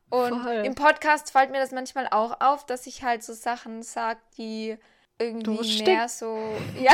Und 0.10 0.42
Voll. 0.42 0.66
im 0.66 0.74
Podcast 0.74 1.32
fällt 1.32 1.52
mir 1.52 1.60
das 1.60 1.72
manchmal 1.72 2.08
auch 2.10 2.42
auf, 2.42 2.66
dass 2.66 2.88
ich 2.88 3.04
halt 3.04 3.24
so 3.24 3.34
Sachen 3.34 3.84
sage, 3.84 4.20
die 4.38 4.78
irgendwie 5.20 5.84
mehr 5.84 6.10
so, 6.10 6.40
ja, 6.80 6.94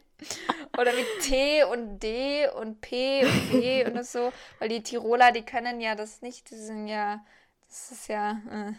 oder 0.78 0.92
mit 0.92 1.06
T 1.22 1.64
und 1.64 1.98
D 1.98 2.48
und 2.48 2.80
P 2.80 3.24
und 3.24 3.50
B 3.50 3.84
und 3.84 4.06
so, 4.06 4.32
weil 4.58 4.68
die 4.68 4.82
Tiroler, 4.82 5.32
die 5.32 5.44
können 5.44 5.80
ja 5.80 5.94
das 5.94 6.22
nicht, 6.22 6.50
die 6.50 6.56
sind 6.56 6.86
ja, 6.86 7.24
das 7.66 7.90
ist 7.90 8.08
ja, 8.08 8.40
äh, 8.50 8.72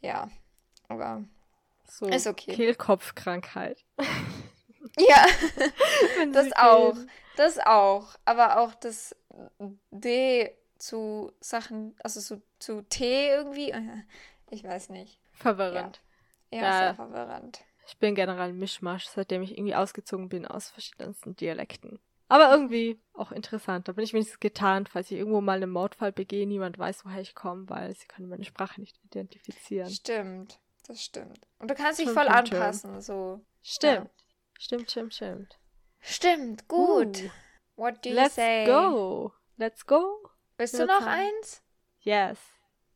ja, 0.00 0.28
aber 0.88 1.22
So 1.90 2.06
Ist 2.06 2.26
okay. 2.26 2.54
Kehlkopfkrankheit. 2.54 3.84
ja, 4.98 5.26
das 6.32 6.52
auch, 6.56 6.96
das 7.36 7.58
auch, 7.58 8.14
aber 8.24 8.60
auch 8.60 8.74
das 8.74 9.16
D 9.90 10.54
zu 10.78 11.32
Sachen, 11.40 11.96
also 12.02 12.20
zu, 12.20 12.42
zu 12.58 12.82
T 12.82 13.28
irgendwie, 13.28 13.70
äh, 13.70 14.02
ich 14.50 14.62
weiß 14.64 14.90
nicht, 14.90 15.20
Verwirrend. 15.32 16.00
ja, 16.50 16.60
Ja. 16.60 16.78
sehr 16.78 16.94
verwirrend. 16.94 17.64
Ich 17.86 17.96
bin 17.98 18.14
generell 18.14 18.50
ein 18.50 18.58
Mischmasch, 18.58 19.06
seitdem 19.06 19.42
ich 19.42 19.52
irgendwie 19.56 19.74
ausgezogen 19.74 20.28
bin 20.28 20.46
aus 20.46 20.68
verschiedensten 20.68 21.34
Dialekten. 21.36 21.98
Aber 22.28 22.50
irgendwie 22.52 23.00
auch 23.14 23.32
interessant. 23.32 23.88
Da 23.88 23.92
bin 23.92 24.04
ich 24.04 24.12
wenigstens 24.12 24.38
getarnt, 24.40 24.90
falls 24.90 25.10
ich 25.10 25.16
irgendwo 25.16 25.40
mal 25.40 25.56
einen 25.56 25.70
Mordfall 25.70 26.12
begehe, 26.12 26.46
niemand 26.46 26.78
weiß, 26.78 27.06
woher 27.06 27.22
ich 27.22 27.34
komme, 27.34 27.68
weil 27.70 27.94
sie 27.96 28.06
können 28.06 28.28
meine 28.28 28.44
Sprache 28.44 28.80
nicht 28.82 28.98
identifizieren. 29.04 29.88
Stimmt, 29.90 30.60
das 30.88 31.02
stimmt. 31.04 31.40
Und 31.58 31.70
du 31.70 31.74
kannst 31.74 31.98
dich 32.00 32.08
Stimmt, 32.08 32.18
voll 32.18 32.28
stimmt, 32.32 32.48
stimmt. 32.48 32.62
anpassen, 32.62 33.00
so. 33.00 33.40
Stimmt. 33.62 34.10
Stimmt, 34.58 34.90
stimmt, 34.90 35.14
stimmt. 35.14 35.58
Stimmt, 36.00 36.68
gut. 36.68 37.22
Uh, 37.22 37.30
What 37.76 38.04
do 38.04 38.08
you 38.10 38.14
let's 38.16 38.34
say? 38.34 38.64
go. 38.66 39.32
Let's 39.56 39.86
go. 39.86 40.18
Willst 40.56 40.74
du 40.78 40.86
noch 40.86 41.00
sagen. 41.00 41.10
eins? 41.10 41.62
Yes. 42.00 42.38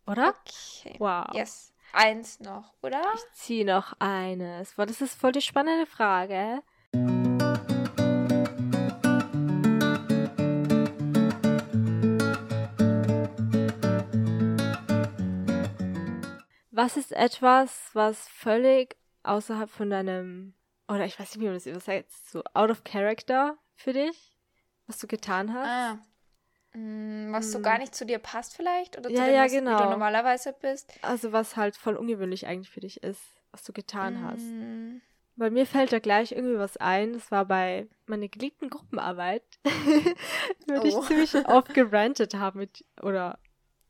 Oder? 0.07 0.29
Okay. 0.31 0.97
Wow. 0.99 1.27
Yes. 1.35 1.73
Eins 1.93 2.41
noch, 2.41 2.73
oder? 2.83 3.03
Ich 3.15 3.33
ziehe 3.35 3.65
noch 3.67 3.93
eines. 3.99 4.75
Boah, 4.75 4.87
das 4.87 5.01
ist 5.01 5.15
voll 5.21 5.33
die 5.33 5.43
spannende 5.43 5.87
Frage. 5.87 6.63
Was 16.83 16.97
ist 16.97 17.13
etwas, 17.13 17.91
was 17.93 18.27
völlig 18.27 18.97
außerhalb 19.23 19.71
von 19.71 19.89
deinem, 19.89 20.53
oder 20.89 21.05
ich 21.07 21.17
weiß 21.17 21.31
nicht, 21.33 21.41
wie 21.41 21.45
man 21.45 21.55
das 21.55 21.67
übersetzt, 21.67 22.29
so 22.33 22.43
out 22.55 22.71
of 22.71 22.83
character 22.83 23.57
für 23.77 23.93
dich, 23.93 24.37
was 24.89 24.99
du 24.99 25.07
getan 25.07 25.55
hast? 25.55 25.69
Ah. 25.69 25.99
Mm, 26.77 27.33
Was 27.33 27.53
so 27.53 27.59
Hm. 27.59 27.63
gar 27.63 27.79
nicht 27.79 27.95
zu 27.95 28.05
dir 28.05 28.19
passt 28.19 28.57
vielleicht? 28.57 28.99
Oder 28.99 29.11
zu 29.11 29.15
Ja, 29.15 29.27
dem, 29.27 29.35
ja, 29.37 29.45
was, 29.45 29.53
wie 29.53 29.57
genau. 29.57 29.79
du 29.81 29.91
normalerweise 29.91 30.53
bist? 30.61 30.93
Also 31.03 31.31
was 31.31 31.57
halt 31.57 31.77
voll 31.77 31.95
ungewöhnlich 31.95 32.49
eigentlich 32.49 32.71
für 32.71 32.81
dich 32.81 33.01
ist, 33.05 33.23
was 33.53 33.63
du 33.63 33.73
getan 33.73 34.21
hast. 34.21 34.43
Mm, 34.43 35.01
Bei 35.37 35.51
mir 35.51 35.67
fällt 35.67 35.93
da 35.93 36.01
gleich 36.01 36.33
irgendwie 36.33 36.59
was 36.59 36.79
ein. 36.79 37.13
Das 37.13 37.31
war 37.31 37.45
bei 37.45 37.87
meiner 38.07 38.27
geliebten 38.27 38.71
Gruppenarbeit, 38.71 39.45
über 40.67 40.81
die 40.81 40.89
ich 40.89 40.97
Oh. 40.97 41.03
ziemlich 41.03 41.47
oft 41.47 41.75
gerantet 41.75 42.35
habe 42.35 42.59
mit, 42.59 42.85
oder 43.01 43.39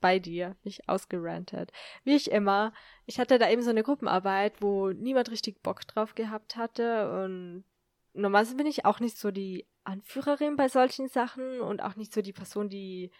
bei 0.02 0.18
dir, 0.18 0.54
nicht 0.64 0.86
ausgerantet. 0.90 1.72
Wie 2.04 2.14
ich 2.14 2.30
immer. 2.30 2.74
Ich 3.06 3.18
hatte 3.18 3.38
da 3.38 3.48
eben 3.48 3.62
so 3.62 3.70
eine 3.70 3.82
Gruppenarbeit, 3.82 4.60
wo 4.60 4.90
niemand 4.90 5.30
richtig 5.30 5.62
Bock 5.62 5.86
drauf 5.86 6.14
gehabt 6.14 6.56
hatte 6.56 7.10
und 7.24 7.64
normalerweise 8.12 8.56
bin 8.56 8.66
ich 8.66 8.84
auch 8.84 9.00
nicht 9.00 9.16
so 9.16 9.30
die 9.30 9.66
Anführerin 9.84 10.56
bei 10.56 10.68
solchen 10.68 11.08
Sachen 11.08 11.60
und 11.60 11.82
auch 11.82 11.96
nicht 11.96 12.12
so 12.12 12.22
die 12.22 12.32
Person, 12.32 12.68
die 12.68 13.10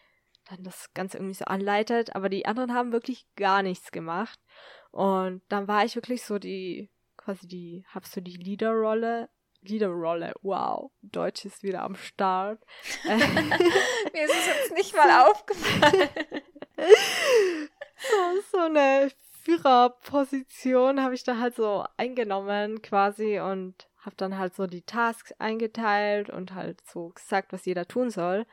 dann 0.51 0.62
das 0.62 0.93
Ganze 0.95 1.18
irgendwie 1.18 1.35
so 1.35 1.45
anleitet, 1.45 2.14
aber 2.14 2.28
die 2.28 2.47
anderen 2.47 2.74
haben 2.74 2.93
wirklich 2.93 3.26
gar 3.37 3.62
nichts 3.62 3.93
gemacht. 3.93 4.39
Und 4.91 5.43
dann 5.49 5.68
war 5.68 5.85
ich 5.85 5.95
wirklich 5.97 6.22
so 6.22 6.39
die, 6.39 6.91
quasi 7.16 7.47
die, 7.47 7.85
hab 7.89 8.07
so 8.07 8.20
die 8.20 8.37
Leaderrolle. 8.37 9.28
Leaderrolle, 9.64 10.35
wow, 10.43 10.91
Deutsch 11.03 11.45
ist 11.45 11.62
wieder 11.62 11.83
am 11.83 11.95
Start. 11.95 12.61
Mir 13.05 14.24
ist 14.24 14.35
es 14.35 14.47
jetzt 14.47 14.74
nicht 14.74 14.97
mal 14.97 15.30
aufgefallen. 15.30 16.09
so, 18.11 18.41
so 18.53 18.59
eine 18.59 19.11
Führerposition 19.43 21.03
habe 21.03 21.14
ich 21.14 21.24
da 21.24 21.39
halt 21.39 21.57
so 21.57 21.85
eingenommen 21.97 22.83
quasi 22.83 23.41
und 23.41 23.89
habe 23.99 24.16
dann 24.16 24.39
halt 24.39 24.55
so 24.55 24.66
die 24.66 24.83
Tasks 24.83 25.33
eingeteilt 25.39 26.30
und 26.30 26.55
halt 26.55 26.80
so 26.87 27.11
gesagt, 27.11 27.53
was 27.53 27.64
jeder 27.64 27.87
tun 27.87 28.11
soll. 28.11 28.47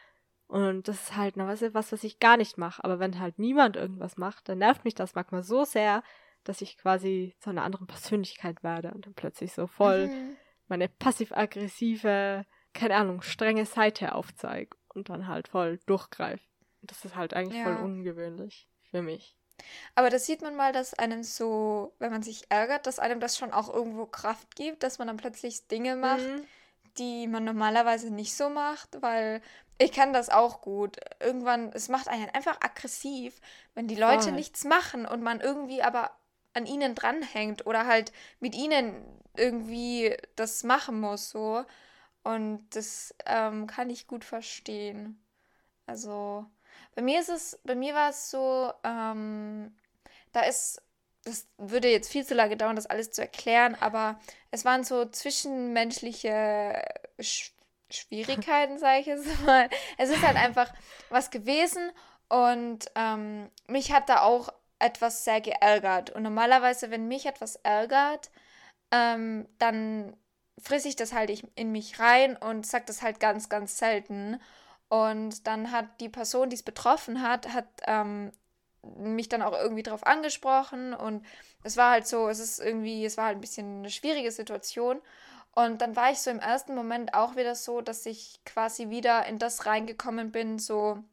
Und 0.47 0.87
das 0.87 0.95
ist 1.01 1.15
halt 1.15 1.37
normalerweise 1.37 1.73
was, 1.75 1.91
was 1.91 2.03
ich 2.03 2.19
gar 2.19 2.37
nicht 2.37 2.57
mache. 2.57 2.83
Aber 2.83 2.99
wenn 2.99 3.19
halt 3.19 3.37
niemand 3.37 3.75
irgendwas 3.75 4.17
macht, 4.17 4.49
dann 4.49 4.59
nervt 4.59 4.83
mich 4.83 4.95
das 4.95 5.13
manchmal 5.13 5.43
so 5.43 5.63
sehr, 5.63 6.01
dass 6.43 6.61
ich 6.61 6.77
quasi 6.77 7.35
zu 7.39 7.51
einer 7.51 7.63
anderen 7.63 7.85
Persönlichkeit 7.87 8.63
werde 8.63 8.91
und 8.91 9.05
dann 9.05 9.13
plötzlich 9.13 9.53
so 9.53 9.67
voll 9.67 10.07
Mhm. 10.07 10.37
meine 10.67 10.87
passiv-aggressive, 10.87 12.45
keine 12.73 12.95
Ahnung, 12.95 13.21
strenge 13.21 13.65
Seite 13.65 14.13
aufzeige 14.15 14.75
und 14.93 15.09
dann 15.09 15.27
halt 15.27 15.47
voll 15.47 15.79
durchgreife. 15.85 16.43
Das 16.81 17.03
ist 17.05 17.15
halt 17.15 17.33
eigentlich 17.33 17.61
voll 17.61 17.75
Ja. 17.75 17.83
ungewöhnlich 17.83 18.67
für 18.91 19.01
mich. 19.01 19.35
Aber 19.95 20.09
das 20.09 20.25
sieht 20.25 20.41
man 20.41 20.55
mal, 20.55 20.71
dass 20.71 20.93
einem 20.93 21.23
so, 21.23 21.93
wenn 21.99 22.11
man 22.11 22.23
sich 22.23 22.49
ärgert, 22.49 22.87
dass 22.87 22.99
einem 22.99 23.19
das 23.19 23.37
schon 23.37 23.51
auch 23.51 23.73
irgendwo 23.73 24.05
Kraft 24.05 24.55
gibt, 24.55 24.83
dass 24.83 24.97
man 24.97 25.07
dann 25.07 25.17
plötzlich 25.17 25.67
Dinge 25.67 25.95
macht, 25.95 26.19
Mhm. 26.19 26.47
die 26.97 27.27
man 27.27 27.43
normalerweise 27.43 28.11
nicht 28.11 28.35
so 28.35 28.49
macht, 28.49 29.01
weil 29.01 29.41
ich 29.77 29.91
kann 29.91 30.13
das 30.13 30.29
auch 30.29 30.61
gut. 30.61 30.97
Irgendwann, 31.19 31.71
es 31.73 31.87
macht 31.89 32.07
einen 32.07 32.29
einfach 32.29 32.57
aggressiv, 32.61 33.39
wenn 33.75 33.87
die 33.87 33.95
Leute 33.95 34.25
Voll. 34.25 34.33
nichts 34.33 34.63
machen 34.65 35.05
und 35.05 35.21
man 35.21 35.39
irgendwie 35.41 35.81
aber 35.81 36.11
an 36.53 36.65
ihnen 36.65 36.95
dranhängt 36.95 37.65
oder 37.65 37.85
halt 37.85 38.11
mit 38.39 38.55
ihnen 38.55 39.05
irgendwie 39.37 40.15
das 40.35 40.63
machen 40.63 40.99
muss, 40.99 41.29
so. 41.29 41.63
Und 42.23 42.67
das 42.75 43.15
ähm, 43.25 43.67
kann 43.67 43.89
ich 43.89 44.07
gut 44.07 44.23
verstehen. 44.25 45.23
Also, 45.85 46.45
bei 46.95 47.01
mir 47.01 47.19
ist 47.19 47.29
es, 47.29 47.59
bei 47.63 47.75
mir 47.75 47.93
war 47.93 48.09
es 48.09 48.31
so, 48.31 48.71
ähm, 48.83 49.75
da 50.31 50.41
ist, 50.41 50.81
das 51.23 51.47
würde 51.57 51.89
jetzt 51.89 52.11
viel 52.11 52.25
zu 52.25 52.33
lange 52.33 52.57
dauern, 52.57 52.75
das 52.75 52.87
alles 52.87 53.11
zu 53.11 53.21
erklären, 53.21 53.75
aber 53.79 54.19
es 54.51 54.65
waren 54.65 54.83
so 54.83 55.05
zwischenmenschliche 55.05 56.83
Sch 57.19 57.53
Schwierigkeiten, 57.91 58.77
sage 58.77 58.99
ich 58.99 59.07
jetzt 59.07 59.25
mal. 59.45 59.67
Es 59.97 60.09
ist 60.09 60.21
halt 60.21 60.37
einfach 60.37 60.71
was 61.09 61.31
gewesen 61.31 61.91
und 62.27 62.85
ähm, 62.93 63.49
mich 63.67 63.91
hat 63.91 64.09
da 64.09 64.21
auch 64.21 64.49
etwas 64.77 65.25
sehr 65.25 65.41
geärgert. 65.41 66.11
Und 66.11 66.23
normalerweise, 66.23 66.91
wenn 66.91 67.07
mich 67.07 67.25
etwas 67.25 67.55
ärgert, 67.57 68.29
ähm, 68.91 69.47
dann 69.57 70.15
friss 70.61 70.85
ich 70.85 70.95
das 70.95 71.13
halt 71.13 71.43
in 71.55 71.71
mich 71.71 71.99
rein 71.99 72.35
und 72.37 72.65
sag 72.65 72.85
das 72.85 73.01
halt 73.01 73.19
ganz, 73.19 73.49
ganz 73.49 73.77
selten. 73.77 74.39
Und 74.89 75.47
dann 75.47 75.71
hat 75.71 75.85
die 76.01 76.09
Person, 76.09 76.49
die 76.49 76.55
es 76.55 76.63
betroffen 76.63 77.21
hat, 77.21 77.53
hat 77.53 77.67
ähm, 77.85 78.31
mich 78.81 79.29
dann 79.29 79.41
auch 79.41 79.53
irgendwie 79.53 79.83
drauf 79.83 80.05
angesprochen 80.05 80.93
und 80.93 81.25
es 81.63 81.77
war 81.77 81.91
halt 81.91 82.07
so, 82.07 82.29
es 82.29 82.39
ist 82.39 82.59
irgendwie, 82.59 83.05
es 83.05 83.17
war 83.17 83.25
halt 83.25 83.37
ein 83.37 83.41
bisschen 83.41 83.79
eine 83.79 83.89
schwierige 83.89 84.31
Situation. 84.31 85.01
Und 85.53 85.81
dann 85.81 85.95
war 85.95 86.11
ich 86.11 86.19
so 86.19 86.31
im 86.31 86.39
ersten 86.39 86.75
Moment 86.75 87.13
auch 87.13 87.35
wieder 87.35 87.55
so, 87.55 87.81
dass 87.81 88.05
ich 88.05 88.39
quasi 88.45 88.89
wieder 88.89 89.25
in 89.25 89.39
das 89.39 89.65
reingekommen 89.65 90.31
bin, 90.31 90.57
so, 90.57 91.03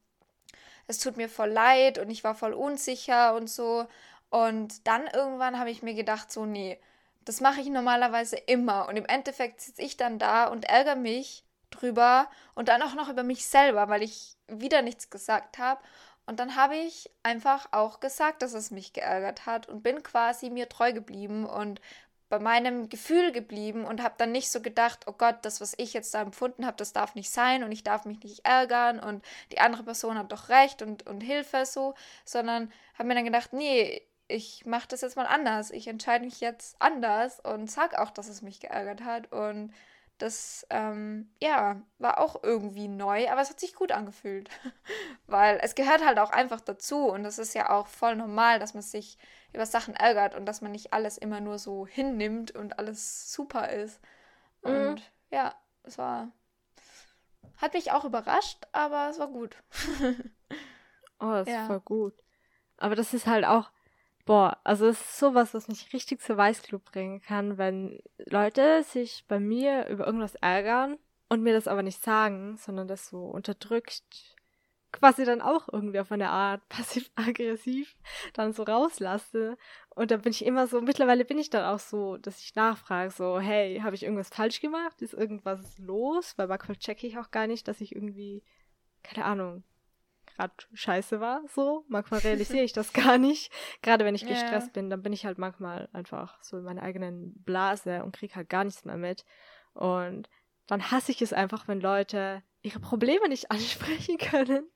es 0.87 0.99
tut 0.99 1.17
mir 1.17 1.29
voll 1.29 1.51
leid 1.51 1.99
und 1.99 2.11
ich 2.11 2.23
war 2.23 2.35
voll 2.35 2.53
unsicher 2.53 3.35
und 3.35 3.51
so. 3.51 3.87
Und 4.31 4.87
dann 4.87 5.07
irgendwann 5.09 5.59
habe 5.59 5.71
ich 5.71 5.83
mir 5.83 5.95
gedacht, 5.95 6.31
so, 6.31 6.47
nee, 6.47 6.79
das 7.25 7.41
mache 7.41 7.61
ich 7.61 7.69
normalerweise 7.69 8.37
immer. 8.37 8.89
Und 8.89 8.97
im 8.97 9.07
Endeffekt 9.07 9.61
sitze 9.61 9.83
ich 9.83 9.97
dann 9.97 10.19
da 10.19 10.47
und 10.47 10.65
ärgere 10.65 10.97
mich 10.97 11.46
drüber 11.77 12.29
und 12.55 12.69
dann 12.69 12.83
auch 12.83 12.95
noch 12.95 13.09
über 13.09 13.23
mich 13.23 13.47
selber, 13.47 13.89
weil 13.89 14.03
ich 14.03 14.37
wieder 14.49 14.83
nichts 14.83 15.11
gesagt 15.11 15.59
habe. 15.59 15.81
Und 16.27 16.41
dann 16.41 16.57
habe 16.57 16.77
ich 16.77 17.11
einfach 17.23 17.69
auch 17.71 18.01
gesagt, 18.01 18.43
dass 18.43 18.53
es 18.53 18.71
mich 18.71 18.93
geärgert 18.93 19.47
hat 19.47 19.69
und 19.69 19.83
bin 19.83 20.03
quasi 20.03 20.51
mir 20.51 20.69
treu 20.69 20.93
geblieben 20.93 21.47
und 21.47 21.81
bei 22.29 22.41
meinem 22.41 22.89
Gefühl 22.89 23.31
geblieben 23.31 23.85
und 23.85 24.03
habe 24.03 24.17
dann 24.19 24.33
nicht 24.33 24.51
so 24.51 24.61
gedacht, 24.61 25.05
oh 25.07 25.13
Gott, 25.13 25.37
das, 25.43 25.61
was 25.61 25.75
ich 25.79 25.93
jetzt 25.93 26.13
da 26.13 26.23
empfunden 26.23 26.67
habe, 26.67 26.77
das 26.77 26.93
darf 26.93 27.15
nicht 27.15 27.31
sein 27.31 27.63
und 27.63 27.71
ich 27.71 27.85
darf 27.85 28.05
mich 28.05 28.21
nicht 28.25 28.45
ärgern 28.45 28.99
und 28.99 29.25
die 29.53 29.61
andere 29.61 29.85
Person 29.85 30.19
hat 30.19 30.33
doch 30.33 30.49
recht 30.49 30.83
und, 30.83 31.07
und 31.07 31.21
Hilfe 31.21 31.65
so, 31.65 31.95
sondern 32.25 32.73
habe 32.95 33.09
mir 33.09 33.15
dann 33.15 33.25
gedacht, 33.25 33.53
nee, 33.53 34.03
ich 34.29 34.67
mache 34.67 34.89
das 34.89 35.03
jetzt 35.03 35.17
mal 35.17 35.27
anders. 35.27 35.71
Ich 35.71 35.87
entscheide 35.87 36.25
mich 36.25 36.41
jetzt 36.41 36.77
anders 36.81 37.39
und 37.41 37.71
sag 37.71 37.97
auch, 37.97 38.11
dass 38.11 38.29
es 38.29 38.43
mich 38.43 38.59
geärgert 38.59 39.05
hat 39.05 39.33
und 39.33 39.73
Das, 40.19 40.67
ähm, 40.71 41.31
ja, 41.43 41.83
war 41.99 42.19
auch 42.19 42.43
irgendwie 42.43 42.89
neu, 42.89 43.29
aber 43.31 43.43
es 43.43 43.51
hat 43.51 43.61
sich 43.61 43.75
gut 43.75 43.93
angefühlt. 43.93 44.49
Weil 45.27 45.59
es 45.63 45.75
gehört 45.75 46.05
halt 46.05 46.19
auch 46.19 46.31
einfach 46.31 46.61
dazu 46.61 47.09
und 47.11 47.25
es 47.27 47.39
ist 47.39 47.55
ja 47.55 47.71
auch 47.71 47.87
voll 47.87 48.17
normal, 48.17 48.59
dass 48.59 48.73
man 48.75 48.83
sich 48.83 49.19
über 49.53 49.67
Sachen 49.67 49.95
ärgert 49.95 50.35
und 50.35 50.47
dass 50.47 50.63
man 50.63 50.73
nicht 50.73 50.93
alles 50.93 51.19
immer 51.19 51.41
nur 51.41 51.59
so 51.59 51.87
hinnimmt 51.87 52.53
und 52.53 52.79
alles 52.79 53.33
super 53.33 53.69
ist. 53.71 54.01
Und 54.63 54.73
Mhm. 54.73 55.01
ja, 55.31 55.55
es 55.83 55.99
war. 55.99 56.29
Hat 57.59 57.75
mich 57.75 57.93
auch 57.93 58.05
überrascht, 58.05 58.59
aber 58.73 59.09
es 59.11 59.19
war 59.19 59.29
gut. 59.29 59.57
Oh, 61.19 61.33
das 61.33 61.49
Ja. 61.49 61.67
voll 61.67 61.81
gut. 61.81 62.15
Aber 62.77 62.95
das 62.95 63.15
ist 63.15 63.27
halt 63.27 63.47
auch, 63.47 63.71
boah, 64.27 64.59
also 64.65 64.87
es 64.87 65.01
ist 65.01 65.19
sowas, 65.19 65.55
was 65.55 65.69
mich 65.69 65.93
richtig 65.95 66.21
zur 66.21 66.37
Weißglut 66.37 66.85
bringen 66.85 67.23
kann, 67.23 67.57
wenn 67.57 68.01
Leute 68.19 68.83
sich 68.83 69.25
bei 69.29 69.41
mir 69.41 69.87
über 69.89 70.05
irgendwas 70.05 70.35
ärgern 70.35 70.99
und 71.29 71.43
mir 71.43 71.55
das 71.55 71.69
aber 71.69 71.83
nicht 71.83 72.03
sagen, 72.03 72.57
sondern 72.59 72.89
das 72.89 73.09
so 73.09 73.25
unterdrückt, 73.25 74.37
quasi 74.93 75.25
dann 75.25 75.41
auch 75.41 75.69
irgendwie 75.73 76.01
auf 76.01 76.11
eine 76.13 76.31
Art 76.31 76.69
passiv-aggressiv 76.69 77.97
dann 78.35 78.53
so 78.53 78.65
rauslasse. 78.65 79.57
Und 79.91 80.11
dann 80.11 80.23
bin 80.23 80.33
ich 80.33 80.45
immer 80.45 80.67
so, 80.67 80.81
mittlerweile 80.81 81.25
bin 81.25 81.39
ich 81.39 81.51
dann 81.51 81.65
auch 81.65 81.79
so, 81.79 82.17
dass 82.17 82.41
ich 82.41 82.55
nachfrage, 82.57 83.11
so, 83.11 83.39
hey, 83.39 83.81
habe 83.83 83.95
ich 83.95 84.03
irgendwas 84.03 84.29
falsch 84.29 84.61
gemacht? 84.61 85.01
Ist 85.03 85.15
irgendwas 85.15 85.79
los? 85.79 86.37
Weil 86.37 86.49
manchmal 86.49 86.77
checke 86.77 87.07
ich 87.07 87.19
auch 87.19 87.31
gar 87.31 87.47
nicht, 87.47 87.69
dass 87.69 87.81
ich 87.81 87.95
irgendwie, 87.95 88.43
keine 89.03 89.25
Ahnung, 89.25 89.65
gerade 90.37 90.55
scheiße 90.75 91.21
war, 91.21 91.43
so. 91.49 91.85
Manchmal 91.89 92.21
realisiere 92.25 92.65
ich 92.65 92.73
das 92.73 92.93
gar 92.93 93.19
nicht. 93.19 93.51
Gerade 93.83 94.05
wenn 94.05 94.15
ich 94.15 94.23
Ja. 94.23 94.29
gestresst 94.29 94.73
bin, 94.73 94.91
dann 94.91 95.03
bin 95.03 95.13
ich 95.13 95.25
halt 95.27 95.39
manchmal 95.39 95.89
einfach 95.93 96.43
so 96.43 96.59
in 96.59 96.65
meiner 96.65 96.83
eigenen 96.83 97.35
Blase 97.45 98.05
und 98.05 98.15
kriege 98.15 98.35
halt 98.35 98.49
gar 98.49 98.65
nichts 98.65 98.85
mehr 98.85 98.97
mit. 98.97 99.25
Und 99.75 100.29
dann 100.67 100.91
hasse 100.91 101.13
ich 101.13 101.23
es 101.23 101.33
einfach, 101.33 101.69
wenn 101.69 101.81
Leute 101.81 102.43
ihre 102.63 102.81
Probleme 102.81 103.29
nicht 103.29 103.51
ansprechen 103.51 104.19
können. 104.19 104.69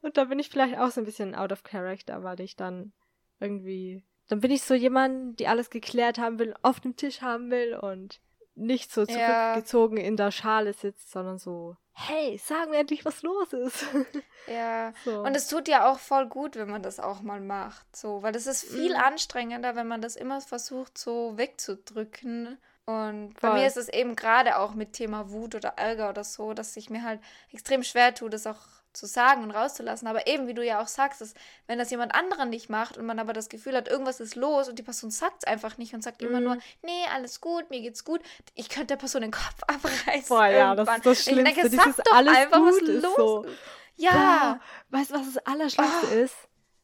Und 0.00 0.16
da 0.16 0.24
bin 0.24 0.38
ich 0.38 0.48
vielleicht 0.48 0.78
auch 0.78 0.90
so 0.90 1.00
ein 1.00 1.04
bisschen 1.06 1.34
out 1.34 1.52
of 1.52 1.62
character, 1.62 2.22
weil 2.22 2.40
ich 2.40 2.56
dann 2.56 2.92
irgendwie, 3.40 4.04
dann 4.28 4.40
bin 4.40 4.50
ich 4.50 4.62
so 4.62 4.74
jemand, 4.74 5.40
die 5.40 5.48
alles 5.48 5.68
geklärt 5.70 6.18
haben 6.18 6.38
will, 6.38 6.54
auf 6.62 6.80
dem 6.80 6.96
Tisch 6.96 7.22
haben 7.22 7.50
will 7.50 7.74
und 7.74 8.20
nicht 8.54 8.92
so 8.92 9.04
Ja. 9.04 9.06
zurückgezogen 9.06 9.96
in 9.96 10.16
der 10.16 10.30
Schale 10.30 10.72
sitzt, 10.74 11.10
sondern 11.10 11.38
so, 11.38 11.76
hey, 11.94 12.40
sag 12.42 12.70
mir 12.70 12.78
endlich, 12.78 13.04
was 13.04 13.22
los 13.22 13.52
ist. 13.52 13.84
Ja. 14.48 14.92
so. 15.04 15.20
Und 15.20 15.36
es 15.36 15.46
tut 15.46 15.68
ja 15.68 15.88
auch 15.88 16.00
voll 16.00 16.26
gut, 16.26 16.56
wenn 16.56 16.68
man 16.68 16.82
das 16.82 16.98
auch 16.98 17.20
mal 17.22 17.40
macht. 17.40 17.94
So, 17.94 18.24
weil 18.24 18.32
das 18.32 18.48
ist 18.48 18.64
viel 18.64 18.94
Mhm. 18.96 19.00
anstrengender, 19.00 19.76
wenn 19.76 19.86
man 19.86 20.00
das 20.02 20.16
immer 20.16 20.40
versucht, 20.40 20.98
so 20.98 21.38
wegzudrücken. 21.38 22.58
Und 22.84 23.34
bei 23.40 23.48
Voll. 23.50 23.60
mir 23.60 23.66
ist 23.68 23.76
es 23.76 23.88
eben 23.88 24.16
gerade 24.16 24.58
auch 24.58 24.74
mit 24.74 24.94
Thema 24.94 25.30
Wut 25.30 25.54
oder 25.54 25.74
Ärger 25.76 26.08
oder 26.10 26.24
so, 26.24 26.54
dass 26.54 26.76
ich 26.76 26.90
mir 26.90 27.04
halt 27.04 27.20
extrem 27.52 27.84
schwer 27.84 28.12
tue, 28.14 28.30
das 28.30 28.48
auch 28.48 28.58
zu 28.92 29.06
sagen 29.06 29.42
und 29.42 29.50
rauszulassen. 29.50 30.06
Aber 30.08 30.26
eben, 30.26 30.46
wie 30.46 30.54
du 30.54 30.64
ja 30.64 30.80
auch 30.82 30.86
sagst, 30.88 31.20
dass, 31.20 31.34
wenn 31.66 31.78
das 31.78 31.90
jemand 31.90 32.14
anderen 32.14 32.50
nicht 32.50 32.68
macht 32.68 32.96
und 32.98 33.06
man 33.06 33.18
aber 33.18 33.32
das 33.32 33.48
Gefühl 33.48 33.76
hat, 33.76 33.88
irgendwas 33.88 34.20
ist 34.20 34.34
los 34.36 34.68
und 34.68 34.78
die 34.78 34.82
Person 34.82 35.10
sagt 35.10 35.36
es 35.40 35.44
einfach 35.44 35.78
nicht 35.78 35.94
und 35.94 36.02
sagt 36.02 36.20
immer 36.22 36.38
Mhm. 36.40 36.44
nur, 36.44 36.56
nee, 36.82 37.04
alles 37.14 37.40
gut, 37.40 37.70
mir 37.70 37.80
geht's 37.80 38.04
gut, 38.04 38.20
ich 38.54 38.68
könnte 38.68 38.88
der 38.88 38.96
Person 38.96 39.22
den 39.22 39.30
Kopf 39.30 39.56
abreißen. 39.66 40.28
Boah, 40.28 40.46
ja, 40.46 40.74
das 40.74 40.86
irgendwann. 40.88 40.96
ist 40.96 41.06
das 41.06 41.26
Und 41.28 41.38
ich 41.38 41.44
denke, 41.44 41.60
Schlimmste. 41.60 41.76
sag 41.76 41.84
Dieses 41.86 41.96
doch 42.04 42.16
alles 42.16 42.36
einfach, 42.36 42.60
was 42.62 42.78
gut 42.78 42.88
ist 42.88 43.02
los 43.02 43.16
so. 43.16 43.42
ist. 43.44 43.58
Ja. 43.96 44.60
Boah, 44.90 44.98
weißt 44.98 45.10
du, 45.10 45.14
was 45.14 45.34
das 45.34 45.46
Allerschlimmste 45.46 46.06
Ah. 46.08 46.14
ist? 46.14 46.34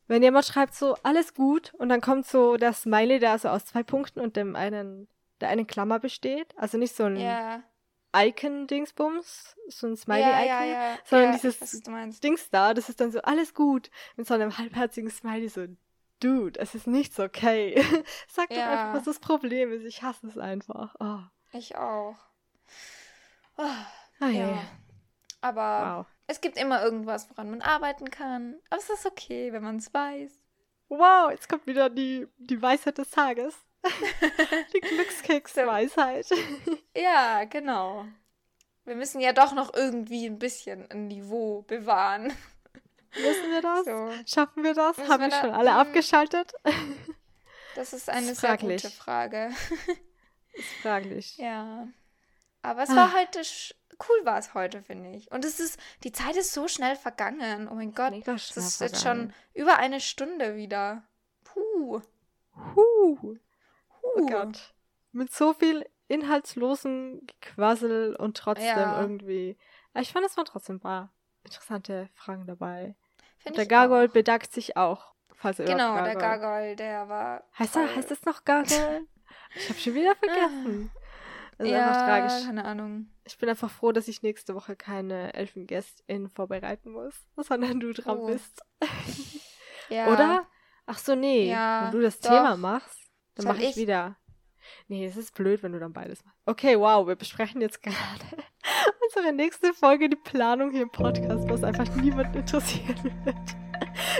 Wenn 0.06 0.22
jemand 0.22 0.46
schreibt 0.46 0.74
so, 0.74 0.96
alles 1.02 1.34
gut, 1.34 1.74
und 1.74 1.90
dann 1.90 2.00
kommt 2.00 2.26
so 2.26 2.56
der 2.56 2.72
Smiley, 2.72 3.18
der 3.18 3.38
so 3.38 3.48
aus 3.48 3.66
zwei 3.66 3.82
Punkten 3.82 4.20
und 4.20 4.36
dem 4.36 4.56
einen, 4.56 5.06
der 5.40 5.50
eine 5.50 5.66
Klammer 5.66 5.98
besteht. 5.98 6.54
Also 6.56 6.78
nicht 6.78 6.96
so 6.96 7.04
ein 7.04 7.16
Ja. 7.16 7.62
Icon-Dingsbums, 8.14 9.56
so 9.68 9.86
ein 9.86 9.96
Smiley-Icon, 9.96 10.46
ja, 10.46 10.64
ja. 10.64 10.98
sondern 11.04 11.30
ja, 11.30 11.36
ich 11.36 11.42
dieses. 11.42 12.20
Dings 12.20 12.50
da, 12.50 12.74
das 12.74 12.88
ist 12.88 13.00
dann 13.00 13.12
so, 13.12 13.20
alles 13.20 13.54
gut, 13.54 13.90
mit 14.16 14.26
so 14.26 14.34
einem 14.34 14.56
halbherzigen 14.56 15.10
Smiley, 15.10 15.48
so, 15.48 15.66
Dude, 16.20 16.58
es 16.58 16.74
ist 16.74 16.86
nichts 16.86 17.20
okay. 17.20 17.80
Sag 18.28 18.48
doch 18.48 18.56
einfach, 18.56 18.94
was 18.94 19.04
das 19.04 19.20
Problem 19.20 19.72
ist. 19.72 19.84
Ich 19.84 20.02
hasse 20.02 20.26
es 20.26 20.36
einfach. 20.36 20.94
Oh. 20.98 21.20
Ich 21.52 21.76
auch. 21.76 22.16
Oh, 23.56 23.62
ja. 24.20 24.28
ja. 24.28 24.62
Aber 25.40 25.98
Wow. 25.98 26.06
es 26.26 26.40
gibt 26.40 26.58
immer 26.58 26.82
irgendwas, 26.82 27.30
woran 27.30 27.50
man 27.50 27.62
arbeiten 27.62 28.10
kann. 28.10 28.56
Aber 28.70 28.80
es 28.80 28.90
ist 28.90 29.06
okay, 29.06 29.52
wenn 29.52 29.62
man 29.62 29.76
es 29.76 29.94
weiß. 29.94 30.32
Wow, 30.88 31.30
jetzt 31.30 31.48
kommt 31.48 31.66
wieder 31.66 31.88
die, 31.88 32.26
die 32.38 32.60
Weisheit 32.60 32.98
des 32.98 33.10
Tages. 33.10 33.54
die 34.74 34.80
Glückskeks-Weisheit. 34.80 36.26
Ja, 36.96 37.44
genau. 37.44 38.06
Wir 38.84 38.96
müssen 38.96 39.20
ja 39.20 39.32
doch 39.32 39.52
noch 39.52 39.72
irgendwie 39.74 40.26
ein 40.26 40.38
bisschen 40.40 40.90
ein 40.90 41.06
Niveau 41.06 41.62
bewahren. 41.62 42.32
Wissen 43.12 43.50
wir 43.52 43.62
das? 43.62 43.84
So, 43.84 44.10
Schaffen 44.26 44.64
wir 44.64 44.74
das? 44.74 44.96
Müssen 44.96 45.12
Haben 45.12 45.22
wir 45.22 45.28
da- 45.28 45.40
schon 45.40 45.50
alle 45.52 45.70
Mm. 45.72 45.76
abgeschaltet? 45.76 46.52
das 47.76 47.92
ist 47.92 48.08
eine 48.10 48.32
Ist 48.32 48.40
sehr 48.40 48.56
gute 48.56 48.90
Frage. 48.90 49.50
Ist 50.54 50.68
fraglich. 50.82 51.36
Ja. 51.38 51.86
Aber 52.62 52.82
es 52.82 52.90
Ah. 52.90 52.96
war 52.96 53.14
heute 53.14 53.42
cool 54.08 54.24
war 54.24 54.38
es 54.38 54.54
heute, 54.54 54.82
finde 54.82 55.10
ich. 55.10 55.30
Und 55.30 55.44
es 55.44 55.60
ist, 55.60 55.78
die 56.04 56.12
Zeit 56.12 56.34
ist 56.36 56.52
so 56.52 56.66
schnell 56.68 56.96
vergangen. 56.96 57.68
Oh 57.68 57.74
mein 57.74 57.92
Gott. 57.94 58.08
Schnell 58.08 58.36
ist 58.36 58.56
jetzt 58.56 58.76
vergangen. 59.02 59.32
schon 59.54 59.62
über 59.62 59.76
eine 59.78 60.00
Stunde 60.00 60.56
wieder. 60.56 61.04
Puh. 61.44 62.00
Huh. 62.74 63.36
Puh. 64.00 64.08
Oh 64.22 64.26
Gott. 64.26 64.74
Mit 65.12 65.32
so 65.32 65.52
viel 65.52 65.84
inhaltslosem 66.08 67.22
Quassel 67.40 68.14
und 68.16 68.36
trotzdem 68.36 68.66
Ja. 68.66 69.00
irgendwie. 69.00 69.56
Aber 69.92 70.02
Ich 70.02 70.12
fand, 70.12 70.24
es 70.26 70.36
waren 70.36 70.46
trotzdem 70.46 70.76
ein 70.76 70.80
paar 70.80 71.12
interessante 71.44 72.08
Fragen 72.14 72.46
dabei. 72.46 72.94
Find 73.38 73.56
der 73.56 73.66
Gargoyle 73.66 74.08
auch. 74.08 74.12
bedankt 74.12 74.52
sich 74.52 74.76
auch. 74.76 75.14
Falls 75.34 75.58
er 75.60 75.66
Genau, 75.66 75.92
überhaupt 75.92 76.06
der 76.06 76.14
Gargoyle- 76.16 76.40
Gargoyle, 76.40 76.76
der 76.76 77.08
war. 77.08 77.44
Heißt, 77.58 77.76
er, 77.76 77.94
heißt 77.94 78.10
es 78.10 78.24
noch 78.24 78.44
Gargoyle? 78.44 79.06
ich 79.54 79.68
habe 79.68 79.78
schon 79.78 79.94
wieder 79.94 80.14
vergessen. 80.16 80.90
Das 81.58 81.66
ist 81.68 81.74
einfach 81.74 81.94
ja, 81.96 82.06
tragisch. 82.06 82.44
keine 82.46 82.64
Ahnung. 82.64 83.08
Ich 83.24 83.36
bin 83.38 83.48
einfach 83.48 83.70
froh, 83.70 83.92
dass 83.92 84.08
ich 84.08 84.22
nächste 84.22 84.54
Woche 84.54 84.76
keine 84.76 85.34
Elfengästin 85.34 86.28
vorbereiten 86.28 86.90
muss, 86.92 87.14
sondern 87.36 87.80
du 87.80 87.92
dran 87.92 88.18
Oh. 88.18 88.26
bist. 88.26 88.62
Ja. 89.88 90.06
Oder? 90.12 90.46
Ach 90.86 90.98
so, 90.98 91.14
nee. 91.14 91.50
Ja, 91.50 91.84
wenn 91.84 91.92
du 91.92 92.00
das 92.00 92.20
doch. 92.20 92.30
Thema 92.30 92.56
machst, 92.56 93.07
dann 93.38 93.54
mache 93.54 93.62
ich, 93.62 93.70
ich? 93.70 93.76
wieder. 93.76 94.16
Nee, 94.88 95.06
es 95.06 95.16
ist 95.16 95.34
blöd, 95.34 95.62
wenn 95.62 95.72
du 95.72 95.78
dann 95.78 95.92
beides 95.92 96.24
machst. 96.24 96.38
Okay, 96.46 96.78
wow, 96.78 97.06
wir 97.06 97.16
besprechen 97.16 97.60
jetzt 97.60 97.82
gerade 97.82 97.96
unsere 99.06 99.32
nächste 99.32 99.72
Folge, 99.72 100.08
die 100.08 100.16
Planung 100.16 100.70
hier 100.72 100.82
im 100.82 100.90
Podcast, 100.90 101.48
was 101.48 101.64
einfach 101.64 101.88
niemand 101.96 102.34
interessieren 102.36 103.12
wird. 103.24 103.36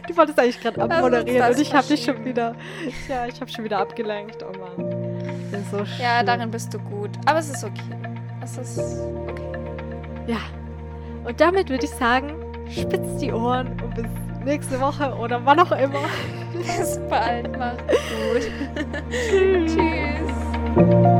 Du 0.06 0.16
wolltest 0.16 0.38
eigentlich 0.38 0.60
gerade 0.60 0.80
abmoderieren 0.80 1.52
und 1.52 1.60
ich 1.60 1.74
habe 1.74 1.86
dich 1.86 2.04
schon 2.04 2.24
wieder, 2.24 2.56
ja, 3.08 3.26
ich 3.26 3.40
habe 3.40 3.50
schon 3.50 3.64
wieder 3.64 3.78
abgelenkt. 3.78 4.42
Oh 4.42 4.56
Mann. 4.58 5.08
Das 5.50 5.60
ist 5.62 5.70
so 5.70 6.02
Ja, 6.02 6.22
darin 6.22 6.50
bist 6.50 6.72
du 6.74 6.78
gut. 6.78 7.10
Aber 7.26 7.38
es 7.38 7.50
ist 7.50 7.64
okay. 7.64 7.98
Es 8.42 8.56
ist 8.56 8.78
okay. 8.78 9.52
Ja. 10.26 10.40
Und 11.24 11.40
damit 11.40 11.68
würde 11.68 11.84
ich 11.84 11.90
sagen, 11.90 12.34
spitzt 12.70 13.20
die 13.20 13.32
Ohren 13.32 13.68
und 13.82 13.94
bis 13.94 14.27
nächste 14.44 14.80
Woche 14.80 15.14
oder 15.14 15.44
wann 15.44 15.60
auch 15.60 15.72
immer. 15.72 16.00
Bis 16.52 16.98
bald. 17.08 17.56
Mach's 17.58 17.82
gut. 18.32 18.50
Tschüss. 19.10 19.74
Tschüss. 19.74 21.17